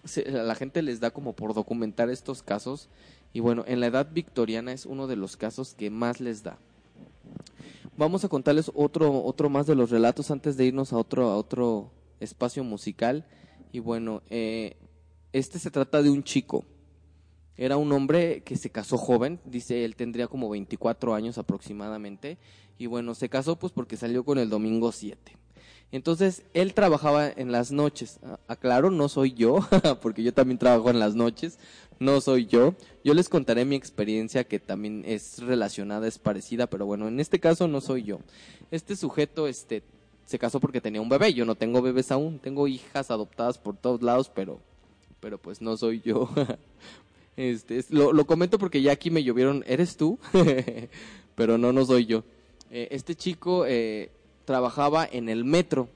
se- 0.04 0.30
la 0.30 0.56
gente 0.56 0.82
les 0.82 1.00
da 1.00 1.12
como 1.12 1.34
por 1.34 1.54
documentar 1.54 2.10
estos 2.10 2.44
casos 2.44 2.90
y 3.34 3.40
bueno, 3.40 3.64
en 3.68 3.80
la 3.80 3.88
edad 3.88 4.10
victoriana 4.12 4.72
es 4.74 4.86
uno 4.86 5.08
de 5.08 5.16
los 5.16 5.38
casos 5.38 5.74
que 5.74 5.90
más 5.90 6.20
les 6.20 6.44
da. 6.44 6.58
Vamos 7.98 8.24
a 8.24 8.30
contarles 8.30 8.72
otro 8.74 9.24
otro 9.24 9.50
más 9.50 9.68
de 9.68 9.76
los 9.76 9.90
relatos 9.90 10.32
antes 10.32 10.58
de 10.58 10.66
irnos 10.66 10.94
a 10.94 10.98
otro 10.98 11.30
a 11.30 11.36
otro 11.38 11.92
espacio 12.20 12.64
musical 12.64 13.26
y 13.72 13.80
bueno, 13.80 14.22
eh, 14.30 14.76
este 15.34 15.60
se 15.60 15.72
trata 15.72 16.02
de 16.02 16.10
un 16.10 16.24
chico. 16.24 16.66
Era 17.58 17.78
un 17.78 17.92
hombre 17.92 18.42
que 18.44 18.56
se 18.56 18.70
casó 18.72 18.98
joven, 18.98 19.40
dice 19.46 19.86
él 19.86 19.96
tendría 19.96 20.28
como 20.28 20.50
24 20.50 21.14
años 21.14 21.38
aproximadamente 21.38 22.38
y 22.78 22.88
bueno, 22.88 23.14
se 23.14 23.30
casó 23.30 23.58
pues 23.60 23.72
porque 23.72 23.98
salió 23.98 24.24
con 24.24 24.40
el 24.40 24.50
domingo 24.50 24.92
7. 24.92 25.38
Entonces, 25.92 26.44
él 26.54 26.74
trabajaba 26.74 27.30
en 27.30 27.52
las 27.52 27.72
noches. 27.72 28.20
A- 28.24 28.40
Aclaro, 28.48 28.92
no 28.92 29.10
soy 29.10 29.34
yo, 29.34 29.60
porque 30.02 30.24
yo 30.24 30.34
también 30.34 30.58
trabajo 30.58 30.90
en 30.90 31.00
las 31.00 31.16
noches. 31.16 31.58
No 32.00 32.20
soy 32.22 32.46
yo. 32.48 32.74
Yo 33.04 33.14
les 33.14 33.30
contaré 33.30 33.66
mi 33.66 33.76
experiencia 33.76 34.44
que 34.46 34.60
también 34.60 35.04
es 35.06 35.40
relacionada, 35.40 36.08
es 36.08 36.18
parecida, 36.18 36.68
pero 36.68 36.86
bueno, 36.86 37.08
en 37.08 37.20
este 37.20 37.40
caso 37.40 37.68
no 37.68 37.82
soy 37.82 38.04
yo. 38.04 38.20
Este 38.72 38.96
sujeto, 38.96 39.48
este, 39.48 39.84
se 40.26 40.40
casó 40.40 40.60
porque 40.60 40.82
tenía 40.82 41.02
un 41.02 41.10
bebé. 41.10 41.34
Yo 41.34 41.46
no 41.46 41.56
tengo 41.56 41.82
bebés 41.82 42.12
aún. 42.12 42.40
Tengo 42.40 42.68
hijas 42.68 43.12
adoptadas 43.12 43.58
por 43.58 43.76
todos 43.78 44.02
lados, 44.02 44.32
pero, 44.34 44.60
pero 45.20 45.38
pues 45.38 45.62
no 45.62 45.76
soy 45.78 46.02
yo. 46.02 46.30
Este, 47.38 47.78
es- 47.78 47.90
lo, 47.92 48.12
lo 48.12 48.26
comento 48.28 48.60
porque 48.60 48.82
ya 48.82 48.92
aquí 48.92 49.10
me 49.10 49.24
llovieron, 49.24 49.64
¿eres 49.66 49.96
tú? 49.96 50.20
pero 51.36 51.58
no, 51.58 51.72
no 51.72 51.86
soy 51.86 52.06
yo. 52.06 52.24
Eh, 52.70 52.90
este 52.92 53.16
chico 53.16 53.66
eh, 53.66 54.12
trabajaba 54.46 55.08
en 55.10 55.30
el 55.30 55.46
metro. 55.46 55.90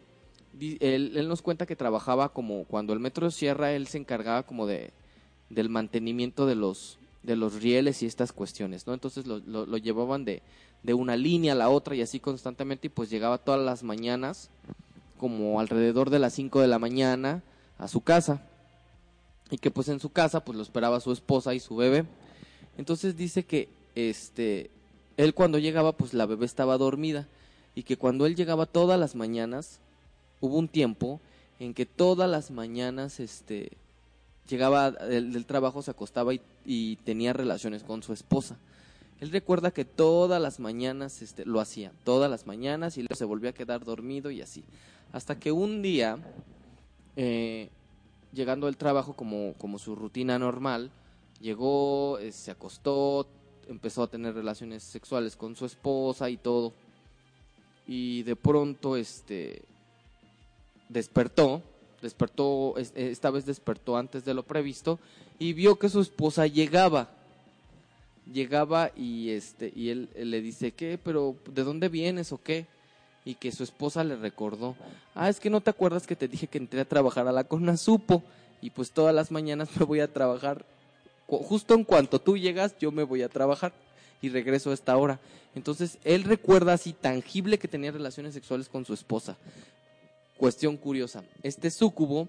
Él, 0.59 1.27
nos 1.27 1.41
cuenta 1.41 1.65
que 1.65 1.75
trabajaba 1.75 2.29
como 2.29 2.63
cuando 2.65 2.93
el 2.93 2.99
metro 2.99 3.29
cierra, 3.31 3.73
él 3.73 3.87
se 3.87 3.97
encargaba 3.97 4.43
como 4.43 4.65
de 4.65 4.91
del 5.49 5.69
mantenimiento 5.69 6.45
de 6.45 6.55
los 6.55 6.97
de 7.21 7.35
los 7.35 7.61
rieles 7.61 8.01
y 8.03 8.05
estas 8.05 8.31
cuestiones, 8.31 8.87
¿no? 8.87 8.93
Entonces 8.93 9.25
lo, 9.25 9.39
lo, 9.39 9.65
lo 9.65 9.77
llevaban 9.77 10.25
de, 10.25 10.41
de 10.83 10.93
una 10.93 11.17
línea 11.17 11.53
a 11.53 11.55
la 11.55 11.69
otra 11.69 11.95
y 11.95 12.01
así 12.01 12.19
constantemente 12.19 12.87
y 12.87 12.89
pues 12.89 13.09
llegaba 13.09 13.39
todas 13.39 13.59
las 13.59 13.83
mañanas 13.83 14.49
como 15.17 15.59
alrededor 15.59 16.09
de 16.09 16.19
las 16.19 16.33
5 16.33 16.61
de 16.61 16.67
la 16.67 16.77
mañana 16.77 17.41
a 17.79 17.87
su 17.87 18.01
casa 18.01 18.43
y 19.49 19.57
que 19.57 19.71
pues 19.71 19.89
en 19.89 19.99
su 19.99 20.09
casa 20.09 20.43
pues 20.43 20.55
lo 20.55 20.63
esperaba 20.63 20.99
su 20.99 21.11
esposa 21.11 21.53
y 21.53 21.59
su 21.59 21.75
bebé. 21.75 22.05
Entonces 22.77 23.17
dice 23.17 23.43
que 23.43 23.69
este 23.95 24.69
él 25.17 25.33
cuando 25.33 25.57
llegaba 25.57 25.93
pues 25.93 26.13
la 26.13 26.25
bebé 26.25 26.45
estaba 26.45 26.77
dormida 26.77 27.27
y 27.75 27.83
que 27.83 27.97
cuando 27.97 28.25
él 28.25 28.35
llegaba 28.35 28.65
todas 28.65 28.99
las 28.99 29.15
mañanas 29.15 29.79
hubo 30.39 30.57
un 30.57 30.67
tiempo 30.67 31.19
en 31.59 31.73
que 31.73 31.85
todas 31.85 32.29
las 32.29 32.51
mañanas 32.51 33.19
este 33.19 33.71
llegaba 34.47 34.91
del, 34.91 35.45
trabajo 35.45 35.81
se 35.81 35.91
acostaba 35.91 36.33
y, 36.33 36.41
y 36.65 36.97
tenía 36.97 37.33
relaciones 37.33 37.83
con 37.83 38.03
su 38.03 38.13
esposa. 38.13 38.57
Él 39.19 39.31
recuerda 39.31 39.71
que 39.71 39.85
todas 39.85 40.41
las 40.41 40.59
mañanas 40.59 41.21
este, 41.21 41.45
lo 41.45 41.61
hacía, 41.61 41.91
todas 42.03 42.29
las 42.29 42.45
mañanas 42.45 42.97
y 42.97 43.01
luego 43.01 43.15
se 43.15 43.25
volvía 43.25 43.51
a 43.51 43.53
quedar 43.53 43.85
dormido 43.85 44.29
y 44.29 44.41
así. 44.41 44.63
Hasta 45.13 45.39
que 45.39 45.51
un 45.51 45.81
día, 45.81 46.17
eh, 47.15 47.69
llegando 48.33 48.67
al 48.67 48.75
trabajo 48.75 49.13
como, 49.13 49.53
como 49.57 49.79
su 49.79 49.95
rutina 49.95 50.37
normal, 50.37 50.91
llegó, 51.39 52.19
eh, 52.19 52.33
se 52.33 52.51
acostó, 52.51 53.27
empezó 53.67 54.03
a 54.03 54.07
tener 54.07 54.33
relaciones 54.33 54.83
sexuales 54.83 55.37
con 55.37 55.55
su 55.55 55.65
esposa 55.65 56.29
y 56.29 56.37
todo. 56.37 56.73
Y 57.87 58.23
de 58.23 58.35
pronto, 58.35 58.97
este, 58.97 59.61
despertó, 60.89 61.61
despertó, 62.01 62.75
es- 62.77 62.93
eh, 62.95 63.09
esta 63.11 63.29
vez 63.29 63.45
despertó 63.45 63.97
antes 63.97 64.25
de 64.25 64.33
lo 64.33 64.43
previsto 64.43 64.99
y 65.39 65.53
vio 65.53 65.77
que 65.77 65.89
su 65.89 66.01
esposa 66.01 66.47
llegaba. 66.47 67.09
Llegaba 68.31 68.91
y 68.95 69.29
este 69.29 69.71
y 69.75 69.89
él, 69.89 70.09
le 70.15 70.41
dice, 70.41 70.71
"¿Qué? 70.71 70.97
Pero 71.03 71.35
¿de 71.47 71.63
dónde 71.63 71.89
vienes 71.89 72.31
o 72.31 72.41
qué?" 72.41 72.65
Y 73.23 73.35
que 73.35 73.51
su 73.51 73.63
esposa 73.63 74.03
le 74.03 74.15
recordó, 74.15 74.75
"Ah, 75.13 75.29
es 75.29 75.39
que 75.39 75.49
no 75.51 75.61
te 75.61 75.69
acuerdas 75.69 76.07
que 76.07 76.15
te 76.15 76.27
dije 76.27 76.47
que 76.47 76.57
entré 76.57 76.81
a 76.81 76.85
trabajar 76.85 77.27
a 77.27 77.31
la 77.31 77.43
Conasupo 77.43 78.23
y 78.61 78.71
pues 78.71 78.91
todas 78.91 79.13
las 79.13 79.29
mañanas 79.31 79.69
me 79.79 79.85
voy 79.85 79.99
a 79.99 80.11
trabajar 80.11 80.65
justo 81.27 81.73
en 81.75 81.83
cuanto 81.83 82.19
tú 82.19 82.37
llegas, 82.37 82.75
yo 82.79 82.91
me 82.91 83.03
voy 83.03 83.21
a 83.23 83.29
trabajar 83.29 83.73
y 84.25 84.29
regreso 84.29 84.71
a 84.71 84.73
esta 84.73 84.97
hora." 84.97 85.19
Entonces, 85.55 85.97
él 86.03 86.23
recuerda 86.23 86.73
así 86.73 86.93
tangible 86.93 87.57
que 87.57 87.67
tenía 87.67 87.91
relaciones 87.91 88.33
sexuales 88.33 88.67
con 88.67 88.85
su 88.85 88.93
esposa. 88.93 89.37
Cuestión 90.37 90.75
curiosa, 90.75 91.23
este 91.43 91.71
súcubo 91.71 92.27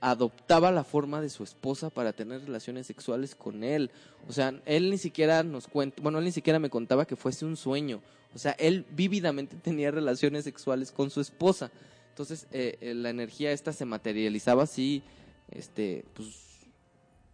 adoptaba 0.00 0.70
la 0.70 0.84
forma 0.84 1.20
de 1.20 1.30
su 1.30 1.42
esposa 1.42 1.90
para 1.90 2.12
tener 2.12 2.42
relaciones 2.42 2.86
sexuales 2.86 3.34
con 3.34 3.64
él. 3.64 3.90
O 4.28 4.32
sea, 4.32 4.54
él 4.66 4.90
ni 4.90 4.98
siquiera 4.98 5.42
nos 5.42 5.66
cuenta, 5.66 6.02
bueno, 6.02 6.18
él 6.18 6.24
ni 6.24 6.32
siquiera 6.32 6.58
me 6.58 6.70
contaba 6.70 7.06
que 7.06 7.16
fuese 7.16 7.44
un 7.44 7.56
sueño. 7.56 8.02
O 8.34 8.38
sea, 8.38 8.52
él 8.52 8.84
vívidamente 8.90 9.56
tenía 9.62 9.90
relaciones 9.90 10.44
sexuales 10.44 10.92
con 10.92 11.10
su 11.10 11.20
esposa. 11.20 11.70
Entonces, 12.10 12.46
eh, 12.52 12.78
eh, 12.80 12.94
la 12.94 13.10
energía 13.10 13.52
esta 13.52 13.72
se 13.72 13.84
materializaba 13.84 14.62
así, 14.62 15.02
este, 15.50 16.04
pues, 16.14 16.28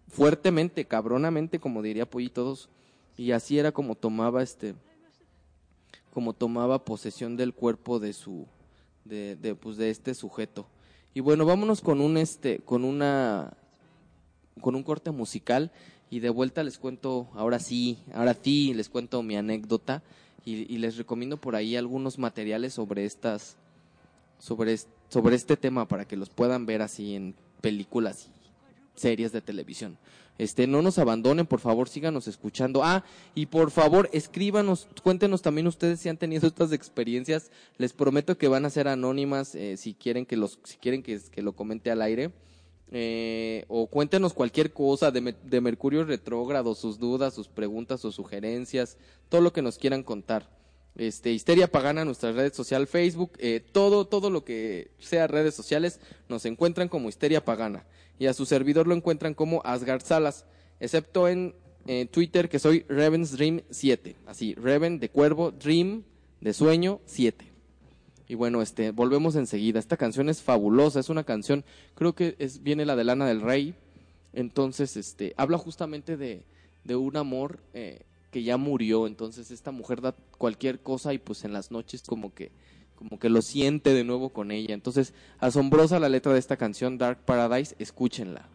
fuertemente, 0.08 0.84
cabronamente, 0.84 1.58
como 1.58 1.82
diría 1.82 2.08
Pollitos. 2.08 2.68
Y 3.22 3.30
así 3.30 3.56
era 3.56 3.70
como 3.70 3.94
tomaba 3.94 4.42
este, 4.42 4.74
como 6.12 6.32
tomaba 6.32 6.84
posesión 6.84 7.36
del 7.36 7.54
cuerpo 7.54 8.00
de 8.00 8.14
su, 8.14 8.48
de, 9.04 9.56
pues, 9.60 9.76
de 9.76 9.90
este 9.90 10.12
sujeto. 10.14 10.66
Y 11.14 11.20
bueno, 11.20 11.46
vámonos 11.46 11.82
con 11.82 12.00
un 12.00 12.16
este, 12.16 12.58
con 12.58 12.84
una, 12.84 13.56
con 14.60 14.74
un 14.74 14.82
corte 14.82 15.12
musical 15.12 15.70
y 16.10 16.18
de 16.18 16.30
vuelta 16.30 16.64
les 16.64 16.78
cuento, 16.78 17.28
ahora 17.34 17.60
sí, 17.60 17.96
ahora 18.12 18.34
sí 18.34 18.74
les 18.74 18.88
cuento 18.88 19.22
mi 19.22 19.36
anécdota 19.36 20.02
y, 20.44 20.74
y 20.74 20.78
les 20.78 20.96
recomiendo 20.96 21.36
por 21.36 21.54
ahí 21.54 21.76
algunos 21.76 22.18
materiales 22.18 22.74
sobre 22.74 23.04
estas, 23.04 23.56
sobre, 24.40 24.76
sobre 25.08 25.36
este 25.36 25.56
tema 25.56 25.86
para 25.86 26.06
que 26.06 26.16
los 26.16 26.28
puedan 26.28 26.66
ver 26.66 26.82
así 26.82 27.14
en 27.14 27.36
películas 27.60 28.26
y 28.26 29.00
series 29.00 29.30
de 29.30 29.42
televisión. 29.42 29.96
Este, 30.38 30.66
no 30.66 30.82
nos 30.82 30.98
abandonen, 30.98 31.46
por 31.46 31.60
favor, 31.60 31.88
síganos 31.88 32.26
escuchando. 32.26 32.82
Ah, 32.82 33.04
y 33.34 33.46
por 33.46 33.70
favor, 33.70 34.08
escríbanos, 34.12 34.88
cuéntenos 35.02 35.42
también 35.42 35.66
ustedes 35.66 36.00
si 36.00 36.08
han 36.08 36.16
tenido 36.16 36.46
estas 36.48 36.72
experiencias. 36.72 37.50
Les 37.78 37.92
prometo 37.92 38.36
que 38.38 38.48
van 38.48 38.64
a 38.64 38.70
ser 38.70 38.88
anónimas 38.88 39.54
eh, 39.54 39.76
si 39.76 39.94
quieren 39.94 40.26
que 40.26 40.36
los, 40.36 40.58
si 40.64 40.76
quieren 40.78 41.02
que, 41.02 41.20
que 41.30 41.42
lo 41.42 41.52
comente 41.52 41.90
al 41.90 42.02
aire. 42.02 42.32
Eh, 42.94 43.64
o 43.68 43.86
cuéntenos 43.86 44.34
cualquier 44.34 44.72
cosa 44.72 45.10
de, 45.10 45.34
de 45.44 45.60
Mercurio 45.62 46.04
retrógrado, 46.04 46.74
sus 46.74 46.98
dudas, 46.98 47.32
sus 47.32 47.48
preguntas 47.48 48.04
o 48.04 48.12
sugerencias, 48.12 48.98
todo 49.30 49.40
lo 49.40 49.52
que 49.52 49.62
nos 49.62 49.78
quieran 49.78 50.02
contar. 50.02 50.46
Este, 50.94 51.32
Histeria 51.32 51.68
Pagana, 51.68 52.04
nuestra 52.04 52.32
red 52.32 52.52
social 52.52 52.86
Facebook, 52.86 53.32
eh, 53.38 53.64
todo, 53.72 54.06
todo 54.06 54.28
lo 54.28 54.44
que 54.44 54.90
sea 54.98 55.26
redes 55.26 55.54
sociales, 55.54 56.00
nos 56.28 56.44
encuentran 56.44 56.88
como 56.88 57.08
Histeria 57.08 57.44
Pagana. 57.44 57.86
Y 58.22 58.28
a 58.28 58.34
su 58.34 58.46
servidor 58.46 58.86
lo 58.86 58.94
encuentran 58.94 59.34
como 59.34 59.62
Asgard 59.64 60.04
Salas, 60.04 60.44
excepto 60.78 61.26
en 61.26 61.56
eh, 61.88 62.06
Twitter 62.06 62.48
que 62.48 62.60
soy 62.60 62.84
Reven's 62.88 63.32
Dream 63.32 63.62
7. 63.70 64.14
Así, 64.26 64.54
Reven 64.54 65.00
de 65.00 65.08
cuervo, 65.08 65.50
Dream 65.50 66.04
de 66.40 66.52
sueño 66.52 67.00
7. 67.06 67.44
Y 68.28 68.36
bueno, 68.36 68.62
este, 68.62 68.92
volvemos 68.92 69.34
enseguida. 69.34 69.80
Esta 69.80 69.96
canción 69.96 70.28
es 70.28 70.40
fabulosa, 70.40 71.00
es 71.00 71.08
una 71.08 71.24
canción, 71.24 71.64
creo 71.96 72.14
que 72.14 72.36
es, 72.38 72.62
viene 72.62 72.86
la 72.86 72.94
de 72.94 73.02
Lana 73.02 73.26
del 73.26 73.40
Rey. 73.40 73.74
Entonces, 74.32 74.96
este, 74.96 75.34
habla 75.36 75.58
justamente 75.58 76.16
de, 76.16 76.44
de 76.84 76.94
un 76.94 77.16
amor 77.16 77.58
eh, 77.74 78.02
que 78.30 78.44
ya 78.44 78.56
murió. 78.56 79.08
Entonces, 79.08 79.50
esta 79.50 79.72
mujer 79.72 80.00
da 80.00 80.14
cualquier 80.38 80.78
cosa 80.78 81.12
y 81.12 81.18
pues 81.18 81.42
en 81.44 81.52
las 81.52 81.72
noches 81.72 82.02
como 82.02 82.32
que, 82.32 82.52
como 83.02 83.18
que 83.18 83.28
lo 83.28 83.42
siente 83.42 83.94
de 83.94 84.04
nuevo 84.04 84.30
con 84.30 84.50
ella. 84.50 84.74
Entonces, 84.74 85.12
asombrosa 85.38 85.98
la 85.98 86.08
letra 86.08 86.32
de 86.32 86.38
esta 86.38 86.56
canción, 86.56 86.98
Dark 86.98 87.24
Paradise, 87.24 87.74
escúchenla. 87.78 88.48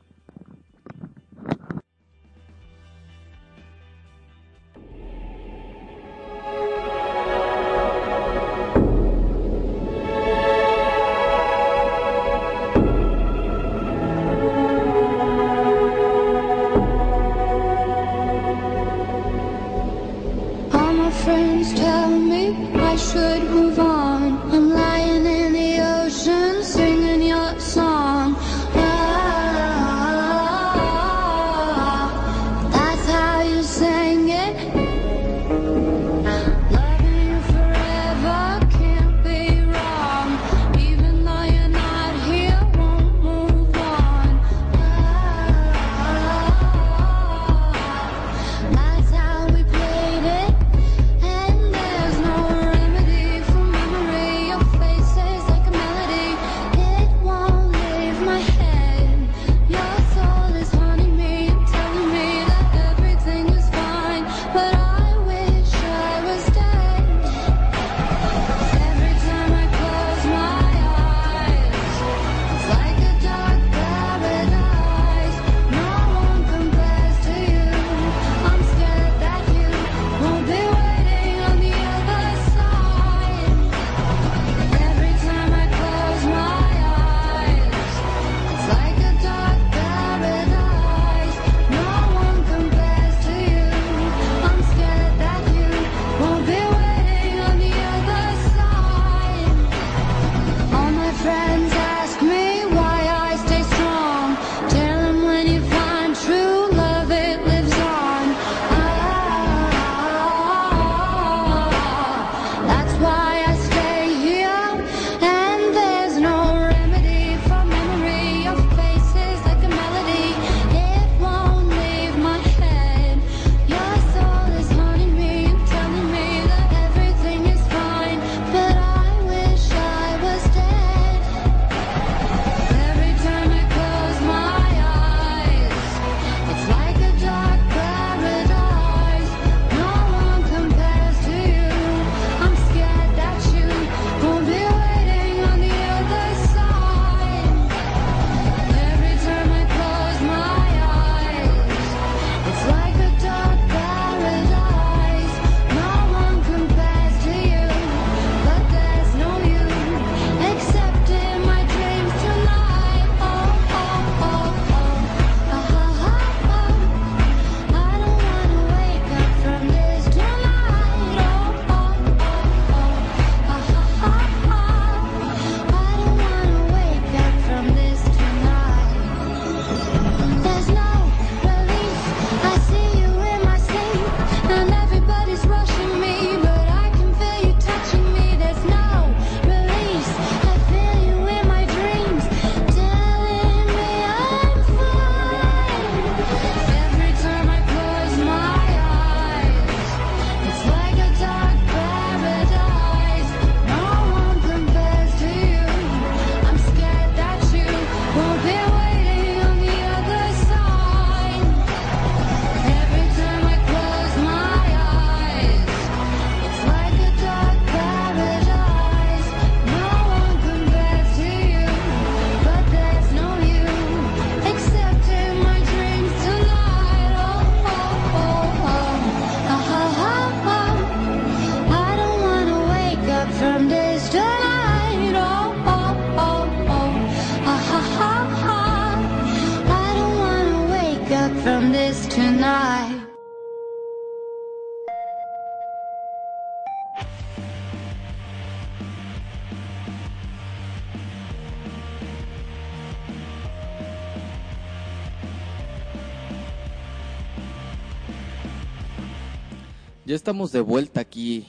Ya 260.08 260.16
estamos 260.16 260.54
de 260.54 260.62
vuelta 260.62 261.02
aquí 261.02 261.46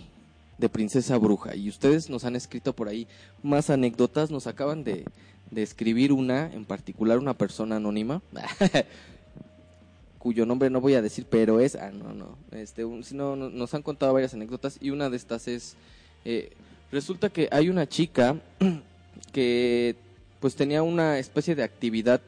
de 0.58 0.68
Princesa 0.68 1.16
Bruja 1.16 1.54
y 1.54 1.68
ustedes 1.68 2.10
nos 2.10 2.24
han 2.24 2.34
escrito 2.34 2.72
por 2.72 2.88
ahí 2.88 3.06
más 3.40 3.70
anécdotas. 3.70 4.32
Nos 4.32 4.48
acaban 4.48 4.82
de, 4.82 5.04
de 5.52 5.62
escribir 5.62 6.12
una, 6.12 6.52
en 6.52 6.64
particular 6.64 7.18
una 7.18 7.34
persona 7.34 7.76
anónima, 7.76 8.20
cuyo 10.18 10.44
nombre 10.44 10.70
no 10.70 10.80
voy 10.80 10.94
a 10.94 11.02
decir, 11.02 11.24
pero 11.30 11.60
es, 11.60 11.76
ah, 11.76 11.92
no, 11.92 12.12
no, 12.12 12.36
este, 12.50 12.84
un- 12.84 13.04
sino, 13.04 13.36
no- 13.36 13.48
nos 13.48 13.74
han 13.74 13.82
contado 13.82 14.12
varias 14.12 14.34
anécdotas 14.34 14.76
y 14.80 14.90
una 14.90 15.08
de 15.08 15.16
estas 15.18 15.46
es, 15.46 15.76
eh, 16.24 16.50
Resulta 16.90 17.28
que 17.28 17.48
hay 17.52 17.68
una 17.68 17.86
chica 17.86 18.40
que 19.32 19.94
pues 20.40 20.56
tenía 20.56 20.82
una 20.82 21.20
especie 21.20 21.54
de 21.54 21.62
actividad 21.62 22.20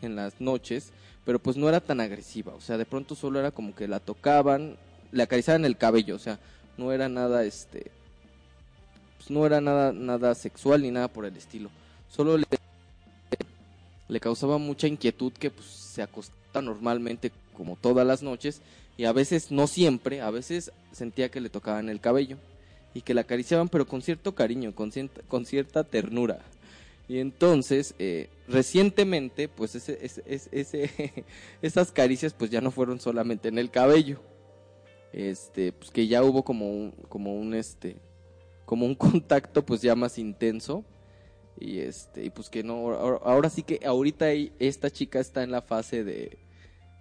en 0.00 0.16
las 0.16 0.40
noches, 0.40 0.90
pero 1.26 1.38
pues 1.38 1.58
no 1.58 1.68
era 1.68 1.80
tan 1.80 2.00
agresiva, 2.00 2.54
o 2.54 2.62
sea, 2.62 2.78
de 2.78 2.86
pronto 2.86 3.14
solo 3.14 3.40
era 3.40 3.50
como 3.50 3.74
que 3.74 3.88
la 3.88 4.00
tocaban, 4.00 4.76
le 5.12 5.22
acariciaban 5.22 5.64
el 5.64 5.76
cabello, 5.76 6.16
o 6.16 6.18
sea, 6.18 6.38
no 6.76 6.92
era 6.92 7.08
nada 7.08 7.44
este 7.44 7.90
pues 9.18 9.30
no 9.30 9.46
era 9.46 9.60
nada 9.60 9.92
nada 9.92 10.34
sexual 10.34 10.82
ni 10.82 10.90
nada 10.90 11.08
por 11.08 11.24
el 11.24 11.36
estilo. 11.36 11.70
Solo 12.10 12.38
le, 12.38 14.20
causaba 14.20 14.58
mucha 14.58 14.86
inquietud 14.86 15.32
que 15.32 15.50
pues 15.50 15.66
se 15.66 16.02
acosta 16.02 16.60
normalmente 16.62 17.32
como 17.54 17.76
todas 17.76 18.06
las 18.06 18.22
noches 18.22 18.60
y 18.96 19.04
a 19.04 19.12
veces 19.12 19.50
no 19.50 19.66
siempre, 19.66 20.20
a 20.20 20.30
veces 20.30 20.72
sentía 20.92 21.30
que 21.30 21.40
le 21.40 21.50
tocaban 21.50 21.88
el 21.88 22.00
cabello 22.00 22.36
y 22.94 23.02
que 23.02 23.14
la 23.14 23.22
acariciaban 23.22 23.68
pero 23.68 23.86
con 23.86 24.00
cierto 24.02 24.34
cariño, 24.34 24.74
con 24.74 24.92
cierta, 24.92 25.20
con 25.28 25.44
cierta 25.44 25.84
ternura. 25.84 26.38
Y 27.08 27.18
entonces, 27.20 27.94
eh, 28.00 28.28
recientemente, 28.48 29.48
pues 29.48 29.74
ese, 29.76 29.98
ese- 30.02 30.48
ese- 30.50 31.24
esas 31.62 31.92
caricias 31.92 32.32
pues 32.32 32.50
ya 32.50 32.60
no 32.60 32.70
fueron 32.70 32.98
solamente 33.00 33.48
en 33.48 33.58
el 33.58 33.70
cabello. 33.70 34.20
Este, 35.12 35.72
pues 35.72 35.90
que 35.90 36.06
ya 36.06 36.22
hubo 36.22 36.42
como 36.42 36.68
un, 36.68 36.92
como 37.08 37.34
un 37.34 37.54
este, 37.54 37.96
como 38.64 38.86
un 38.86 38.94
contacto 38.96 39.64
pues 39.64 39.82
ya 39.82 39.94
más 39.94 40.18
intenso. 40.18 40.84
Y 41.58 41.78
este, 41.78 42.24
y 42.24 42.30
pues 42.30 42.50
que 42.50 42.62
no, 42.62 42.90
ahora, 42.92 43.48
sí 43.48 43.62
que 43.62 43.80
ahorita 43.84 44.30
esta 44.58 44.90
chica 44.90 45.20
está 45.20 45.42
en 45.42 45.50
la 45.50 45.62
fase 45.62 46.04
de, 46.04 46.36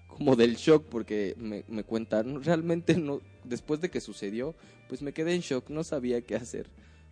como 0.07 0.37
del 0.37 0.55
shock 0.55 0.85
porque 0.85 1.35
me, 1.37 1.65
me 1.67 1.83
cuentan, 1.83 2.41
realmente 2.41 2.95
no, 2.95 3.19
después 3.43 3.81
de 3.81 3.89
que 3.89 3.99
sucedió, 3.99 4.55
pues 4.87 5.01
me 5.01 5.11
quedé 5.11 5.35
en 5.35 5.41
shock, 5.41 5.69
no 5.69 5.83
sabía 5.83 6.21
qué 6.21 6.35
hacer. 6.35 6.69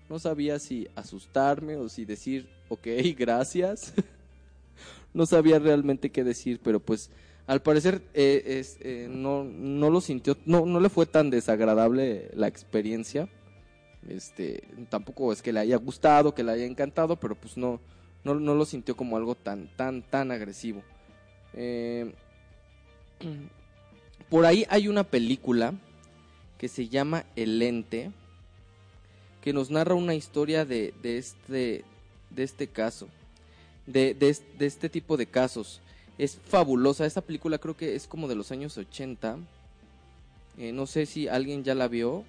No 0.09 0.19
sabía 0.19 0.59
si 0.59 0.87
asustarme 0.95 1.75
o 1.77 1.89
si 1.89 2.05
decir, 2.05 2.49
ok, 2.69 2.87
gracias. 3.17 3.93
no 5.13 5.25
sabía 5.25 5.59
realmente 5.59 6.11
qué 6.11 6.23
decir, 6.23 6.59
pero 6.63 6.79
pues 6.79 7.09
al 7.45 7.61
parecer 7.61 8.01
eh, 8.13 8.63
eh, 8.79 9.07
no, 9.09 9.43
no 9.43 9.89
lo 9.89 9.99
sintió, 9.99 10.37
no, 10.45 10.65
no 10.65 10.79
le 10.79 10.89
fue 10.89 11.05
tan 11.05 11.29
desagradable 11.29 12.31
la 12.33 12.47
experiencia. 12.47 13.27
Este, 14.07 14.63
tampoco 14.89 15.31
es 15.31 15.41
que 15.41 15.53
le 15.53 15.59
haya 15.59 15.77
gustado, 15.77 16.33
que 16.33 16.43
le 16.43 16.51
haya 16.51 16.65
encantado, 16.65 17.17
pero 17.17 17.35
pues 17.35 17.57
no, 17.57 17.79
no, 18.23 18.35
no 18.35 18.53
lo 18.55 18.65
sintió 18.65 18.95
como 18.95 19.17
algo 19.17 19.35
tan, 19.35 19.69
tan, 19.75 20.03
tan 20.03 20.31
agresivo. 20.31 20.83
Eh, 21.53 22.13
por 24.29 24.45
ahí 24.45 24.65
hay 24.69 24.87
una 24.87 25.03
película 25.03 25.73
que 26.57 26.69
se 26.69 26.87
llama 26.87 27.25
El 27.35 27.61
Ente, 27.61 28.11
que 29.41 29.51
nos 29.51 29.69
narra 29.69 29.95
una 29.95 30.15
historia 30.15 30.63
de, 30.63 30.93
de 31.01 31.17
este, 31.17 31.83
de 32.29 32.43
este 32.43 32.67
caso, 32.67 33.09
de, 33.85 34.13
de 34.13 34.65
este 34.65 34.87
tipo 34.87 35.17
de 35.17 35.25
casos. 35.25 35.81
Es 36.23 36.39
fabulosa, 36.47 37.05
esta 37.05 37.19
película 37.19 37.57
creo 37.57 37.75
que 37.75 37.95
es 37.95 38.07
como 38.07 38.29
de 38.29 38.35
los 38.35 38.49
años 38.53 38.77
80. 38.77 39.39
Eh, 40.57 40.71
no 40.71 40.85
sé 40.85 41.05
si 41.05 41.27
alguien 41.27 41.65
ya 41.65 41.75
la 41.75 41.89
vio, 41.89 42.23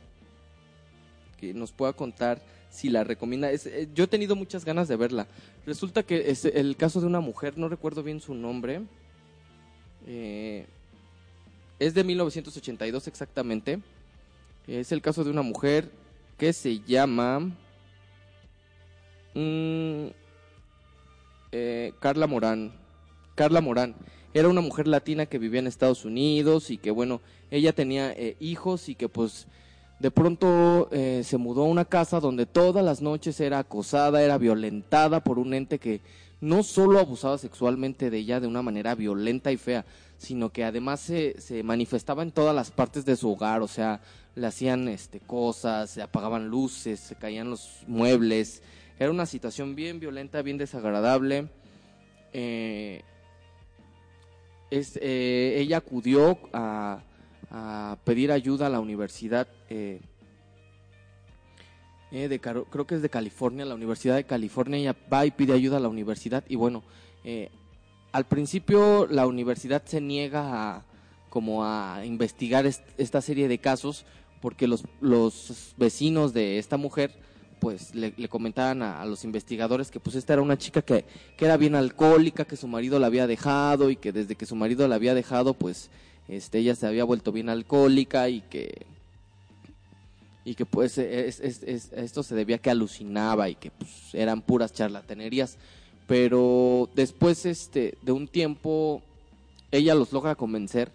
que 1.39 1.55
nos 1.55 1.71
pueda 1.71 1.93
contar 1.93 2.43
si 2.71 2.89
la 2.89 3.05
recomienda. 3.05 3.53
Es- 3.53 3.67
eh, 3.67 3.89
yo 3.95 4.03
he 4.03 4.09
tenido 4.09 4.35
muchas 4.35 4.65
ganas 4.65 4.89
de 4.89 4.97
verla. 4.97 5.29
Resulta 5.65 6.03
que 6.03 6.29
es 6.33 6.45
el 6.45 6.77
caso 6.77 7.01
de 7.01 7.07
una 7.07 7.21
mujer, 7.21 7.57
no 7.57 7.69
recuerdo 7.69 8.03
bien 8.03 8.21
su 8.21 8.35
nombre. 8.35 8.83
Eh, 10.09 10.67
es 11.79 11.95
de 11.95 12.03
1982 12.03 13.07
exactamente. 13.07 13.79
Es 14.67 14.91
el 14.91 15.03
caso 15.03 15.23
de 15.23 15.31
una 15.31 15.43
mujer 15.43 15.89
que 16.37 16.53
se 16.53 16.81
llama 16.81 17.53
mm, 19.35 20.07
Carla 22.01 22.27
Morán. 22.27 22.84
Carla 23.35 23.61
Morán. 23.61 23.95
Era 24.33 24.49
una 24.49 24.61
mujer 24.61 24.89
latina 24.89 25.27
que 25.27 25.39
vivía 25.39 25.61
en 25.61 25.67
Estados 25.67 26.05
Unidos 26.05 26.71
y 26.71 26.79
que 26.79 26.91
bueno, 26.91 27.21
ella 27.51 27.73
tenía 27.73 28.13
eh, 28.13 28.37
hijos 28.41 28.89
y 28.89 28.95
que 28.95 29.09
pues 29.09 29.47
de 30.01 30.11
pronto 30.11 30.89
eh, 30.91 31.23
se 31.25 31.39
mudó 31.39 31.63
a 31.63 31.69
una 31.69 31.85
casa 31.85 32.21
donde 32.21 32.47
todas 32.47 32.85
las 32.85 33.01
noches 33.01 33.39
era 33.41 33.61
acosada, 33.61 34.23
era 34.23 34.39
violentada 34.39 35.23
por 35.23 35.39
un 35.39 35.55
ente 35.55 35.79
que 35.79 36.01
no 36.41 36.63
solo 36.63 36.99
abusaba 36.99 37.39
sexualmente 37.39 38.11
de 38.11 38.19
ella 38.19 38.41
de 38.41 38.49
una 38.49 38.61
manera 38.61 38.95
violenta 38.95 39.53
y 39.53 39.57
fea, 39.57 39.85
sino 40.19 40.51
que 40.51 40.65
además 40.65 41.01
se, 41.01 41.41
se 41.41 41.63
manifestaba 41.63 42.23
en 42.23 42.33
todas 42.33 42.55
las 42.55 42.71
partes 42.71 43.05
de 43.05 43.17
su 43.17 43.31
hogar, 43.31 43.63
o 43.63 43.69
sea, 43.69 44.01
le 44.35 44.47
hacían 44.47 44.89
este, 44.89 45.21
cosas, 45.21 45.91
se 45.91 46.03
apagaban 46.03 46.49
luces, 46.49 47.01
se 47.01 47.15
caían 47.15 47.51
los 47.51 47.85
muebles, 47.87 48.63
era 48.99 49.11
una 49.11 49.27
situación 49.27 49.75
bien 49.75 50.01
violenta, 50.01 50.43
bien 50.43 50.59
desagradable. 50.59 51.49
Eh, 52.33 53.03
es, 54.71 54.99
eh, 55.03 55.57
ella 55.59 55.79
acudió 55.79 56.39
a, 56.53 57.03
a 57.51 57.99
pedir 58.05 58.33
ayuda 58.33 58.67
a 58.67 58.71
la 58.71 58.81
universidad 58.81 59.47
eh, 59.71 60.01
eh, 62.13 62.29
de 62.29 62.41
creo 62.41 62.87
que 62.87 62.95
es 62.97 63.03
de 63.03 63.09
California, 63.11 63.65
la 63.65 63.75
Universidad 63.75 64.17
de 64.17 64.25
California, 64.25 64.79
ella 64.79 64.97
va 65.13 65.27
y 65.27 65.31
pide 65.31 65.53
ayuda 65.53 65.79
a 65.79 65.81
la 65.81 65.89
universidad 65.89 66.45
y 66.49 66.57
bueno, 66.57 66.83
eh, 67.25 67.51
al 68.13 68.25
principio 68.27 69.07
la 69.11 69.27
universidad 69.27 69.83
se 69.85 70.01
niega 70.01 70.77
a 70.77 70.85
como 71.29 71.65
a 71.65 72.05
investigar 72.05 72.65
est- 72.67 72.85
esta 72.99 73.21
serie 73.21 73.49
de 73.49 73.59
casos 73.59 74.07
porque 74.41 74.69
los, 74.69 74.85
los 75.01 75.75
vecinos 75.77 76.33
de 76.33 76.59
esta 76.59 76.77
mujer 76.77 77.13
pues 77.65 77.95
le, 77.95 78.13
comentaban 78.29 78.83
a, 78.83 79.03
los 79.07 79.25
investigadores 79.25 79.91
que 79.91 79.99
pues 79.99 80.17
esta 80.17 80.35
era 80.35 80.43
una 80.43 80.59
chica 80.59 80.83
que, 80.83 81.07
que 81.35 81.47
era 81.47 81.57
bien 81.57 81.75
alcohólica, 81.75 82.45
que 82.45 82.57
su 82.59 82.69
marido 82.69 82.99
la 82.99 83.07
había 83.07 83.27
dejado 83.27 83.89
y 83.89 83.97
que 83.97 84.13
desde 84.13 84.35
que 84.35 84.45
su 84.45 84.55
marido 84.55 84.87
la 84.87 84.97
había 84.97 85.15
dejado 85.15 85.55
pues 85.55 85.89
este 86.29 86.59
ella 86.59 86.75
se 86.75 86.87
había 86.87 87.05
vuelto 87.05 87.33
bien 87.33 87.49
alcohólica 87.49 88.29
y 88.29 88.43
que 88.43 88.85
y 90.45 90.57
que 90.57 90.67
pues 90.67 90.99
es- 90.99 91.41
es- 91.41 91.63
es- 91.63 91.91
esto 91.95 92.23
se 92.23 92.35
debía 92.35 92.59
que 92.59 92.69
alucinaba 92.69 93.49
y 93.49 93.55
que 93.55 93.71
pues, 93.71 93.91
eran 94.13 94.43
puras 94.43 94.75
charlatanerías. 94.75 95.57
Pero 96.07 96.91
después 96.95 97.47
este 97.47 97.97
de 98.03 98.13
un 98.13 98.29
tiempo 98.29 99.01
ella 99.71 99.95
los 99.95 100.13
logra 100.13 100.35
convencer 100.35 100.93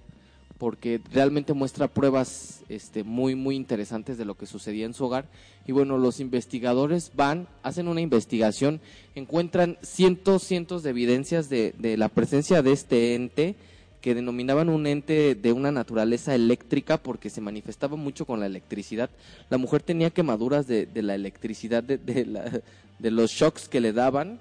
porque 0.59 1.01
realmente 1.11 1.53
muestra 1.53 1.87
pruebas 1.87 2.61
este 2.69 3.03
muy 3.03 3.33
muy 3.33 3.55
interesantes 3.55 4.17
de 4.19 4.25
lo 4.25 4.35
que 4.35 4.45
sucedía 4.45 4.85
en 4.85 4.93
su 4.93 5.05
hogar 5.05 5.25
y 5.65 5.71
bueno 5.71 5.97
los 5.97 6.19
investigadores 6.19 7.11
van 7.15 7.47
hacen 7.63 7.87
una 7.87 8.01
investigación 8.01 8.79
encuentran 9.15 9.77
cientos 9.81 10.43
cientos 10.43 10.83
de 10.83 10.91
evidencias 10.91 11.49
de, 11.49 11.73
de 11.79 11.97
la 11.97 12.09
presencia 12.09 12.61
de 12.61 12.73
este 12.73 13.15
ente 13.15 13.55
que 14.01 14.13
denominaban 14.15 14.69
un 14.69 14.85
ente 14.87 15.33
de 15.35 15.51
una 15.51 15.71
naturaleza 15.71 16.35
eléctrica 16.35 16.97
porque 16.97 17.29
se 17.29 17.41
manifestaba 17.41 17.97
mucho 17.97 18.23
con 18.25 18.39
la 18.39 18.45
electricidad. 18.45 19.09
La 19.49 19.57
mujer 19.57 19.81
tenía 19.83 20.09
quemaduras 20.09 20.67
de, 20.67 20.85
de 20.85 21.01
la 21.01 21.15
electricidad, 21.15 21.83
de, 21.83 21.97
de, 21.97 22.25
la- 22.25 22.61
de 22.97 23.11
los 23.11 23.29
shocks 23.31 23.67
que 23.67 23.81
le 23.81 23.91
daban. 23.91 24.39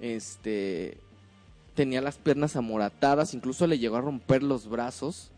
Este 0.00 0.98
tenía 1.80 2.02
las 2.02 2.18
piernas 2.18 2.56
amoratadas, 2.56 3.32
incluso 3.32 3.66
le 3.66 3.78
llegó 3.78 3.96
a 3.96 4.02
romper 4.02 4.42
los 4.42 4.68
brazos. 4.68 5.30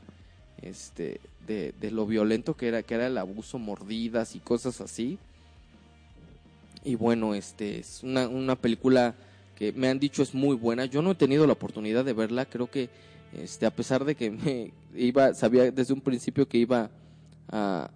Este, 0.61 1.21
de, 1.47 1.73
lo 1.93 2.05
violento 2.05 2.57
que 2.57 2.67
era, 2.67 2.83
que 2.83 2.95
era 2.95 3.07
el 3.07 3.17
abuso, 3.17 3.61
mordidas 3.61 4.35
y 4.35 4.41
cosas 4.41 4.81
así. 4.81 5.19
Y 6.83 6.97
bueno, 6.97 7.37
este 7.37 7.79
es 7.79 8.03
una, 8.03 8.27
una 8.27 8.57
película 8.57 9.15
que 9.57 9.71
me 9.71 9.87
han 9.87 10.01
dicho 10.01 10.21
es 10.21 10.35
muy 10.35 10.57
buena. 10.57 10.87
Yo 10.87 11.01
no 11.01 11.13
he 11.13 11.15
tenido 11.15 11.47
la 11.47 11.53
oportunidad 11.53 12.05
de 12.05 12.13
verla, 12.13 12.45
creo 12.45 12.69
que 12.69 12.89
este 13.41 13.65
a 13.65 13.71
pesar 13.71 14.05
de 14.05 14.17
que 14.17 14.33
me 14.33 14.73
iba 14.97 15.35
sabía 15.35 15.71
desde 15.71 15.95
un 15.95 16.01
principio 16.01 16.49
que 16.49 16.59
iba 16.59 16.91
a, 17.51 17.89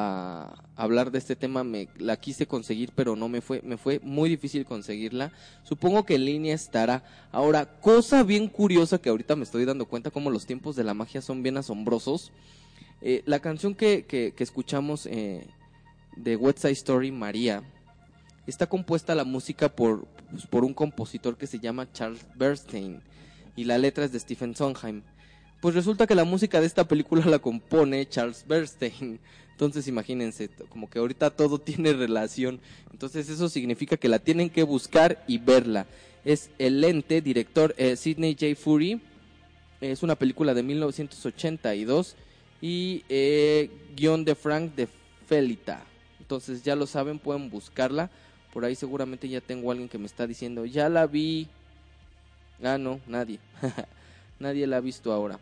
a 0.00 0.64
hablar 0.76 1.10
de 1.10 1.18
este 1.18 1.36
tema, 1.36 1.64
me 1.64 1.88
la 1.98 2.16
quise 2.16 2.46
conseguir, 2.46 2.92
pero 2.94 3.16
no 3.16 3.28
me 3.28 3.40
fue 3.40 3.60
me 3.62 3.76
fue 3.76 4.00
muy 4.02 4.28
difícil 4.28 4.64
conseguirla. 4.64 5.32
Supongo 5.62 6.04
que 6.04 6.14
en 6.14 6.24
línea 6.24 6.54
estará. 6.54 7.04
Ahora, 7.32 7.80
cosa 7.80 8.22
bien 8.22 8.48
curiosa 8.48 8.98
que 8.98 9.10
ahorita 9.10 9.36
me 9.36 9.44
estoy 9.44 9.64
dando 9.64 9.86
cuenta 9.86 10.10
como 10.10 10.30
los 10.30 10.46
tiempos 10.46 10.76
de 10.76 10.84
la 10.84 10.94
magia 10.94 11.22
son 11.22 11.42
bien 11.42 11.56
asombrosos. 11.56 12.32
Eh, 13.02 13.22
la 13.26 13.40
canción 13.40 13.74
que, 13.74 14.04
que, 14.04 14.32
que 14.32 14.44
escuchamos 14.44 15.06
eh, 15.06 15.46
de 16.16 16.36
West 16.36 16.58
Side 16.58 16.72
Story, 16.72 17.10
María, 17.10 17.62
está 18.46 18.66
compuesta 18.66 19.14
la 19.14 19.24
música 19.24 19.68
por, 19.68 20.06
pues, 20.30 20.46
por 20.46 20.64
un 20.64 20.74
compositor 20.74 21.36
que 21.36 21.46
se 21.46 21.58
llama 21.58 21.90
Charles 21.92 22.26
Bernstein 22.36 23.00
y 23.56 23.64
la 23.64 23.78
letra 23.78 24.04
es 24.04 24.12
de 24.12 24.20
Stephen 24.20 24.54
Sondheim. 24.54 25.02
Pues 25.60 25.74
resulta 25.74 26.06
que 26.06 26.14
la 26.14 26.24
música 26.24 26.60
de 26.60 26.66
esta 26.66 26.88
película 26.88 27.24
la 27.26 27.38
compone 27.38 28.08
Charles 28.08 28.44
Bernstein. 28.46 29.20
Entonces 29.60 29.88
imagínense, 29.88 30.48
como 30.70 30.88
que 30.88 30.98
ahorita 30.98 31.28
todo 31.28 31.58
tiene 31.60 31.92
relación. 31.92 32.60
Entonces 32.92 33.28
eso 33.28 33.46
significa 33.50 33.98
que 33.98 34.08
la 34.08 34.18
tienen 34.18 34.48
que 34.48 34.62
buscar 34.62 35.22
y 35.28 35.36
verla. 35.36 35.86
Es 36.24 36.48
El 36.58 36.82
Ente, 36.82 37.20
director 37.20 37.74
eh, 37.76 37.94
Sidney 37.94 38.34
J. 38.40 38.54
Fury. 38.58 39.02
Es 39.82 40.02
una 40.02 40.14
película 40.14 40.54
de 40.54 40.62
1982 40.62 42.16
y 42.62 43.04
eh, 43.10 43.70
guion 43.94 44.24
de 44.24 44.34
Frank 44.34 44.74
de 44.74 44.88
Felita. 45.26 45.84
Entonces 46.20 46.62
ya 46.62 46.74
lo 46.74 46.86
saben, 46.86 47.18
pueden 47.18 47.50
buscarla. 47.50 48.08
Por 48.54 48.64
ahí 48.64 48.74
seguramente 48.74 49.28
ya 49.28 49.42
tengo 49.42 49.70
alguien 49.70 49.90
que 49.90 49.98
me 49.98 50.06
está 50.06 50.26
diciendo, 50.26 50.64
ya 50.64 50.88
la 50.88 51.06
vi. 51.06 51.48
Ah, 52.62 52.78
no, 52.78 52.98
nadie. 53.06 53.38
nadie 54.38 54.66
la 54.66 54.78
ha 54.78 54.80
visto 54.80 55.12
ahora. 55.12 55.38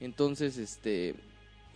Entonces, 0.00 0.56
este, 0.56 1.14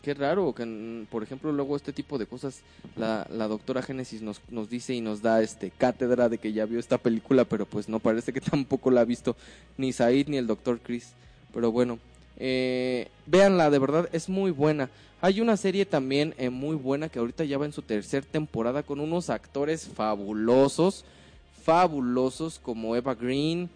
qué 0.03 0.14
raro 0.14 0.55
que, 0.55 1.07
por 1.11 1.22
ejemplo, 1.22 1.53
luego 1.53 1.76
este 1.76 1.92
tipo 1.92 2.18
de 2.18 2.26
cosas, 2.26 2.61
la, 2.96 3.26
la 3.30 3.49
doctora 3.49 3.82
Génesis 3.82 4.22
nos, 4.22 4.40
nos 4.49 4.70
dice 4.70 4.94
y 4.94 5.01
nos 5.01 5.22
da 5.22 5.42
este 5.42 5.70
cátedra 5.70 6.28
de 6.28 6.38
que 6.38 6.53
ya 6.53 6.66
vio 6.66 6.78
esta 6.78 6.99
película, 6.99 7.44
pero 7.44 7.66
pues 7.66 7.88
no 7.88 7.99
parece 7.99 8.32
que 8.32 8.40
tampoco 8.40 8.90
la 8.90 9.03
ha 9.03 9.05
visto 9.05 9.36
ni 9.76 9.92
Said 9.92 10.28
ni 10.28 10.36
el 10.36 10.46
doctor 10.46 10.80
Chris. 10.82 11.12
Pero 11.53 11.72
bueno, 11.72 11.99
eh, 12.36 13.09
véanla, 13.26 13.70
de 13.70 13.78
verdad 13.78 14.09
es 14.12 14.28
muy 14.28 14.51
buena. 14.51 14.90
Hay 15.20 15.40
una 15.40 15.57
serie 15.57 15.84
también 15.84 16.34
eh, 16.38 16.51
muy 16.51 16.76
buena 16.76 17.09
que 17.09 17.18
ahorita 17.18 17.44
ya 17.44 17.59
va 17.59 17.64
en 17.66 17.72
su 17.72 17.82
tercera 17.82 18.24
temporada 18.24 18.84
con 18.84 19.01
unos 19.01 19.30
actores 19.30 19.88
fabulosos, 19.88 21.05
fabulosos 21.64 22.61
como 22.61 22.94
Eva 22.94 23.14
Green, 23.14 23.68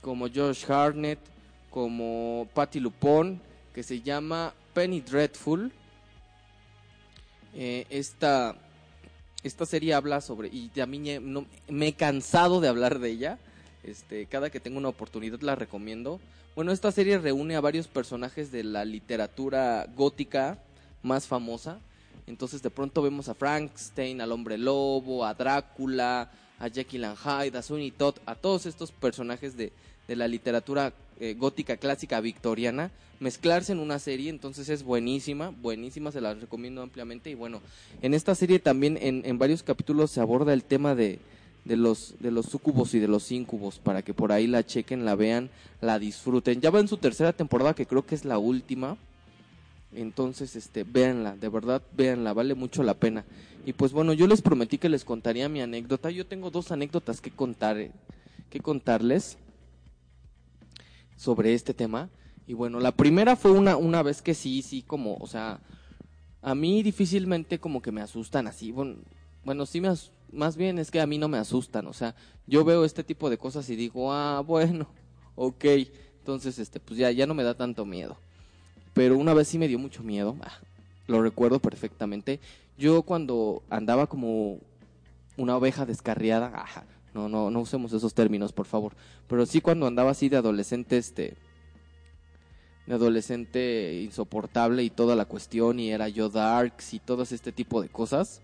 como 0.00 0.28
Josh 0.28 0.70
Hartnett, 0.70 1.18
como 1.70 2.46
Patty 2.54 2.78
Lupone, 2.78 3.40
que 3.74 3.82
se 3.82 4.00
llama 4.00 4.54
Penny 4.74 5.00
Dreadful. 5.00 5.72
Eh, 7.54 7.86
esta, 7.88 8.56
esta 9.44 9.64
serie 9.64 9.94
habla 9.94 10.20
sobre, 10.20 10.48
y 10.48 10.70
a 10.80 10.86
mí 10.86 11.18
me 11.68 11.86
he 11.86 11.92
cansado 11.94 12.60
de 12.60 12.68
hablar 12.68 12.98
de 12.98 13.10
ella. 13.10 13.38
Este, 13.84 14.26
cada 14.26 14.50
que 14.50 14.60
tengo 14.60 14.78
una 14.78 14.88
oportunidad 14.88 15.40
la 15.40 15.54
recomiendo. 15.54 16.20
Bueno, 16.56 16.72
esta 16.72 16.90
serie 16.90 17.18
reúne 17.18 17.54
a 17.54 17.60
varios 17.60 17.86
personajes 17.86 18.50
de 18.50 18.64
la 18.64 18.84
literatura 18.84 19.86
gótica 19.94 20.58
más 21.02 21.26
famosa. 21.26 21.78
Entonces 22.26 22.62
de 22.62 22.70
pronto 22.70 23.02
vemos 23.02 23.28
a 23.28 23.34
Frankenstein, 23.34 24.20
al 24.20 24.32
hombre 24.32 24.56
lobo, 24.56 25.24
a 25.24 25.34
Drácula, 25.34 26.30
a 26.58 26.68
Jekyll 26.68 27.04
and 27.04 27.18
Hyde, 27.18 27.58
a 27.58 27.62
Sweeney 27.62 27.90
Todd, 27.90 28.16
a 28.24 28.34
todos 28.34 28.66
estos 28.66 28.90
personajes 28.92 29.56
de, 29.56 29.72
de 30.08 30.16
la 30.16 30.26
literatura 30.26 30.92
eh, 31.20 31.34
gótica 31.38 31.76
clásica 31.76 32.20
victoriana, 32.20 32.90
mezclarse 33.20 33.72
en 33.72 33.78
una 33.78 33.98
serie, 33.98 34.30
entonces 34.30 34.68
es 34.68 34.82
buenísima, 34.82 35.50
buenísima, 35.50 36.12
se 36.12 36.20
la 36.20 36.34
recomiendo 36.34 36.82
ampliamente. 36.82 37.30
Y 37.30 37.34
bueno, 37.34 37.60
en 38.02 38.14
esta 38.14 38.34
serie 38.34 38.58
también 38.58 38.98
en, 39.00 39.22
en 39.24 39.38
varios 39.38 39.62
capítulos 39.62 40.10
se 40.10 40.20
aborda 40.20 40.52
el 40.52 40.64
tema 40.64 40.94
de, 40.94 41.18
de 41.64 41.76
los 41.76 42.14
de 42.20 42.30
los 42.30 42.46
sucubos 42.46 42.94
y 42.94 42.98
de 42.98 43.08
los 43.08 43.32
incubos 43.32 43.78
para 43.78 44.02
que 44.02 44.14
por 44.14 44.32
ahí 44.32 44.46
la 44.46 44.64
chequen, 44.64 45.04
la 45.04 45.14
vean, 45.14 45.50
la 45.80 45.98
disfruten. 45.98 46.60
Ya 46.60 46.70
va 46.70 46.80
en 46.80 46.88
su 46.88 46.96
tercera 46.96 47.32
temporada 47.32 47.74
que 47.74 47.86
creo 47.86 48.04
que 48.04 48.14
es 48.14 48.24
la 48.24 48.38
última. 48.38 48.96
Entonces, 49.96 50.56
este, 50.56 50.82
véanla, 50.82 51.36
de 51.36 51.48
verdad, 51.48 51.80
véanla, 51.96 52.32
vale 52.32 52.54
mucho 52.54 52.82
la 52.82 52.94
pena. 52.94 53.24
Y 53.64 53.72
pues 53.72 53.92
bueno, 53.92 54.12
yo 54.12 54.26
les 54.26 54.42
prometí 54.42 54.76
que 54.76 54.88
les 54.88 55.04
contaría 55.04 55.48
mi 55.48 55.60
anécdota. 55.60 56.10
Yo 56.10 56.26
tengo 56.26 56.50
dos 56.50 56.72
anécdotas 56.72 57.20
que 57.20 57.30
contar, 57.30 57.76
que 58.50 58.60
contarles 58.60 59.38
sobre 61.16 61.54
este 61.54 61.74
tema. 61.74 62.10
Y 62.46 62.54
bueno, 62.54 62.80
la 62.80 62.92
primera 62.92 63.36
fue 63.36 63.52
una, 63.52 63.76
una 63.76 64.02
vez 64.02 64.22
que 64.22 64.34
sí, 64.34 64.62
sí, 64.62 64.82
como, 64.82 65.16
o 65.16 65.26
sea, 65.26 65.60
a 66.42 66.54
mí 66.54 66.82
difícilmente 66.82 67.58
como 67.58 67.80
que 67.80 67.92
me 67.92 68.02
asustan 68.02 68.46
así. 68.46 68.70
Bueno, 68.70 68.96
bueno 69.44 69.66
sí 69.66 69.80
me 69.80 69.88
más 70.32 70.56
bien 70.56 70.78
es 70.78 70.90
que 70.90 71.00
a 71.00 71.06
mí 71.06 71.16
no 71.16 71.28
me 71.28 71.38
asustan. 71.38 71.86
O 71.86 71.92
sea, 71.92 72.14
yo 72.46 72.64
veo 72.64 72.84
este 72.84 73.04
tipo 73.04 73.30
de 73.30 73.38
cosas 73.38 73.68
y 73.70 73.76
digo, 73.76 74.12
ah, 74.12 74.40
bueno, 74.40 74.88
ok. 75.36 75.64
Entonces, 76.18 76.58
este, 76.58 76.80
pues 76.80 76.98
ya, 76.98 77.10
ya 77.10 77.26
no 77.26 77.34
me 77.34 77.42
da 77.42 77.54
tanto 77.54 77.84
miedo. 77.84 78.16
Pero 78.92 79.16
una 79.16 79.34
vez 79.34 79.48
sí 79.48 79.58
me 79.58 79.68
dio 79.68 79.78
mucho 79.78 80.02
miedo. 80.02 80.36
ah, 80.42 80.58
lo 81.06 81.22
recuerdo 81.22 81.58
perfectamente. 81.58 82.40
Yo 82.78 83.02
cuando 83.02 83.62
andaba 83.70 84.06
como 84.06 84.58
una 85.36 85.56
oveja 85.56 85.86
descarriada, 85.86 86.52
ajá, 86.54 86.84
no, 87.14 87.28
no, 87.28 87.50
no 87.50 87.60
usemos 87.60 87.92
esos 87.92 88.12
términos, 88.12 88.52
por 88.52 88.66
favor. 88.66 88.94
Pero 89.28 89.46
sí 89.46 89.60
cuando 89.60 89.86
andaba 89.86 90.10
así 90.10 90.28
de 90.28 90.36
adolescente, 90.36 90.98
este, 90.98 91.36
de 92.86 92.94
adolescente 92.94 94.02
insoportable 94.02 94.82
y 94.82 94.90
toda 94.90 95.16
la 95.16 95.24
cuestión 95.24 95.80
y 95.80 95.90
era 95.90 96.08
yo 96.08 96.28
darks 96.28 96.94
y 96.94 96.98
todo 96.98 97.22
este 97.22 97.52
tipo 97.52 97.80
de 97.80 97.88
cosas, 97.88 98.42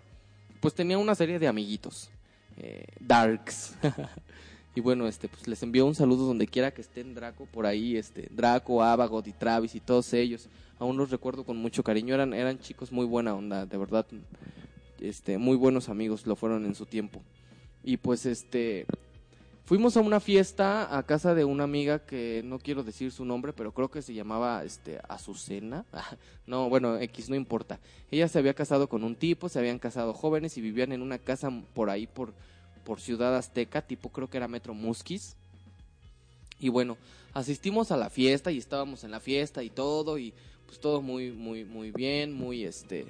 pues 0.60 0.74
tenía 0.74 0.98
una 0.98 1.14
serie 1.14 1.38
de 1.38 1.48
amiguitos, 1.48 2.10
eh, 2.56 2.84
darks. 3.00 3.74
y 4.74 4.80
bueno, 4.80 5.08
este, 5.08 5.28
pues 5.28 5.48
les 5.48 5.62
envío 5.62 5.84
un 5.84 5.94
saludo 5.94 6.26
donde 6.26 6.46
quiera 6.46 6.70
que 6.70 6.80
estén 6.80 7.14
Draco 7.14 7.46
por 7.46 7.66
ahí, 7.66 7.96
este, 7.96 8.28
Draco, 8.30 8.82
Abagot 8.82 9.26
y 9.26 9.32
Travis 9.32 9.74
y 9.74 9.80
todos 9.80 10.12
ellos. 10.14 10.48
Aún 10.78 10.96
los 10.96 11.10
recuerdo 11.10 11.44
con 11.44 11.56
mucho 11.56 11.82
cariño, 11.82 12.14
eran, 12.14 12.32
eran 12.32 12.58
chicos 12.60 12.92
muy 12.92 13.04
buena 13.04 13.34
onda, 13.34 13.66
de 13.66 13.76
verdad, 13.76 14.06
este, 15.00 15.38
muy 15.38 15.56
buenos 15.56 15.88
amigos 15.88 16.26
lo 16.26 16.36
fueron 16.36 16.64
en 16.64 16.74
su 16.74 16.86
tiempo. 16.86 17.20
Y 17.82 17.96
pues 17.96 18.26
este, 18.26 18.86
fuimos 19.64 19.96
a 19.96 20.00
una 20.00 20.20
fiesta 20.20 20.96
a 20.96 21.02
casa 21.04 21.34
de 21.34 21.44
una 21.44 21.64
amiga 21.64 22.00
que 22.00 22.42
no 22.44 22.58
quiero 22.58 22.82
decir 22.82 23.12
su 23.12 23.24
nombre, 23.24 23.52
pero 23.52 23.72
creo 23.72 23.90
que 23.90 24.02
se 24.02 24.14
llamaba 24.14 24.64
este 24.64 25.00
Azucena. 25.08 25.84
no, 26.46 26.68
bueno, 26.68 26.98
X 26.98 27.30
no 27.30 27.36
importa. 27.36 27.80
Ella 28.10 28.28
se 28.28 28.38
había 28.38 28.54
casado 28.54 28.88
con 28.88 29.04
un 29.04 29.16
tipo, 29.16 29.48
se 29.48 29.58
habían 29.58 29.78
casado 29.78 30.12
jóvenes 30.12 30.56
y 30.58 30.60
vivían 30.60 30.92
en 30.92 31.02
una 31.02 31.18
casa 31.18 31.50
por 31.74 31.90
ahí 31.90 32.06
por 32.06 32.32
por 32.84 33.00
Ciudad 33.00 33.36
Azteca, 33.36 33.82
tipo 33.82 34.08
creo 34.08 34.28
que 34.28 34.36
era 34.36 34.48
Metro 34.48 34.74
Musquis. 34.74 35.36
Y 36.58 36.68
bueno, 36.68 36.96
asistimos 37.32 37.90
a 37.90 37.96
la 37.96 38.10
fiesta 38.10 38.50
y 38.50 38.58
estábamos 38.58 39.04
en 39.04 39.10
la 39.10 39.20
fiesta 39.20 39.62
y 39.62 39.70
todo 39.70 40.18
y 40.18 40.34
pues 40.66 40.80
todo 40.80 41.00
muy 41.00 41.30
muy 41.30 41.64
muy 41.64 41.90
bien, 41.90 42.32
muy 42.32 42.64
este 42.64 43.06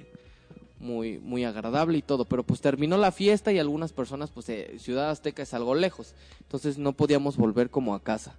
muy 0.81 1.19
muy 1.19 1.45
agradable 1.45 1.97
y 1.97 2.01
todo, 2.01 2.25
pero 2.25 2.43
pues 2.43 2.59
terminó 2.59 2.97
la 2.97 3.11
fiesta 3.11 3.51
y 3.51 3.59
algunas 3.59 3.93
personas 3.93 4.31
pues 4.31 4.47
Ciudad 4.79 5.09
Azteca 5.09 5.43
es 5.43 5.53
algo 5.53 5.75
lejos, 5.75 6.13
entonces 6.41 6.77
no 6.77 6.93
podíamos 6.93 7.37
volver 7.37 7.69
como 7.69 7.95
a 7.95 8.03
casa 8.03 8.35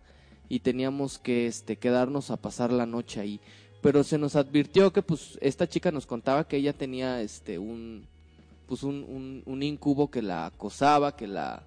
y 0.49 0.61
teníamos 0.61 1.19
que 1.19 1.47
este 1.47 1.77
quedarnos 1.77 2.31
a 2.31 2.37
pasar 2.37 2.73
la 2.73 2.85
noche 2.85 3.21
ahí, 3.21 3.41
pero 3.81 4.05
se 4.05 4.19
nos 4.19 4.37
advirtió 4.37 4.93
que 4.93 5.03
pues 5.03 5.39
esta 5.41 5.69
chica 5.69 5.91
nos 5.91 6.07
contaba 6.07 6.47
que 6.47 6.57
ella 6.59 6.73
tenía 6.73 7.23
este 7.23 7.59
un 7.59 8.07
pues 8.67 8.83
un, 8.83 9.05
un, 9.09 9.43
un 9.47 9.63
incubo 9.63 10.11
que 10.11 10.23
la 10.23 10.47
acosaba, 10.47 11.17
que 11.17 11.27
la 11.27 11.63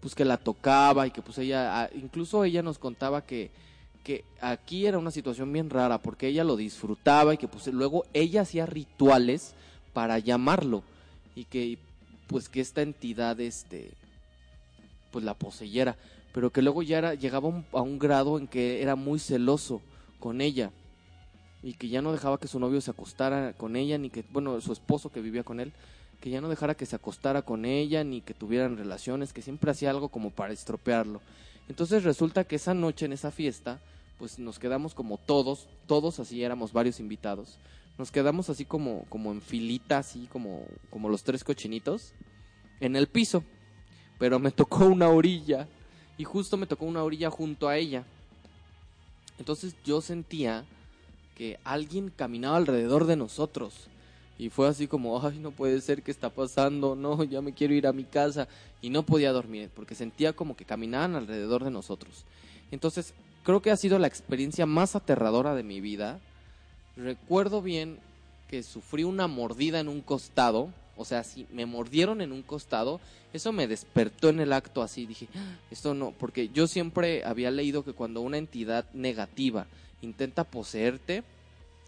pues 0.00 0.14
que 0.14 0.24
la 0.24 0.36
tocaba 0.36 1.06
y 1.06 1.10
que 1.10 1.22
pues 1.22 1.38
ella 1.38 1.82
ah, 1.82 1.90
incluso 1.94 2.44
ella 2.44 2.62
nos 2.62 2.78
contaba 2.78 3.22
que 3.22 3.50
que 4.04 4.24
aquí 4.40 4.86
era 4.86 4.98
una 4.98 5.10
situación 5.10 5.52
bien 5.52 5.70
rara 5.70 5.98
porque 5.98 6.28
ella 6.28 6.44
lo 6.44 6.56
disfrutaba 6.56 7.34
y 7.34 7.38
que 7.38 7.48
pues 7.48 7.66
luego 7.68 8.04
ella 8.12 8.42
hacía 8.42 8.66
rituales 8.66 9.54
para 9.94 10.18
llamarlo. 10.18 10.82
Y 11.34 11.46
que 11.46 11.78
pues 12.26 12.50
que 12.50 12.60
esta 12.60 12.82
entidad 12.82 13.40
este 13.40 13.92
pues 15.10 15.24
la 15.24 15.32
poseyera. 15.32 15.96
Pero 16.34 16.50
que 16.50 16.60
luego 16.60 16.82
ya 16.82 16.98
era, 16.98 17.14
llegaba 17.14 17.64
a 17.72 17.80
un 17.80 17.98
grado 17.98 18.38
en 18.38 18.48
que 18.48 18.82
era 18.82 18.96
muy 18.96 19.18
celoso 19.18 19.80
con 20.20 20.42
ella. 20.42 20.70
Y 21.62 21.74
que 21.74 21.88
ya 21.88 22.02
no 22.02 22.12
dejaba 22.12 22.38
que 22.38 22.48
su 22.48 22.58
novio 22.58 22.82
se 22.82 22.90
acostara 22.90 23.54
con 23.54 23.76
ella 23.76 23.96
ni 23.96 24.10
que 24.10 24.24
bueno 24.30 24.60
su 24.60 24.72
esposo 24.72 25.10
que 25.10 25.22
vivía 25.22 25.44
con 25.44 25.60
él. 25.60 25.72
Que 26.20 26.30
ya 26.30 26.42
no 26.42 26.48
dejara 26.48 26.74
que 26.74 26.84
se 26.84 26.96
acostara 26.96 27.42
con 27.42 27.64
ella 27.64 28.04
ni 28.04 28.20
que 28.20 28.34
tuvieran 28.34 28.76
relaciones 28.76 29.32
que 29.32 29.42
siempre 29.42 29.70
hacía 29.70 29.90
algo 29.90 30.08
como 30.10 30.30
para 30.30 30.52
estropearlo. 30.52 31.20
Entonces 31.68 32.04
resulta 32.04 32.44
que 32.44 32.56
esa 32.56 32.74
noche 32.74 33.06
en 33.06 33.12
esa 33.14 33.30
fiesta 33.30 33.80
pues 34.18 34.38
nos 34.38 34.58
quedamos 34.58 34.94
como 34.94 35.18
todos 35.18 35.66
todos 35.86 36.20
así 36.20 36.42
éramos 36.42 36.72
varios 36.72 37.00
invitados 37.00 37.58
nos 37.98 38.10
quedamos 38.10 38.50
así 38.50 38.64
como 38.64 39.04
como 39.08 39.32
en 39.32 39.40
filita 39.40 39.98
así 39.98 40.28
como 40.30 40.66
como 40.90 41.08
los 41.08 41.22
tres 41.22 41.44
cochinitos 41.44 42.12
en 42.80 42.96
el 42.96 43.06
piso 43.06 43.44
pero 44.18 44.38
me 44.38 44.50
tocó 44.52 44.86
una 44.86 45.08
orilla 45.08 45.68
y 46.16 46.24
justo 46.24 46.56
me 46.56 46.66
tocó 46.66 46.84
una 46.84 47.02
orilla 47.02 47.30
junto 47.30 47.68
a 47.68 47.76
ella 47.76 48.04
entonces 49.38 49.76
yo 49.84 50.00
sentía 50.00 50.64
que 51.34 51.58
alguien 51.64 52.10
caminaba 52.14 52.56
alrededor 52.56 53.06
de 53.06 53.16
nosotros. 53.16 53.88
Y 54.38 54.50
fue 54.50 54.68
así 54.68 54.88
como, 54.88 55.24
ay, 55.24 55.38
no 55.38 55.52
puede 55.52 55.80
ser, 55.80 56.02
¿qué 56.02 56.10
está 56.10 56.30
pasando? 56.30 56.96
No, 56.96 57.22
ya 57.24 57.40
me 57.40 57.52
quiero 57.52 57.74
ir 57.74 57.86
a 57.86 57.92
mi 57.92 58.04
casa. 58.04 58.48
Y 58.80 58.90
no 58.90 59.04
podía 59.04 59.32
dormir, 59.32 59.70
porque 59.74 59.94
sentía 59.94 60.32
como 60.32 60.56
que 60.56 60.64
caminaban 60.64 61.14
alrededor 61.14 61.64
de 61.64 61.70
nosotros. 61.70 62.24
Entonces, 62.70 63.14
creo 63.44 63.62
que 63.62 63.70
ha 63.70 63.76
sido 63.76 63.98
la 63.98 64.06
experiencia 64.06 64.66
más 64.66 64.96
aterradora 64.96 65.54
de 65.54 65.62
mi 65.62 65.80
vida. 65.80 66.20
Recuerdo 66.96 67.62
bien 67.62 67.98
que 68.48 68.62
sufrí 68.62 69.04
una 69.04 69.26
mordida 69.26 69.80
en 69.80 69.88
un 69.88 70.00
costado. 70.00 70.72
O 70.96 71.04
sea, 71.04 71.24
si 71.24 71.46
me 71.50 71.66
mordieron 71.66 72.20
en 72.20 72.30
un 72.30 72.42
costado, 72.42 73.00
eso 73.32 73.50
me 73.52 73.66
despertó 73.66 74.28
en 74.28 74.38
el 74.38 74.52
acto 74.52 74.80
así. 74.80 75.06
Dije, 75.06 75.26
"Ah, 75.34 75.56
esto 75.70 75.92
no, 75.94 76.12
porque 76.12 76.50
yo 76.50 76.66
siempre 76.68 77.24
había 77.24 77.50
leído 77.50 77.84
que 77.84 77.92
cuando 77.94 78.20
una 78.20 78.38
entidad 78.38 78.86
negativa 78.92 79.66
intenta 80.02 80.44
poseerte, 80.44 81.24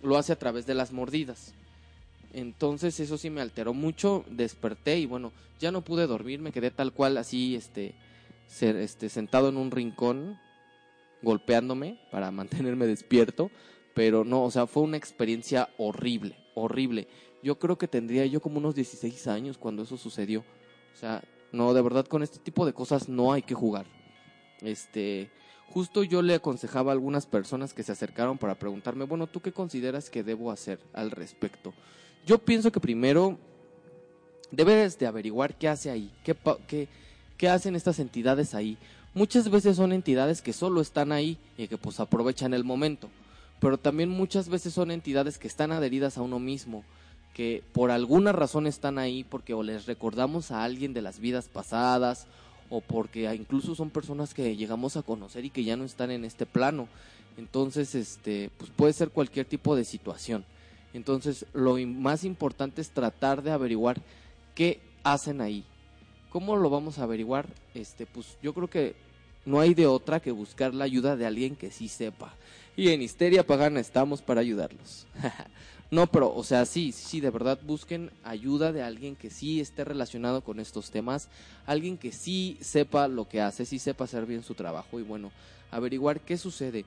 lo 0.03 0.17
hace 0.17 0.33
a 0.33 0.39
través 0.39 0.67
de 0.67 0.75
las 0.75 0.93
mordidas. 0.93 1.53
Entonces 2.33 2.99
eso 2.99 3.17
sí 3.17 3.31
me 3.31 3.41
alteró 3.41 3.73
mucho, 3.75 4.25
desperté 4.29 4.99
y 4.99 5.07
bueno, 5.07 5.33
ya 5.61 5.71
no 5.71 5.83
pude 5.83 6.07
dormir, 6.07 6.41
me 6.41 6.53
quedé 6.53 6.71
tal 6.71 6.93
cual 6.93 7.17
así, 7.17 7.55
este, 7.55 7.95
ser- 8.49 8.77
este, 8.77 9.09
sentado 9.09 9.49
en 9.49 9.57
un 9.57 9.71
rincón, 9.71 10.39
golpeándome 11.23 11.97
para 12.11 12.31
mantenerme 12.73 12.87
despierto, 12.87 13.51
pero 13.97 14.27
no, 14.27 14.45
o 14.45 14.51
sea, 14.51 14.67
fue 14.67 14.83
una 14.83 14.99
experiencia 14.99 15.71
horrible, 15.79 16.37
horrible. 16.55 17.09
Yo 17.43 17.59
creo 17.59 17.79
que 17.79 17.89
tendría 17.89 18.27
yo 18.27 18.43
como 18.43 18.59
unos 18.59 18.75
16 18.75 19.27
años 19.27 19.57
cuando 19.57 19.85
eso 19.85 19.97
sucedió. 19.97 20.41
O 20.41 20.99
sea, 20.99 21.25
no, 21.51 21.73
de 21.73 21.81
verdad 21.81 22.05
con 22.05 22.23
este 22.23 22.39
tipo 22.39 22.67
de 22.67 22.75
cosas 22.75 23.09
no 23.09 23.33
hay 23.33 23.41
que 23.41 23.55
jugar. 23.55 23.87
Este, 24.61 25.31
justo 25.71 26.03
yo 26.03 26.21
le 26.21 26.35
aconsejaba 26.35 26.91
a 26.91 26.93
algunas 26.93 27.25
personas 27.25 27.73
que 27.73 27.83
se 27.83 27.93
acercaron 27.93 28.37
para 28.37 28.59
preguntarme, 28.59 29.07
bueno, 29.07 29.29
¿tú 29.29 29.41
qué 29.41 29.51
consideras 29.51 30.11
que 30.11 30.23
debo 30.23 30.51
hacer 30.51 30.79
al 30.93 31.11
respecto? 31.11 31.73
Yo 32.27 32.37
pienso 32.37 32.71
que 32.71 32.81
primero 32.81 33.39
debes 34.51 34.99
de 34.99 35.07
averiguar 35.07 35.57
qué 35.57 35.69
hace 35.69 35.89
ahí, 35.89 36.13
qué, 36.23 36.37
qué, 36.69 36.89
qué 37.39 37.49
hacen 37.49 37.75
estas 37.75 37.99
entidades 37.99 38.55
ahí. 38.55 38.77
Muchas 39.15 39.49
veces 39.49 39.79
son 39.79 39.95
entidades 39.95 40.43
que 40.43 40.53
solo 40.53 40.83
están 40.83 41.13
ahí 41.13 41.39
y 41.57 41.67
que 41.67 41.79
pues 41.79 41.99
aprovechan 41.99 42.53
el 42.53 42.63
momento, 42.63 43.09
pero 43.61 43.79
también 43.79 44.09
muchas 44.09 44.49
veces 44.49 44.75
son 44.75 44.91
entidades 44.91 45.39
que 45.39 45.49
están 45.49 45.73
adheridas 45.73 46.19
a 46.19 46.23
uno 46.23 46.39
mismo, 46.39 46.85
que 47.35 47.63
por 47.73 47.91
alguna 47.91 48.33
razón 48.33 48.67
están 48.67 48.99
ahí 48.99 49.25
porque 49.25 49.55
o 49.55 49.63
les 49.63 49.87
recordamos 49.87 50.51
a 50.51 50.65
alguien 50.65 50.95
de 50.95 51.03
las 51.03 51.19
vidas 51.21 51.49
pasadas 51.49 52.27
o 52.71 52.81
porque 52.81 53.33
incluso 53.35 53.75
son 53.75 53.91
personas 53.91 54.35
que 54.35 54.57
llegamos 54.57 54.97
a 54.97 55.03
conocer 55.03 55.45
y 55.45 55.51
que 55.51 55.65
ya 55.65 55.77
no 55.77 55.85
están 55.85 56.11
en 56.11 56.25
este 56.25 56.47
plano. 56.47 56.89
Entonces, 57.37 57.95
este, 57.95 58.51
pues 58.57 58.71
puede 58.71 58.93
ser 58.93 59.11
cualquier 59.11 59.47
tipo 59.47 59.77
de 59.77 59.85
situación. 59.85 60.45
Entonces, 60.95 61.45
lo 61.53 61.77
más 61.77 62.25
importante 62.25 62.81
es 62.81 62.91
tratar 62.91 63.43
de 63.43 63.51
averiguar 63.51 64.01
qué 64.55 64.81
hacen 65.05 65.41
ahí. 65.41 65.65
¿Cómo 66.31 66.57
lo 66.57 66.71
vamos 66.71 66.99
a 66.99 67.03
averiguar? 67.03 67.47
Este, 67.75 68.07
pues 68.07 68.39
yo 68.43 68.55
creo 68.55 68.69
que 68.69 68.97
no 69.45 69.61
hay 69.61 69.75
de 69.75 69.87
otra 69.87 70.21
que 70.21 70.33
buscar 70.33 70.75
la 70.75 70.85
ayuda 70.85 71.17
de 71.17 71.27
alguien 71.27 71.55
que 71.55 71.71
sí 71.71 71.89
sepa. 71.89 72.35
Y 72.77 72.91
en 72.91 73.01
Histeria 73.03 73.47
Pagana 73.47 73.81
estamos 73.81 74.21
para 74.23 74.41
ayudarlos. 74.43 75.07
no, 75.91 76.07
pero, 76.09 76.35
o 76.35 76.45
sea, 76.45 76.67
sí, 76.67 76.93
sí, 76.93 77.21
de 77.21 77.31
verdad 77.31 77.59
busquen 77.65 78.11
ayuda 78.23 78.73
de 78.73 78.83
alguien 78.83 79.17
que 79.17 79.31
sí 79.31 79.61
esté 79.61 79.85
relacionado 79.85 80.43
con 80.45 80.61
estos 80.61 80.91
temas, 80.91 81.29
alguien 81.65 81.97
que 81.97 82.13
sí 82.13 82.59
sepa 82.61 83.09
lo 83.09 83.29
que 83.29 83.41
hace, 83.41 83.65
sí 83.65 83.79
sepa 83.79 84.05
hacer 84.05 84.27
bien 84.27 84.43
su 84.43 84.55
trabajo 84.55 85.01
y 85.01 85.03
bueno, 85.03 85.33
averiguar 85.71 86.21
qué 86.21 86.37
sucede. 86.37 86.85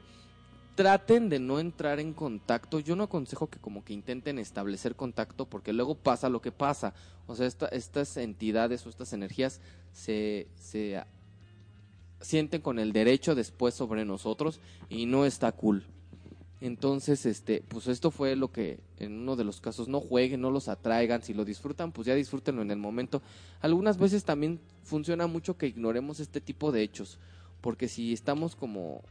Traten 0.75 1.27
de 1.27 1.39
no 1.39 1.59
entrar 1.59 1.99
en 1.99 2.13
contacto. 2.13 2.79
Yo 2.79 2.95
no 2.95 3.03
aconsejo 3.03 3.47
que 3.49 3.59
como 3.59 3.83
que 3.83 3.91
intenten 3.91 4.39
establecer 4.39 4.95
contacto 4.95 5.45
porque 5.45 5.73
luego 5.73 5.95
pasa 5.95 6.29
lo 6.29 6.41
que 6.41 6.53
pasa. 6.53 6.93
O 7.27 7.35
sea, 7.35 7.47
esta- 7.47 7.67
estas 7.67 8.15
entidades 8.15 8.85
o 8.85 8.89
estas 8.89 9.11
energías 9.11 9.59
se, 9.91 10.47
se 10.55 11.03
sienten 12.21 12.61
con 12.61 12.79
el 12.79 12.93
derecho 12.93 13.35
después 13.35 13.73
sobre 13.73 14.05
nosotros 14.05 14.59
y 14.89 15.05
no 15.05 15.25
está 15.25 15.51
cool. 15.51 15.85
Entonces, 16.61 17.25
este, 17.25 17.63
pues 17.67 17.87
esto 17.87 18.11
fue 18.11 18.35
lo 18.35 18.51
que 18.51 18.79
en 18.97 19.19
uno 19.19 19.37
de 19.37 19.45
los 19.45 19.61
casos 19.61 19.87
no 19.87 20.01
jueguen, 20.01 20.41
no 20.41 20.51
los 20.51 20.67
atraigan, 20.67 21.23
si 21.23 21.33
lo 21.33 21.45
disfrutan, 21.45 21.93
pues 21.93 22.05
ya 22.05 22.15
disfrútenlo 22.15 22.61
en 22.61 22.71
el 22.71 22.77
momento. 22.77 23.21
Algunas 23.61 23.97
veces 23.97 24.25
también 24.25 24.59
funciona 24.83 25.25
mucho 25.27 25.57
que 25.57 25.67
ignoremos 25.67 26.19
este 26.19 26.41
tipo 26.41 26.73
de 26.73 26.81
hechos, 26.83 27.17
porque 27.61 27.87
si 27.87 28.11
estamos 28.11 28.57
como 28.57 29.01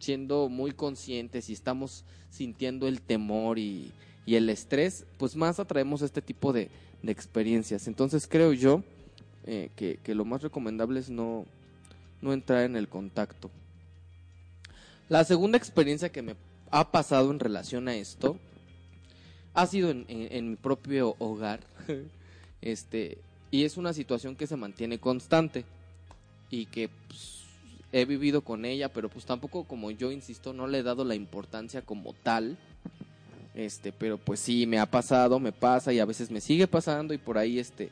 siendo 0.00 0.48
muy 0.48 0.72
conscientes 0.72 1.48
y 1.48 1.52
estamos 1.52 2.04
sintiendo 2.30 2.88
el 2.88 3.00
temor 3.00 3.58
y, 3.58 3.92
y 4.26 4.34
el 4.34 4.50
estrés, 4.50 5.06
pues 5.18 5.36
más 5.36 5.60
atraemos 5.60 6.02
este 6.02 6.22
tipo 6.22 6.52
de, 6.52 6.70
de 7.02 7.12
experiencias. 7.12 7.86
Entonces 7.86 8.26
creo 8.28 8.52
yo 8.52 8.82
eh, 9.44 9.70
que, 9.76 10.00
que 10.02 10.16
lo 10.16 10.24
más 10.24 10.42
recomendable 10.42 10.98
es 10.98 11.08
no, 11.08 11.46
no 12.20 12.32
entrar 12.32 12.64
en 12.64 12.76
el 12.76 12.88
contacto. 12.88 13.50
La 15.08 15.24
segunda 15.24 15.58
experiencia 15.58 16.10
que 16.10 16.22
me 16.22 16.36
ha 16.70 16.90
pasado 16.90 17.30
en 17.30 17.38
relación 17.38 17.88
a 17.88 17.94
esto 17.94 18.38
ha 19.54 19.66
sido 19.66 19.90
en, 19.90 20.50
mi 20.50 20.56
propio 20.56 21.16
hogar. 21.18 21.60
este, 22.60 23.18
y 23.50 23.64
es 23.64 23.76
una 23.76 23.92
situación 23.92 24.36
que 24.36 24.46
se 24.46 24.56
mantiene 24.56 24.98
constante 24.98 25.64
y 26.50 26.66
que 26.66 26.90
pues, 27.08 27.44
he 27.92 28.04
vivido 28.04 28.42
con 28.42 28.64
ella, 28.64 28.92
pero 28.92 29.08
pues 29.08 29.24
tampoco 29.24 29.64
como 29.64 29.90
yo 29.90 30.10
insisto, 30.10 30.52
no 30.52 30.66
le 30.66 30.78
he 30.78 30.82
dado 30.82 31.04
la 31.04 31.14
importancia 31.14 31.82
como 31.82 32.12
tal. 32.12 32.58
Este, 33.54 33.92
pero 33.92 34.18
pues 34.18 34.40
sí, 34.40 34.66
me 34.66 34.78
ha 34.78 34.84
pasado, 34.84 35.40
me 35.40 35.52
pasa 35.52 35.92
y 35.92 35.98
a 35.98 36.04
veces 36.04 36.30
me 36.30 36.42
sigue 36.42 36.66
pasando 36.66 37.14
y 37.14 37.18
por 37.18 37.38
ahí 37.38 37.58
este 37.58 37.90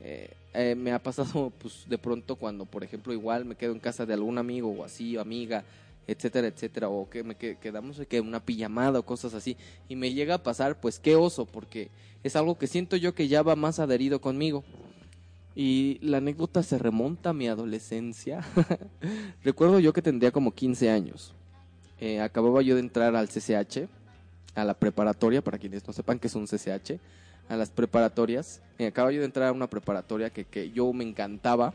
eh, 0.00 0.30
eh, 0.54 0.74
me 0.76 0.92
ha 0.92 0.98
pasado 1.02 1.50
pues 1.58 1.84
de 1.88 1.98
pronto 1.98 2.36
cuando 2.36 2.64
por 2.66 2.84
ejemplo 2.84 3.12
igual 3.12 3.44
me 3.44 3.54
quedo 3.56 3.72
en 3.72 3.80
casa 3.80 4.06
de 4.06 4.14
algún 4.14 4.38
amigo 4.38 4.70
o 4.70 4.84
así 4.84 5.16
o 5.16 5.20
amiga 5.20 5.64
etcétera 6.06 6.46
etcétera 6.48 6.88
o 6.88 7.08
que 7.10 7.24
me 7.24 7.34
que- 7.34 7.56
quedamos 7.56 8.00
que 8.08 8.20
una 8.20 8.40
pijamada 8.40 8.98
o 9.00 9.02
cosas 9.04 9.34
así 9.34 9.56
y 9.88 9.96
me 9.96 10.12
llega 10.12 10.34
a 10.34 10.42
pasar 10.42 10.78
pues 10.80 10.98
qué 10.98 11.16
oso 11.16 11.46
porque 11.46 11.88
es 12.22 12.36
algo 12.36 12.56
que 12.58 12.66
siento 12.66 12.96
yo 12.96 13.14
que 13.14 13.28
ya 13.28 13.42
va 13.42 13.54
más 13.56 13.78
adherido 13.78 14.20
conmigo. 14.20 14.64
Y 15.54 15.98
la 16.02 16.18
anécdota 16.18 16.62
se 16.62 16.76
remonta 16.76 17.30
a 17.30 17.32
mi 17.32 17.48
adolescencia. 17.48 18.44
Recuerdo 19.44 19.78
yo 19.78 19.92
que 19.92 20.02
tendría 20.02 20.30
como 20.30 20.52
15 20.52 20.90
años. 20.90 21.32
Eh, 21.98 22.20
acababa 22.20 22.60
yo 22.62 22.74
de 22.74 22.80
entrar 22.82 23.16
al 23.16 23.28
CCH 23.28 23.88
a 24.54 24.64
la 24.64 24.74
preparatoria 24.74 25.42
para 25.42 25.56
quienes 25.58 25.86
no 25.86 25.92
sepan 25.94 26.18
que 26.18 26.26
es 26.26 26.34
un 26.34 26.46
CCH 26.46 26.98
a 27.48 27.56
las 27.56 27.70
preparatorias 27.70 28.60
Eh, 28.78 28.86
acababa 28.88 29.12
yo 29.12 29.20
de 29.20 29.26
entrar 29.26 29.48
a 29.48 29.52
una 29.52 29.68
preparatoria 29.68 30.28
que, 30.30 30.44
que 30.44 30.70
yo 30.70 30.92
me 30.92 31.02
encantaba 31.04 31.72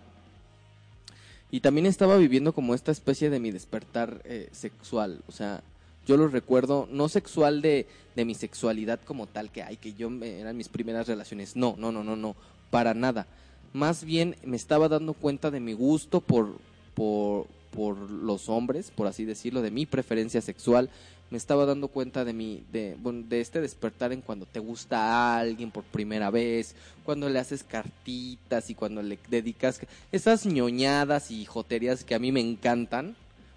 y 1.49 1.59
también 1.59 1.86
estaba 1.88 2.15
viviendo 2.17 2.53
como 2.53 2.74
esta 2.76 2.91
especie 2.91 3.30
de 3.30 3.39
mi 3.39 3.51
despertar 3.51 4.22
eh, 4.24 4.49
sexual. 4.51 5.22
O 5.28 5.32
sea, 5.32 5.63
yo 6.07 6.15
lo 6.15 6.28
recuerdo, 6.28 6.88
no 6.91 7.09
sexual 7.09 7.61
de, 7.61 7.88
de 8.15 8.26
mi 8.26 8.36
sexualidad 8.36 8.99
como 9.03 9.28
tal, 9.28 9.51
que 9.51 9.63
ay, 9.63 9.78
que 9.78 9.93
yo 9.93 10.09
me- 10.09 10.39
eran 10.39 10.55
mis 10.55 10.69
primeras 10.69 11.07
relaciones. 11.07 11.55
No, 11.55 11.76
no, 11.78 11.91
no, 11.91 12.03
no, 12.03 12.15
no, 12.15 12.36
para 12.69 12.93
nada. 12.93 13.26
Más 13.74 14.03
bien 14.05 14.36
me 14.45 14.55
estaba 14.57 14.88
dando 14.88 15.13
cuenta 15.13 15.51
de 15.51 15.59
mi 15.59 15.74
gusto 15.74 16.22
por, 16.22 16.55
por, 16.93 17.47
por 17.72 17.97
los 18.11 18.47
hombres, 18.47 18.91
por 18.91 19.07
así 19.07 19.26
decirlo, 19.26 19.61
de 19.61 19.72
mi 19.72 19.86
preferencia 19.86 20.41
sexual. 20.41 20.89
Me 21.32 21.38
estaba 21.38 21.66
dando 21.66 21.88
cuenta 21.88 22.26
de 22.26 22.34
mi, 22.34 22.64
de, 22.72 22.98
de 23.02 23.42
este 23.42 23.62
despertar 23.62 24.12
en 24.12 24.22
cuando 24.22 24.46
te 24.46 24.60
gusta 24.60 25.00
a 25.00 25.40
alguien 25.40 25.72
por 25.72 25.84
primera 25.86 26.30
vez, 26.30 26.76
cuando 27.04 27.30
le 27.30 27.40
haces 27.40 27.64
cartitas 27.64 28.70
y 28.70 28.76
cuando 28.76 29.02
le 29.02 29.18
dedicas 29.30 29.80
esas 30.12 30.46
ñoñadas 30.46 31.32
y 31.32 31.46
joterías 31.46 32.04
que 32.04 32.16
a 32.16 32.20
mí 32.20 32.34
me 32.34 32.42
encantan, 32.42 33.16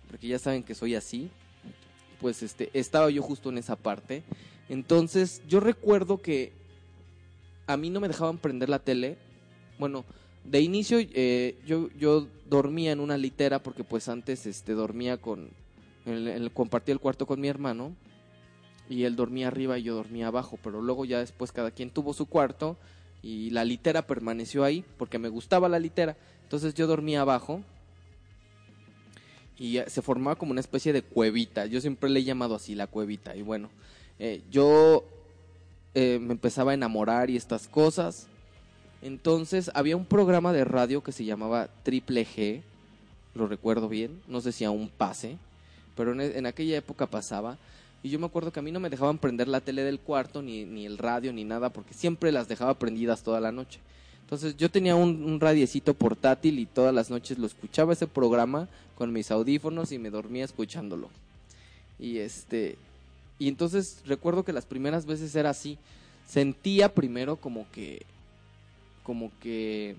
porque 0.08 0.28
ya 0.28 0.38
saben 0.38 0.62
que 0.62 0.76
soy 0.76 0.94
así, 0.94 1.30
pues 2.20 2.42
este, 2.42 2.70
estaba 2.72 3.10
yo 3.10 3.22
justo 3.22 3.50
en 3.50 3.58
esa 3.58 3.76
parte. 3.76 4.22
Entonces, 4.68 5.42
yo 5.48 5.60
recuerdo 5.60 6.22
que 6.22 6.52
a 7.66 7.76
mí 7.76 7.90
no 7.90 8.00
me 8.00 8.08
dejaban 8.08 8.38
prender 8.38 8.68
la 8.68 8.78
tele. 8.78 9.18
Bueno, 9.78 10.04
de 10.44 10.60
inicio 10.60 10.98
eh, 11.00 11.56
yo, 11.66 11.88
yo 11.98 12.26
dormía 12.48 12.92
en 12.92 13.00
una 13.00 13.18
litera 13.18 13.62
porque 13.62 13.84
pues 13.84 14.08
antes 14.08 14.46
este, 14.46 14.72
dormía 14.72 15.16
con, 15.16 15.50
el, 16.06 16.28
el- 16.28 16.52
compartía 16.52 16.92
el 16.92 17.00
cuarto 17.00 17.26
con 17.26 17.40
mi 17.40 17.48
hermano 17.48 17.94
y 18.88 19.04
él 19.04 19.16
dormía 19.16 19.48
arriba 19.48 19.78
y 19.78 19.82
yo 19.82 19.94
dormía 19.94 20.26
abajo, 20.26 20.58
pero 20.62 20.82
luego 20.82 21.04
ya 21.04 21.18
después 21.18 21.52
cada 21.52 21.70
quien 21.70 21.90
tuvo 21.90 22.12
su 22.12 22.26
cuarto 22.26 22.76
y 23.22 23.50
la 23.50 23.64
litera 23.64 24.06
permaneció 24.06 24.64
ahí 24.64 24.84
porque 24.98 25.18
me 25.18 25.28
gustaba 25.28 25.68
la 25.68 25.78
litera. 25.78 26.16
Entonces 26.42 26.74
yo 26.74 26.86
dormía 26.86 27.22
abajo 27.22 27.62
y 29.58 29.78
se 29.86 30.02
formaba 30.02 30.36
como 30.36 30.50
una 30.52 30.60
especie 30.60 30.92
de 30.92 31.02
cuevita. 31.02 31.66
Yo 31.66 31.80
siempre 31.80 32.10
le 32.10 32.20
he 32.20 32.24
llamado 32.24 32.54
así 32.54 32.74
la 32.74 32.86
cuevita. 32.86 33.34
Y 33.36 33.42
bueno, 33.42 33.70
eh, 34.18 34.42
yo 34.50 35.04
eh, 35.94 36.18
me 36.20 36.32
empezaba 36.32 36.72
a 36.72 36.74
enamorar 36.74 37.30
y 37.30 37.36
estas 37.36 37.68
cosas. 37.68 38.26
Entonces 39.00 39.70
había 39.74 39.96
un 39.96 40.06
programa 40.06 40.52
de 40.52 40.64
radio 40.64 41.02
que 41.02 41.12
se 41.12 41.24
llamaba 41.24 41.68
Triple 41.82 42.26
G, 42.26 42.62
lo 43.34 43.46
recuerdo 43.46 43.88
bien, 43.88 44.20
no 44.28 44.40
sé 44.40 44.50
si 44.52 44.64
aún 44.64 44.88
pase, 44.88 45.38
pero 45.96 46.20
en, 46.20 46.46
aquella 46.46 46.76
época 46.76 47.06
pasaba. 47.06 47.58
Y 48.02 48.10
yo 48.10 48.18
me 48.18 48.26
acuerdo 48.26 48.52
que 48.52 48.60
a 48.60 48.62
mí 48.62 48.70
no 48.70 48.80
me 48.80 48.90
dejaban 48.90 49.18
prender 49.18 49.48
la 49.48 49.60
tele 49.60 49.82
del 49.82 49.98
cuarto, 49.98 50.42
ni, 50.42 50.64
ni 50.64 50.84
el 50.84 50.98
radio, 50.98 51.32
ni 51.32 51.44
nada, 51.44 51.70
porque 51.70 51.94
siempre 51.94 52.32
las 52.32 52.48
dejaba 52.48 52.74
prendidas 52.74 53.22
toda 53.22 53.40
la 53.40 53.52
noche. 53.52 53.80
Entonces 54.22 54.56
yo 54.56 54.70
tenía 54.70 54.94
un, 54.96 55.24
un 55.24 55.40
radiecito 55.40 55.94
portátil 55.94 56.58
y 56.58 56.66
todas 56.66 56.94
las 56.94 57.10
noches 57.10 57.38
lo 57.38 57.46
escuchaba 57.46 57.92
ese 57.92 58.06
programa 58.06 58.68
con 58.96 59.12
mis 59.12 59.30
audífonos 59.30 59.92
y 59.92 59.98
me 59.98 60.10
dormía 60.10 60.44
escuchándolo. 60.44 61.10
Y 61.98 62.18
este 62.18 62.76
y 63.38 63.48
entonces 63.48 64.02
recuerdo 64.06 64.44
que 64.44 64.52
las 64.52 64.64
primeras 64.64 65.06
veces 65.06 65.34
era 65.34 65.50
así. 65.50 65.78
Sentía 66.26 66.94
primero 66.94 67.36
como 67.36 67.66
que 67.72 68.02
como 69.02 69.30
que 69.40 69.96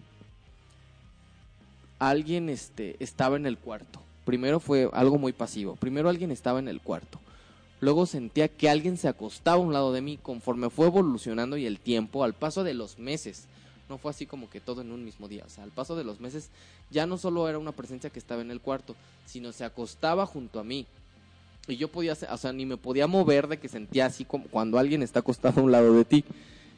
alguien 2.00 2.50
este 2.50 2.96
estaba 3.00 3.36
en 3.36 3.46
el 3.46 3.58
cuarto. 3.58 4.02
Primero 4.26 4.60
fue 4.60 4.90
algo 4.92 5.18
muy 5.18 5.32
pasivo. 5.32 5.76
Primero 5.76 6.10
alguien 6.10 6.32
estaba 6.32 6.60
en 6.60 6.68
el 6.68 6.82
cuarto. 6.82 7.20
Luego 7.80 8.06
sentía 8.06 8.48
que 8.48 8.70
alguien 8.70 8.98
se 8.98 9.08
acostaba 9.08 9.58
a 9.58 9.60
un 9.60 9.74
lado 9.74 9.94
de 9.94 10.02
mí 10.02 10.18
conforme 10.22 10.70
fue 10.70 10.88
evolucionando 10.88 11.58
y 11.58 11.66
el 11.66 11.80
tiempo, 11.80 12.24
al 12.24 12.34
paso 12.34 12.64
de 12.64 12.74
los 12.74 12.98
meses. 12.98 13.46
No 13.88 14.00
fue 14.00 14.10
así 14.12 14.26
como 14.26 14.50
que 14.50 14.60
todo 14.60 14.82
en 14.82 14.92
un 14.92 15.06
mismo 15.06 15.28
día. 15.28 15.44
O 15.46 15.50
sea, 15.50 15.64
al 15.64 15.72
paso 15.72 15.96
de 15.96 16.04
los 16.04 16.20
meses 16.20 16.50
ya 16.90 17.06
no 17.06 17.18
solo 17.18 17.48
era 17.48 17.60
una 17.60 17.72
presencia 17.72 18.10
que 18.10 18.20
estaba 18.20 18.42
en 18.42 18.50
el 18.50 18.62
cuarto, 18.62 18.96
sino 19.28 19.52
se 19.52 19.64
acostaba 19.64 20.26
junto 20.26 20.60
a 20.60 20.64
mí. 20.64 20.88
Y 21.68 21.78
yo 21.78 21.88
podía, 21.88 22.14
o 22.14 22.38
sea, 22.38 22.54
ni 22.54 22.66
me 22.66 22.78
podía 22.78 23.08
mover 23.08 23.48
de 23.48 23.58
que 23.58 23.68
sentía 23.68 24.08
así 24.08 24.26
como 24.26 24.46
cuando 24.46 24.80
alguien 24.80 25.04
está 25.04 25.20
acostado 25.20 25.62
a 25.62 25.64
un 25.64 25.72
lado 25.72 25.94
de 25.94 26.06
ti. 26.06 26.24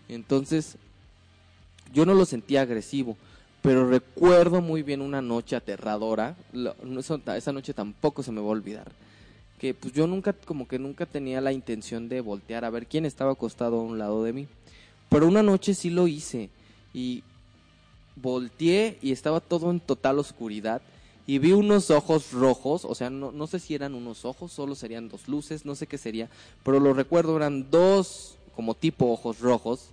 Entonces, 0.10 0.78
yo 1.94 2.06
no 2.06 2.14
lo 2.14 2.26
sentía 2.26 2.62
agresivo, 2.62 3.18
pero 3.68 3.86
recuerdo 3.86 4.62
muy 4.62 4.82
bien 4.82 5.02
una 5.02 5.22
noche 5.22 5.58
aterradora, 5.58 6.38
esa 7.36 7.52
noche 7.52 7.74
tampoco 7.74 8.24
se 8.24 8.32
me 8.32 8.40
va 8.40 8.48
a 8.48 8.52
olvidar, 8.52 8.90
que 9.60 9.74
pues 9.74 9.92
yo 9.94 10.08
nunca, 10.08 10.32
como 10.32 10.70
que 10.70 10.80
nunca 10.80 11.06
tenía 11.06 11.42
la 11.42 11.52
intención 11.52 12.08
de 12.08 12.22
voltear 12.22 12.64
a 12.64 12.70
ver 12.70 12.88
quién 12.88 13.06
estaba 13.06 13.34
acostado 13.34 13.82
a 13.82 13.84
un 13.84 14.00
lado 14.00 14.24
de 14.24 14.32
mí, 14.32 14.48
pero 15.10 15.28
una 15.28 15.44
noche 15.44 15.74
sí 15.74 15.90
lo 15.90 16.08
hice 16.08 16.50
y 16.94 17.26
volteé 18.16 19.00
y 19.02 19.12
estaba 19.12 19.42
todo 19.42 19.70
en 19.70 19.82
total 19.82 20.18
oscuridad 20.18 20.82
y 21.26 21.40
vi 21.40 21.52
unos 21.52 21.92
ojos 21.92 22.32
rojos, 22.32 22.86
o 22.86 22.96
sea, 22.96 23.10
no, 23.10 23.34
no 23.34 23.48
sé 23.48 23.60
si 23.60 23.76
eran 23.76 23.96
unos 23.96 24.24
ojos, 24.24 24.54
solo 24.54 24.76
serían 24.76 25.10
dos 25.10 25.28
luces, 25.28 25.66
no 25.66 25.76
sé 25.76 25.88
qué 25.88 25.98
sería, 25.98 26.30
pero 26.64 26.80
lo 26.80 26.94
recuerdo, 26.94 27.36
eran 27.36 27.70
dos 27.70 28.38
como 28.56 28.76
tipo 28.76 29.12
ojos 29.12 29.42
rojos, 29.42 29.90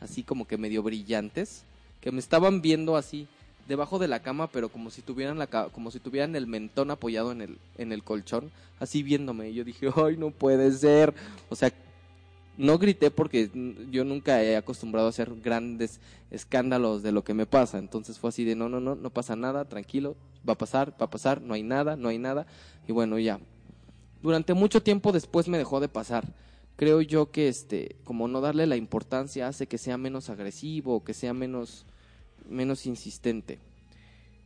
así 0.00 0.22
como 0.22 0.46
que 0.46 0.56
medio 0.56 0.82
brillantes, 0.82 1.64
que 2.00 2.12
me 2.12 2.18
estaban 2.18 2.62
viendo 2.62 2.96
así 2.96 3.28
debajo 3.70 3.98
de 3.98 4.08
la 4.08 4.20
cama, 4.20 4.48
pero 4.48 4.68
como 4.68 4.90
si 4.90 5.00
tuvieran 5.00 5.38
la 5.38 5.46
como 5.46 5.90
si 5.90 6.00
tuvieran 6.00 6.34
el 6.34 6.46
mentón 6.46 6.90
apoyado 6.90 7.30
en 7.32 7.40
el 7.40 7.58
en 7.78 7.92
el 7.92 8.02
colchón, 8.02 8.50
así 8.80 9.02
viéndome. 9.02 9.50
Y 9.50 9.54
yo 9.54 9.64
dije, 9.64 9.88
"Ay, 9.96 10.16
no 10.16 10.30
puede 10.30 10.72
ser." 10.72 11.14
O 11.48 11.56
sea, 11.56 11.72
no 12.56 12.78
grité 12.78 13.10
porque 13.10 13.50
yo 13.90 14.04
nunca 14.04 14.42
he 14.42 14.56
acostumbrado 14.56 15.06
a 15.06 15.10
hacer 15.10 15.32
grandes 15.42 16.00
escándalos 16.30 17.02
de 17.02 17.12
lo 17.12 17.22
que 17.22 17.32
me 17.32 17.46
pasa. 17.46 17.78
Entonces 17.78 18.18
fue 18.18 18.30
así 18.30 18.44
de, 18.44 18.56
"No, 18.56 18.68
no, 18.68 18.80
no, 18.80 18.96
no 18.96 19.10
pasa 19.10 19.36
nada, 19.36 19.64
tranquilo, 19.66 20.16
va 20.46 20.54
a 20.54 20.58
pasar, 20.58 20.92
va 21.00 21.06
a 21.06 21.10
pasar, 21.10 21.40
no 21.40 21.54
hay 21.54 21.62
nada, 21.62 21.96
no 21.96 22.08
hay 22.08 22.18
nada." 22.18 22.46
Y 22.88 22.92
bueno, 22.92 23.18
ya. 23.18 23.38
Durante 24.22 24.52
mucho 24.52 24.82
tiempo 24.82 25.12
después 25.12 25.48
me 25.48 25.58
dejó 25.58 25.80
de 25.80 25.88
pasar 25.88 26.26
creo 26.76 27.02
yo 27.02 27.30
que 27.30 27.48
este 27.48 27.96
como 28.04 28.26
no 28.26 28.40
darle 28.40 28.66
la 28.66 28.76
importancia 28.76 29.48
hace 29.48 29.66
que 29.66 29.76
sea 29.76 29.98
menos 29.98 30.30
agresivo 30.30 31.04
que 31.04 31.12
sea 31.12 31.34
menos 31.34 31.84
menos 32.50 32.86
insistente. 32.86 33.58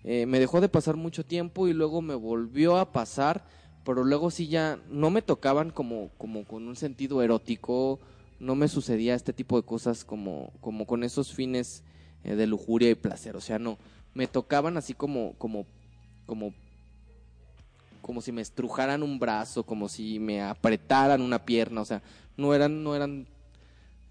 Eh, 0.05 0.27
me 0.27 0.39
dejó 0.39 0.61
de 0.61 0.69
pasar 0.69 0.97
mucho 0.97 1.25
tiempo 1.25 1.67
y 1.67 1.73
luego 1.73 2.03
me 2.03 2.15
volvió 2.15 2.77
a 2.77 2.93
pasar 2.93 3.45
pero 3.85 4.05
luego 4.05 4.31
sí 4.31 4.49
ya 4.49 4.79
no 4.91 5.11
me 5.11 5.23
tocaban 5.23 5.71
como 5.71 6.11
como 6.19 6.45
con 6.45 6.69
un 6.69 6.77
sentido 6.77 7.23
erótico 7.23 8.01
no 8.41 8.55
me 8.55 8.69
sucedía 8.69 9.15
este 9.15 9.33
tipo 9.33 9.57
de 9.57 9.67
cosas 9.67 10.05
como 10.05 10.53
como 10.61 10.87
con 10.87 11.05
esos 11.05 11.33
fines 11.33 11.83
eh, 12.25 12.35
de 12.35 12.47
lujuria 12.47 12.91
y 12.91 12.95
placer. 12.95 13.37
O 13.37 13.41
sea 13.41 13.59
no 13.59 13.79
me 14.15 14.27
tocaban 14.27 14.77
así 14.77 14.95
como 14.95 15.35
como 15.39 15.67
como 16.27 16.53
como 18.05 18.21
si 18.21 18.33
me 18.33 18.43
estrujaran 18.43 19.03
un 19.03 19.19
brazo, 19.19 19.65
como 19.65 19.89
si 19.89 20.19
me 20.19 20.43
apretaran 20.43 21.23
una 21.23 21.47
pierna, 21.47 21.81
o 21.81 21.87
sea, 21.87 22.03
no 22.37 22.53
eran, 22.53 22.85
no 22.85 22.95
eran 22.95 23.27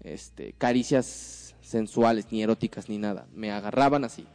este, 0.00 0.52
caricias 0.54 1.43
sensuales, 1.64 2.26
ni 2.30 2.42
eróticas, 2.42 2.88
ni 2.88 2.98
nada. 2.98 3.26
Me 3.34 3.50
agarraban 3.50 4.04
así. 4.04 4.26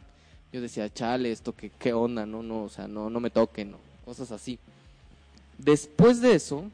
Yo 0.52 0.60
decía, 0.60 0.92
chale, 0.92 1.30
esto 1.30 1.54
qué, 1.54 1.70
qué 1.70 1.92
onda, 1.92 2.26
no, 2.26 2.42
no, 2.42 2.64
o 2.64 2.68
sea, 2.68 2.88
no, 2.88 3.08
no 3.08 3.20
me 3.20 3.30
toquen, 3.30 3.70
no, 3.70 3.78
cosas 4.04 4.32
así. 4.32 4.58
Después 5.58 6.20
de 6.20 6.34
eso, 6.34 6.64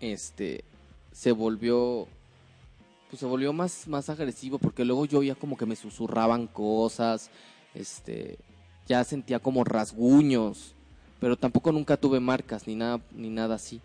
este, 0.00 0.64
se 1.12 1.30
volvió, 1.30 2.08
pues 3.08 3.20
se 3.20 3.26
volvió 3.26 3.52
más, 3.52 3.86
más 3.86 4.10
agresivo, 4.10 4.58
porque 4.58 4.84
luego 4.84 5.04
yo 5.04 5.22
ya 5.22 5.36
como 5.36 5.56
que 5.56 5.66
me 5.66 5.76
susurraban 5.76 6.48
cosas, 6.48 7.30
este, 7.74 8.38
ya 8.88 9.04
sentía 9.04 9.38
como 9.38 9.62
rasguños, 9.62 10.74
pero 11.20 11.36
tampoco 11.36 11.70
nunca 11.70 11.96
tuve 11.96 12.18
marcas 12.18 12.66
ni 12.66 12.74
nada, 12.74 13.00
ni 13.12 13.30
nada 13.30 13.54
así. 13.54 13.80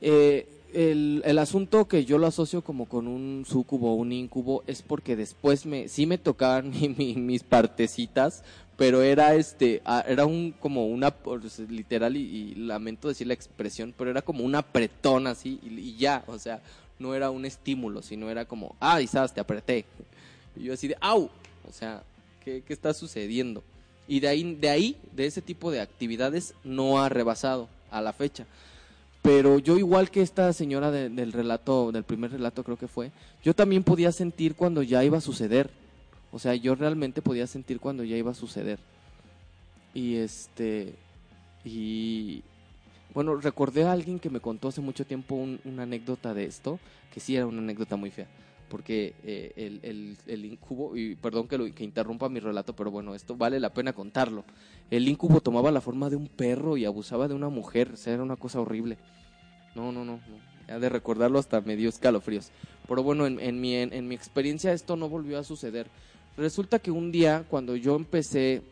Eh, 0.00 0.48
el, 0.74 1.22
el 1.24 1.38
asunto 1.38 1.86
que 1.86 2.04
yo 2.04 2.18
lo 2.18 2.26
asocio 2.26 2.62
como 2.62 2.86
con 2.86 3.06
un 3.08 3.44
sucubo 3.48 3.92
o 3.92 3.94
un 3.94 4.12
incubo 4.12 4.62
es 4.66 4.82
porque 4.82 5.16
después 5.16 5.66
me 5.66 5.88
sí 5.88 6.06
me 6.06 6.18
tocaban 6.18 6.70
mi- 6.78 6.88
mi- 6.88 7.14
mis 7.14 7.42
partecitas 7.42 8.42
pero 8.76 9.02
era 9.02 9.34
este 9.36 9.82
ah, 9.84 10.04
era 10.06 10.26
un 10.26 10.52
como 10.52 10.86
una 10.86 11.14
literal 11.68 12.16
y, 12.16 12.54
lamento 12.56 13.08
decir 13.08 13.26
la 13.28 13.34
expresión 13.34 13.94
pero 13.96 14.10
era 14.10 14.22
como 14.22 14.44
un 14.44 14.54
apretón 14.54 15.26
así 15.26 15.60
y, 15.62 15.78
y 15.78 15.96
ya 15.96 16.24
o 16.26 16.38
sea 16.38 16.60
no 16.98 17.14
era 17.14 17.30
un 17.30 17.44
estímulo 17.44 18.02
sino 18.02 18.30
era 18.30 18.44
como 18.44 18.74
ah 18.80 18.98
quizás 19.00 19.32
te 19.32 19.40
apreté 19.40 19.84
y 20.56 20.64
yo 20.64 20.74
así 20.74 20.88
de 20.88 20.96
au 21.00 21.30
o 21.68 21.72
sea 21.72 22.02
qué, 22.44 22.62
qué 22.66 22.72
está 22.72 22.92
sucediendo 22.94 23.62
y 24.08 24.20
de 24.20 24.28
ahí 24.28 24.54
de 24.56 24.68
ahí 24.68 24.96
de 25.12 25.26
ese 25.26 25.40
tipo 25.40 25.70
de 25.70 25.80
actividades 25.80 26.54
no 26.64 27.00
ha 27.02 27.08
rebasado 27.08 27.68
a 27.90 28.00
la 28.00 28.12
fecha 28.12 28.44
pero 29.24 29.58
yo 29.58 29.78
igual 29.78 30.10
que 30.10 30.20
esta 30.20 30.52
señora 30.52 30.90
de- 30.90 31.08
del 31.08 31.32
relato, 31.32 31.90
del 31.92 32.04
primer 32.04 32.30
relato 32.30 32.62
creo 32.62 32.76
que 32.76 32.88
fue, 32.88 33.10
yo 33.42 33.54
también 33.54 33.82
podía 33.82 34.12
sentir 34.12 34.54
cuando 34.54 34.82
ya 34.82 35.02
iba 35.02 35.16
a 35.16 35.22
suceder. 35.22 35.70
O 36.30 36.38
sea, 36.38 36.54
yo 36.54 36.74
realmente 36.74 37.22
podía 37.22 37.46
sentir 37.46 37.80
cuando 37.80 38.04
ya 38.04 38.18
iba 38.18 38.32
a 38.32 38.34
suceder. 38.34 38.78
Y 39.94 40.16
este, 40.16 40.94
y 41.64 42.42
bueno, 43.14 43.34
recordé 43.36 43.84
a 43.84 43.92
alguien 43.92 44.18
que 44.18 44.28
me 44.28 44.40
contó 44.40 44.68
hace 44.68 44.82
mucho 44.82 45.06
tiempo 45.06 45.36
un- 45.36 45.58
una 45.64 45.84
anécdota 45.84 46.34
de 46.34 46.44
esto, 46.44 46.78
que 47.12 47.20
sí 47.20 47.34
era 47.34 47.46
una 47.46 47.60
anécdota 47.62 47.96
muy 47.96 48.10
fea, 48.10 48.26
porque 48.74 49.14
eh, 49.22 49.52
el, 49.54 49.78
el, 49.84 50.18
el 50.26 50.44
incubo, 50.44 50.96
y 50.96 51.14
perdón 51.14 51.46
que, 51.46 51.84
interrumpa 51.84 52.28
mi 52.28 52.40
relato, 52.40 52.74
pero 52.74 52.90
bueno, 52.90 53.14
esto 53.14 53.36
vale 53.36 53.60
la 53.60 53.72
pena 53.72 53.92
contarlo. 53.92 54.44
El 54.90 55.06
incubo 55.06 55.40
tomaba 55.40 55.70
la 55.70 55.80
forma 55.80 56.10
de 56.10 56.16
un 56.16 56.26
perro 56.26 56.76
y 56.76 56.84
abusaba 56.84 57.28
de 57.28 57.34
una 57.34 57.48
mujer, 57.48 57.92
o 57.92 57.96
sea, 57.96 58.14
era 58.14 58.24
una 58.24 58.34
cosa 58.34 58.60
horrible. 58.60 58.98
No, 59.76 59.92
no, 59.92 60.04
no, 60.04 60.14
no. 60.14 60.38
Ya 60.66 60.80
de 60.80 60.88
recordarlo 60.88 61.38
hasta 61.38 61.60
me 61.60 61.76
dio 61.76 61.88
escalofríos. 61.88 62.50
Pero 62.88 63.04
bueno, 63.04 63.28
en, 63.28 63.60
mi, 63.60 63.76
en 63.76 64.08
mi 64.08 64.16
experiencia 64.16 64.72
esto 64.72 64.96
no 64.96 65.08
volvió 65.08 65.38
a 65.38 65.44
suceder. 65.44 65.86
Resulta 66.36 66.80
que 66.80 66.90
un 66.90 67.12
día, 67.12 67.44
cuando 67.48 67.76
yo 67.76 67.94
empecé 67.94 68.62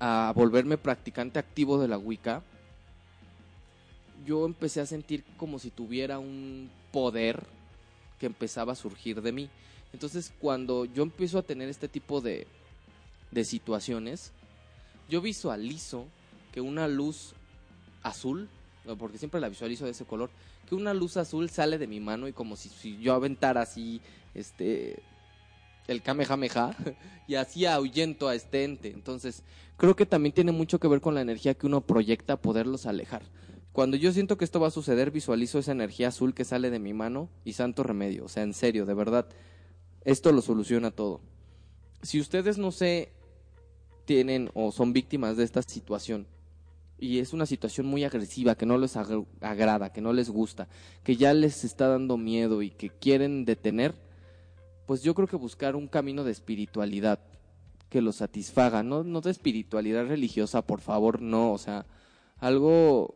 a 0.00 0.34
volverme 0.36 0.76
practicante 0.76 1.38
activo 1.38 1.80
de 1.80 1.88
la 1.88 1.96
Wicca, 1.96 2.42
yo 4.26 4.44
empecé 4.44 4.82
a 4.82 4.86
sentir 4.86 5.24
como 5.38 5.58
si 5.58 5.70
tuviera 5.70 6.18
un 6.18 6.68
poder 6.92 7.42
que 8.22 8.26
empezaba 8.26 8.72
a 8.72 8.76
surgir 8.76 9.20
de 9.20 9.32
mí. 9.32 9.50
Entonces, 9.92 10.32
cuando 10.38 10.84
yo 10.84 11.02
empiezo 11.02 11.38
a 11.38 11.42
tener 11.42 11.68
este 11.68 11.88
tipo 11.88 12.20
de, 12.20 12.46
de 13.32 13.44
situaciones, 13.44 14.30
yo 15.08 15.20
visualizo 15.20 16.06
que 16.52 16.60
una 16.60 16.86
luz 16.86 17.34
azul, 18.04 18.48
porque 18.96 19.18
siempre 19.18 19.40
la 19.40 19.48
visualizo 19.48 19.86
de 19.86 19.90
ese 19.90 20.04
color, 20.04 20.30
que 20.68 20.76
una 20.76 20.94
luz 20.94 21.16
azul 21.16 21.50
sale 21.50 21.78
de 21.78 21.88
mi 21.88 21.98
mano 21.98 22.28
y 22.28 22.32
como 22.32 22.54
si, 22.54 22.68
si 22.68 22.96
yo 22.98 23.12
aventara 23.12 23.62
así, 23.62 24.00
este, 24.34 25.02
el 25.88 26.00
Kamehameha 26.00 26.76
y 27.26 27.34
así 27.34 27.66
ahuyento 27.66 28.28
a 28.28 28.36
este 28.36 28.62
ente. 28.62 28.92
Entonces, 28.92 29.42
creo 29.76 29.96
que 29.96 30.06
también 30.06 30.32
tiene 30.32 30.52
mucho 30.52 30.78
que 30.78 30.86
ver 30.86 31.00
con 31.00 31.16
la 31.16 31.22
energía 31.22 31.54
que 31.54 31.66
uno 31.66 31.80
proyecta 31.80 32.36
poderlos 32.36 32.86
alejar. 32.86 33.22
Cuando 33.72 33.96
yo 33.96 34.12
siento 34.12 34.36
que 34.36 34.44
esto 34.44 34.60
va 34.60 34.68
a 34.68 34.72
suceder, 34.72 35.10
visualizo 35.10 35.58
esa 35.58 35.72
energía 35.72 36.08
azul 36.08 36.34
que 36.34 36.44
sale 36.44 36.70
de 36.70 36.78
mi 36.78 36.92
mano 36.92 37.30
y 37.44 37.54
santo 37.54 37.82
remedio. 37.82 38.26
O 38.26 38.28
sea, 38.28 38.42
en 38.42 38.52
serio, 38.52 38.84
de 38.84 38.94
verdad, 38.94 39.26
esto 40.04 40.30
lo 40.32 40.42
soluciona 40.42 40.90
todo. 40.90 41.20
Si 42.02 42.20
ustedes 42.20 42.58
no 42.58 42.70
sé, 42.70 43.12
tienen 44.04 44.50
o 44.54 44.72
son 44.72 44.92
víctimas 44.92 45.36
de 45.36 45.44
esta 45.44 45.62
situación 45.62 46.26
y 46.98 47.18
es 47.18 47.32
una 47.32 47.46
situación 47.46 47.86
muy 47.86 48.04
agresiva 48.04 48.56
que 48.56 48.66
no 48.66 48.76
les 48.76 48.96
ag- 48.96 49.26
agrada, 49.40 49.92
que 49.92 50.00
no 50.00 50.12
les 50.12 50.28
gusta, 50.28 50.68
que 51.02 51.16
ya 51.16 51.32
les 51.32 51.64
está 51.64 51.88
dando 51.88 52.16
miedo 52.16 52.62
y 52.62 52.70
que 52.70 52.90
quieren 52.90 53.44
detener, 53.44 53.94
pues 54.86 55.02
yo 55.02 55.14
creo 55.14 55.28
que 55.28 55.36
buscar 55.36 55.76
un 55.76 55.88
camino 55.88 56.24
de 56.24 56.32
espiritualidad 56.32 57.20
que 57.88 58.02
los 58.02 58.16
satisfaga, 58.16 58.82
no, 58.82 59.02
no 59.02 59.20
de 59.20 59.30
espiritualidad 59.30 60.06
religiosa, 60.06 60.62
por 60.62 60.80
favor, 60.80 61.22
no, 61.22 61.52
o 61.52 61.58
sea, 61.58 61.86
algo 62.38 63.14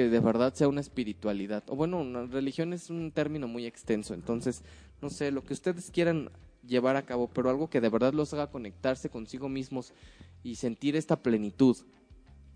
que 0.00 0.08
de 0.08 0.20
verdad 0.20 0.54
sea 0.54 0.68
una 0.68 0.80
espiritualidad. 0.80 1.62
O 1.68 1.76
bueno, 1.76 2.00
una 2.00 2.24
religión 2.24 2.72
es 2.72 2.88
un 2.88 3.12
término 3.12 3.46
muy 3.48 3.66
extenso, 3.66 4.14
entonces, 4.14 4.62
no 5.02 5.10
sé, 5.10 5.30
lo 5.30 5.44
que 5.44 5.52
ustedes 5.52 5.90
quieran 5.90 6.30
llevar 6.66 6.96
a 6.96 7.04
cabo, 7.04 7.28
pero 7.28 7.50
algo 7.50 7.68
que 7.68 7.82
de 7.82 7.90
verdad 7.90 8.14
los 8.14 8.32
haga 8.32 8.50
conectarse 8.50 9.10
consigo 9.10 9.50
mismos 9.50 9.92
y 10.42 10.54
sentir 10.54 10.96
esta 10.96 11.16
plenitud. 11.16 11.76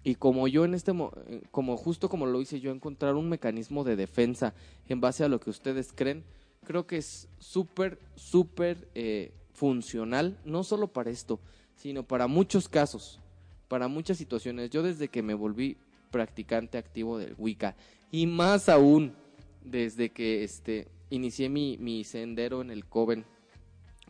Y 0.04 0.14
como 0.14 0.48
yo 0.48 0.64
en 0.64 0.72
este, 0.72 0.92
eh, 0.92 1.42
como 1.50 1.76
justo 1.76 2.08
como 2.08 2.24
lo 2.24 2.40
hice 2.40 2.60
yo, 2.60 2.70
encontrar 2.70 3.14
un 3.14 3.28
mecanismo 3.28 3.84
de 3.84 3.96
defensa 3.96 4.54
en 4.88 5.02
base 5.02 5.22
a 5.22 5.28
lo 5.28 5.38
que 5.38 5.50
ustedes 5.50 5.92
creen, 5.94 6.24
creo 6.64 6.86
que 6.86 6.96
es 6.96 7.28
súper, 7.38 7.98
súper 8.14 8.88
eh, 8.94 9.32
funcional, 9.52 10.38
no 10.46 10.64
solo 10.64 10.88
para 10.88 11.10
esto, 11.10 11.40
sino 11.76 12.04
para 12.04 12.26
muchos 12.26 12.70
casos, 12.70 13.20
para 13.68 13.86
muchas 13.86 14.16
situaciones. 14.16 14.70
Yo 14.70 14.82
desde 14.82 15.08
que 15.08 15.22
me 15.22 15.34
volví 15.34 15.76
practicante 16.14 16.78
activo 16.78 17.18
del 17.18 17.34
Wicca. 17.36 17.74
Y 18.12 18.28
más 18.28 18.68
aún 18.68 19.16
desde 19.64 20.10
que 20.10 20.44
este 20.44 20.86
inicié 21.10 21.48
mi, 21.48 21.76
mi 21.78 22.04
sendero 22.04 22.60
en 22.60 22.70
el 22.70 22.84
Coven 22.84 23.24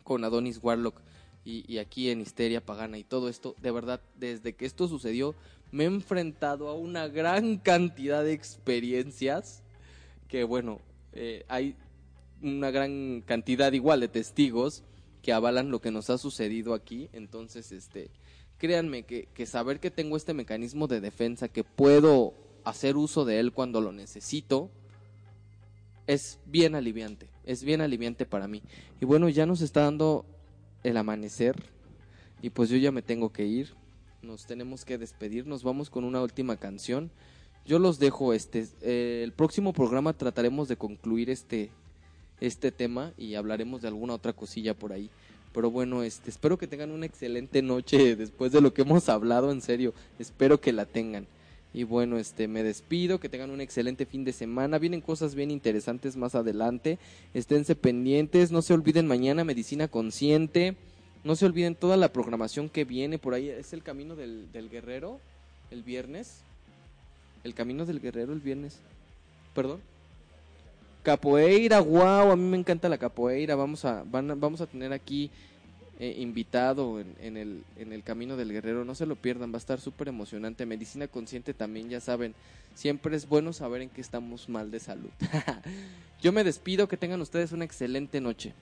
con 0.03 0.23
Adonis 0.23 0.59
Warlock 0.61 1.01
y, 1.43 1.79
aquí 1.79 2.11
en 2.11 2.21
Histeria 2.21 2.63
Pagana 2.63 2.99
y 2.99 3.03
todo 3.03 3.27
esto, 3.27 3.55
de 3.59 3.71
verdad, 3.71 4.01
desde 4.19 4.53
que 4.53 4.65
esto 4.65 4.87
sucedió, 4.87 5.33
me 5.71 5.85
he 5.85 5.87
enfrentado 5.87 6.69
a 6.69 6.73
una 6.73 7.07
gran 7.07 7.57
cantidad 7.57 8.23
de 8.23 8.33
experiencias 8.33 9.63
que 10.27 10.43
bueno, 10.43 10.81
eh, 11.13 11.43
hay 11.47 11.75
una 12.43 12.69
gran 12.69 13.23
cantidad 13.25 13.73
igual 13.73 13.99
de 13.99 14.09
testigos 14.09 14.83
que 15.23 15.33
avalan 15.33 15.71
lo 15.71 15.81
que 15.81 15.89
nos 15.89 16.11
ha 16.11 16.19
sucedido 16.19 16.75
aquí, 16.75 17.09
entonces 17.13 17.71
este 17.71 18.11
créanme 18.57 19.03
que, 19.03 19.27
que 19.33 19.45
saber 19.45 19.79
que 19.79 19.91
tengo 19.91 20.17
este 20.17 20.33
mecanismo 20.33 20.87
de 20.87 21.01
defensa, 21.01 21.47
que 21.47 21.63
puedo 21.63 22.33
hacer 22.63 22.97
uso 22.97 23.25
de 23.25 23.39
él 23.39 23.51
cuando 23.51 23.81
lo 23.81 23.91
necesito, 23.91 24.69
es 26.07 26.39
bien 26.45 26.75
aliviante, 26.75 27.29
es 27.45 27.63
bien 27.63 27.81
aliviante 27.81 28.25
para 28.25 28.47
mí. 28.47 28.61
Y 29.01 29.05
bueno, 29.05 29.29
ya 29.29 29.45
nos 29.45 29.61
está 29.61 29.81
dando 29.81 30.25
el 30.83 30.97
amanecer 30.97 31.55
y 32.41 32.49
pues 32.49 32.69
yo 32.69 32.77
ya 32.77 32.91
me 32.91 33.01
tengo 33.01 33.31
que 33.31 33.45
ir, 33.45 33.73
nos 34.21 34.45
tenemos 34.45 34.85
que 34.85 34.97
despedir, 34.97 35.47
nos 35.47 35.63
vamos 35.63 35.89
con 35.89 36.03
una 36.03 36.21
última 36.21 36.57
canción. 36.57 37.11
Yo 37.65 37.79
los 37.79 37.97
dejo 37.97 38.33
este 38.33 38.67
eh, 38.81 39.21
el 39.23 39.31
próximo 39.31 39.73
programa 39.73 40.13
trataremos 40.13 40.67
de 40.67 40.77
concluir 40.77 41.29
este 41.29 41.71
este 42.39 42.71
tema 42.71 43.13
y 43.17 43.35
hablaremos 43.35 43.81
de 43.81 43.87
alguna 43.87 44.13
otra 44.13 44.33
cosilla 44.33 44.73
por 44.73 44.91
ahí. 44.91 45.09
Pero 45.55 45.71
bueno, 45.71 46.03
este 46.03 46.29
espero 46.29 46.57
que 46.57 46.67
tengan 46.67 46.91
una 46.91 47.05
excelente 47.05 47.61
noche 47.61 48.15
después 48.17 48.51
de 48.51 48.59
lo 48.59 48.73
que 48.73 48.81
hemos 48.81 49.07
hablado, 49.07 49.51
en 49.51 49.61
serio, 49.61 49.93
espero 50.19 50.59
que 50.59 50.73
la 50.73 50.85
tengan. 50.85 51.25
Y 51.73 51.83
bueno, 51.83 52.17
este 52.17 52.47
me 52.47 52.61
despido, 52.61 53.19
que 53.19 53.29
tengan 53.29 53.51
un 53.51 53.61
excelente 53.61 54.05
fin 54.05 54.25
de 54.25 54.33
semana. 54.33 54.77
Vienen 54.77 55.01
cosas 55.01 55.33
bien 55.33 55.51
interesantes 55.51 56.17
más 56.17 56.35
adelante. 56.35 56.99
Esténse 57.33 57.75
pendientes, 57.75 58.51
no 58.51 58.61
se 58.61 58.73
olviden 58.73 59.07
mañana 59.07 59.43
medicina 59.43 59.87
consciente. 59.87 60.75
No 61.23 61.35
se 61.35 61.45
olviden 61.45 61.75
toda 61.75 61.97
la 61.97 62.13
programación 62.13 62.69
que 62.69 62.85
viene 62.85 63.17
por 63.17 63.33
ahí. 63.33 63.49
Es 63.49 63.73
el 63.73 63.81
camino 63.81 64.15
del, 64.15 64.51
del 64.51 64.69
guerrero 64.69 65.19
el 65.71 65.83
viernes. 65.83 66.41
El 67.43 67.53
camino 67.53 67.85
del 67.85 67.99
guerrero 67.99 68.31
el 68.31 68.41
viernes. 68.41 68.79
Perdón. 69.53 69.81
Capoeira, 71.05 71.81
wow, 71.81 72.31
a 72.31 72.35
mí 72.35 72.41
me 72.41 72.57
encanta 72.57 72.89
la 72.89 72.97
capoeira. 72.97 73.53
Vamos 73.55 73.85
a, 73.85 74.03
van 74.03 74.39
vamos 74.39 74.59
a 74.59 74.65
tener 74.65 74.91
aquí 74.91 75.29
eh, 75.99 76.15
invitado 76.17 76.99
en, 76.99 77.15
en 77.21 77.37
el, 77.37 77.63
en 77.77 77.93
el 77.93 78.01
Camino 78.01 78.35
del 78.35 78.51
Guerrero. 78.51 78.83
No 78.85 78.95
se 78.95 79.05
lo 79.05 79.15
pierdan, 79.15 79.51
va 79.51 79.57
a 79.57 79.59
estar 79.59 79.79
súper 79.79 80.07
emocionante. 80.07 80.65
Medicina 80.65 81.07
consciente 81.07 81.53
también, 81.53 81.89
ya 81.89 81.99
saben. 81.99 82.33
Siempre 82.73 83.15
es 83.15 83.29
bueno 83.29 83.53
saber 83.53 83.83
en 83.83 83.89
qué 83.89 84.01
estamos 84.01 84.49
mal 84.49 84.71
de 84.71 84.79
salud. 84.79 85.11
Yo 86.23 86.31
me 86.31 86.43
despido, 86.43 86.87
que 86.87 86.97
tengan 86.97 87.21
ustedes 87.21 87.51
una 87.51 87.65
excelente 87.65 88.19
noche. 88.19 88.55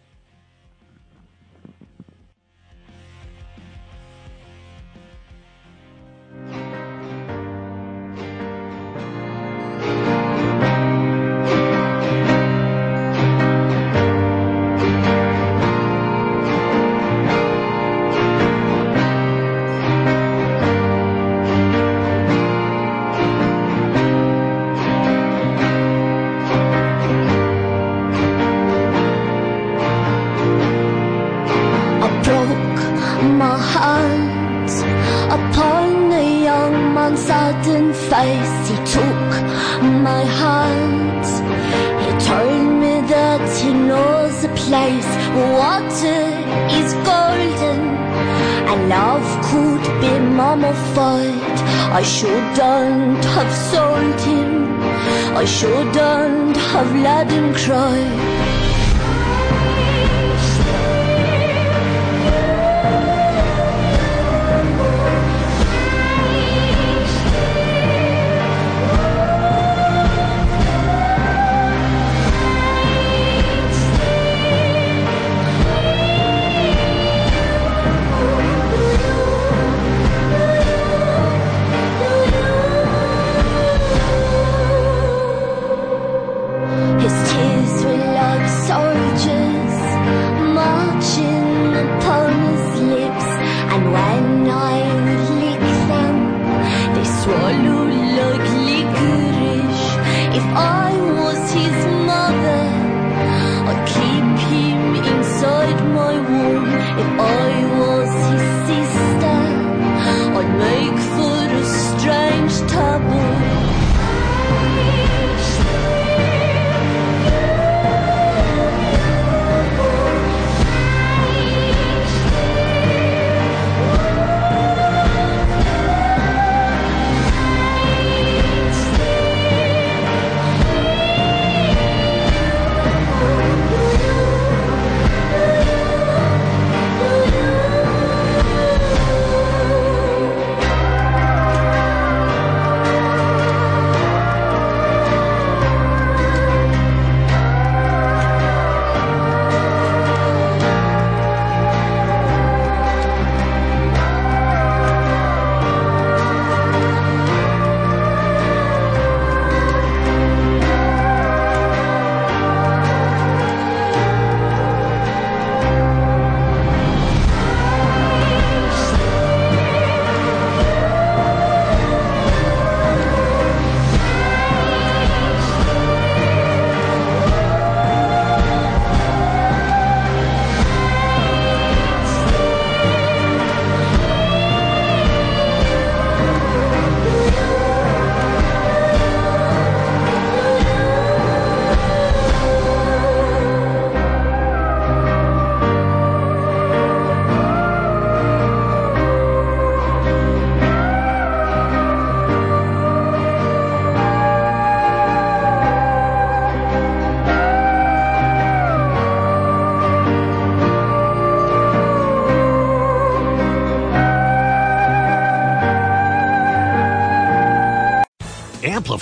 of 56.83 56.95
Latin 56.95 57.53
Croix. 57.53 58.22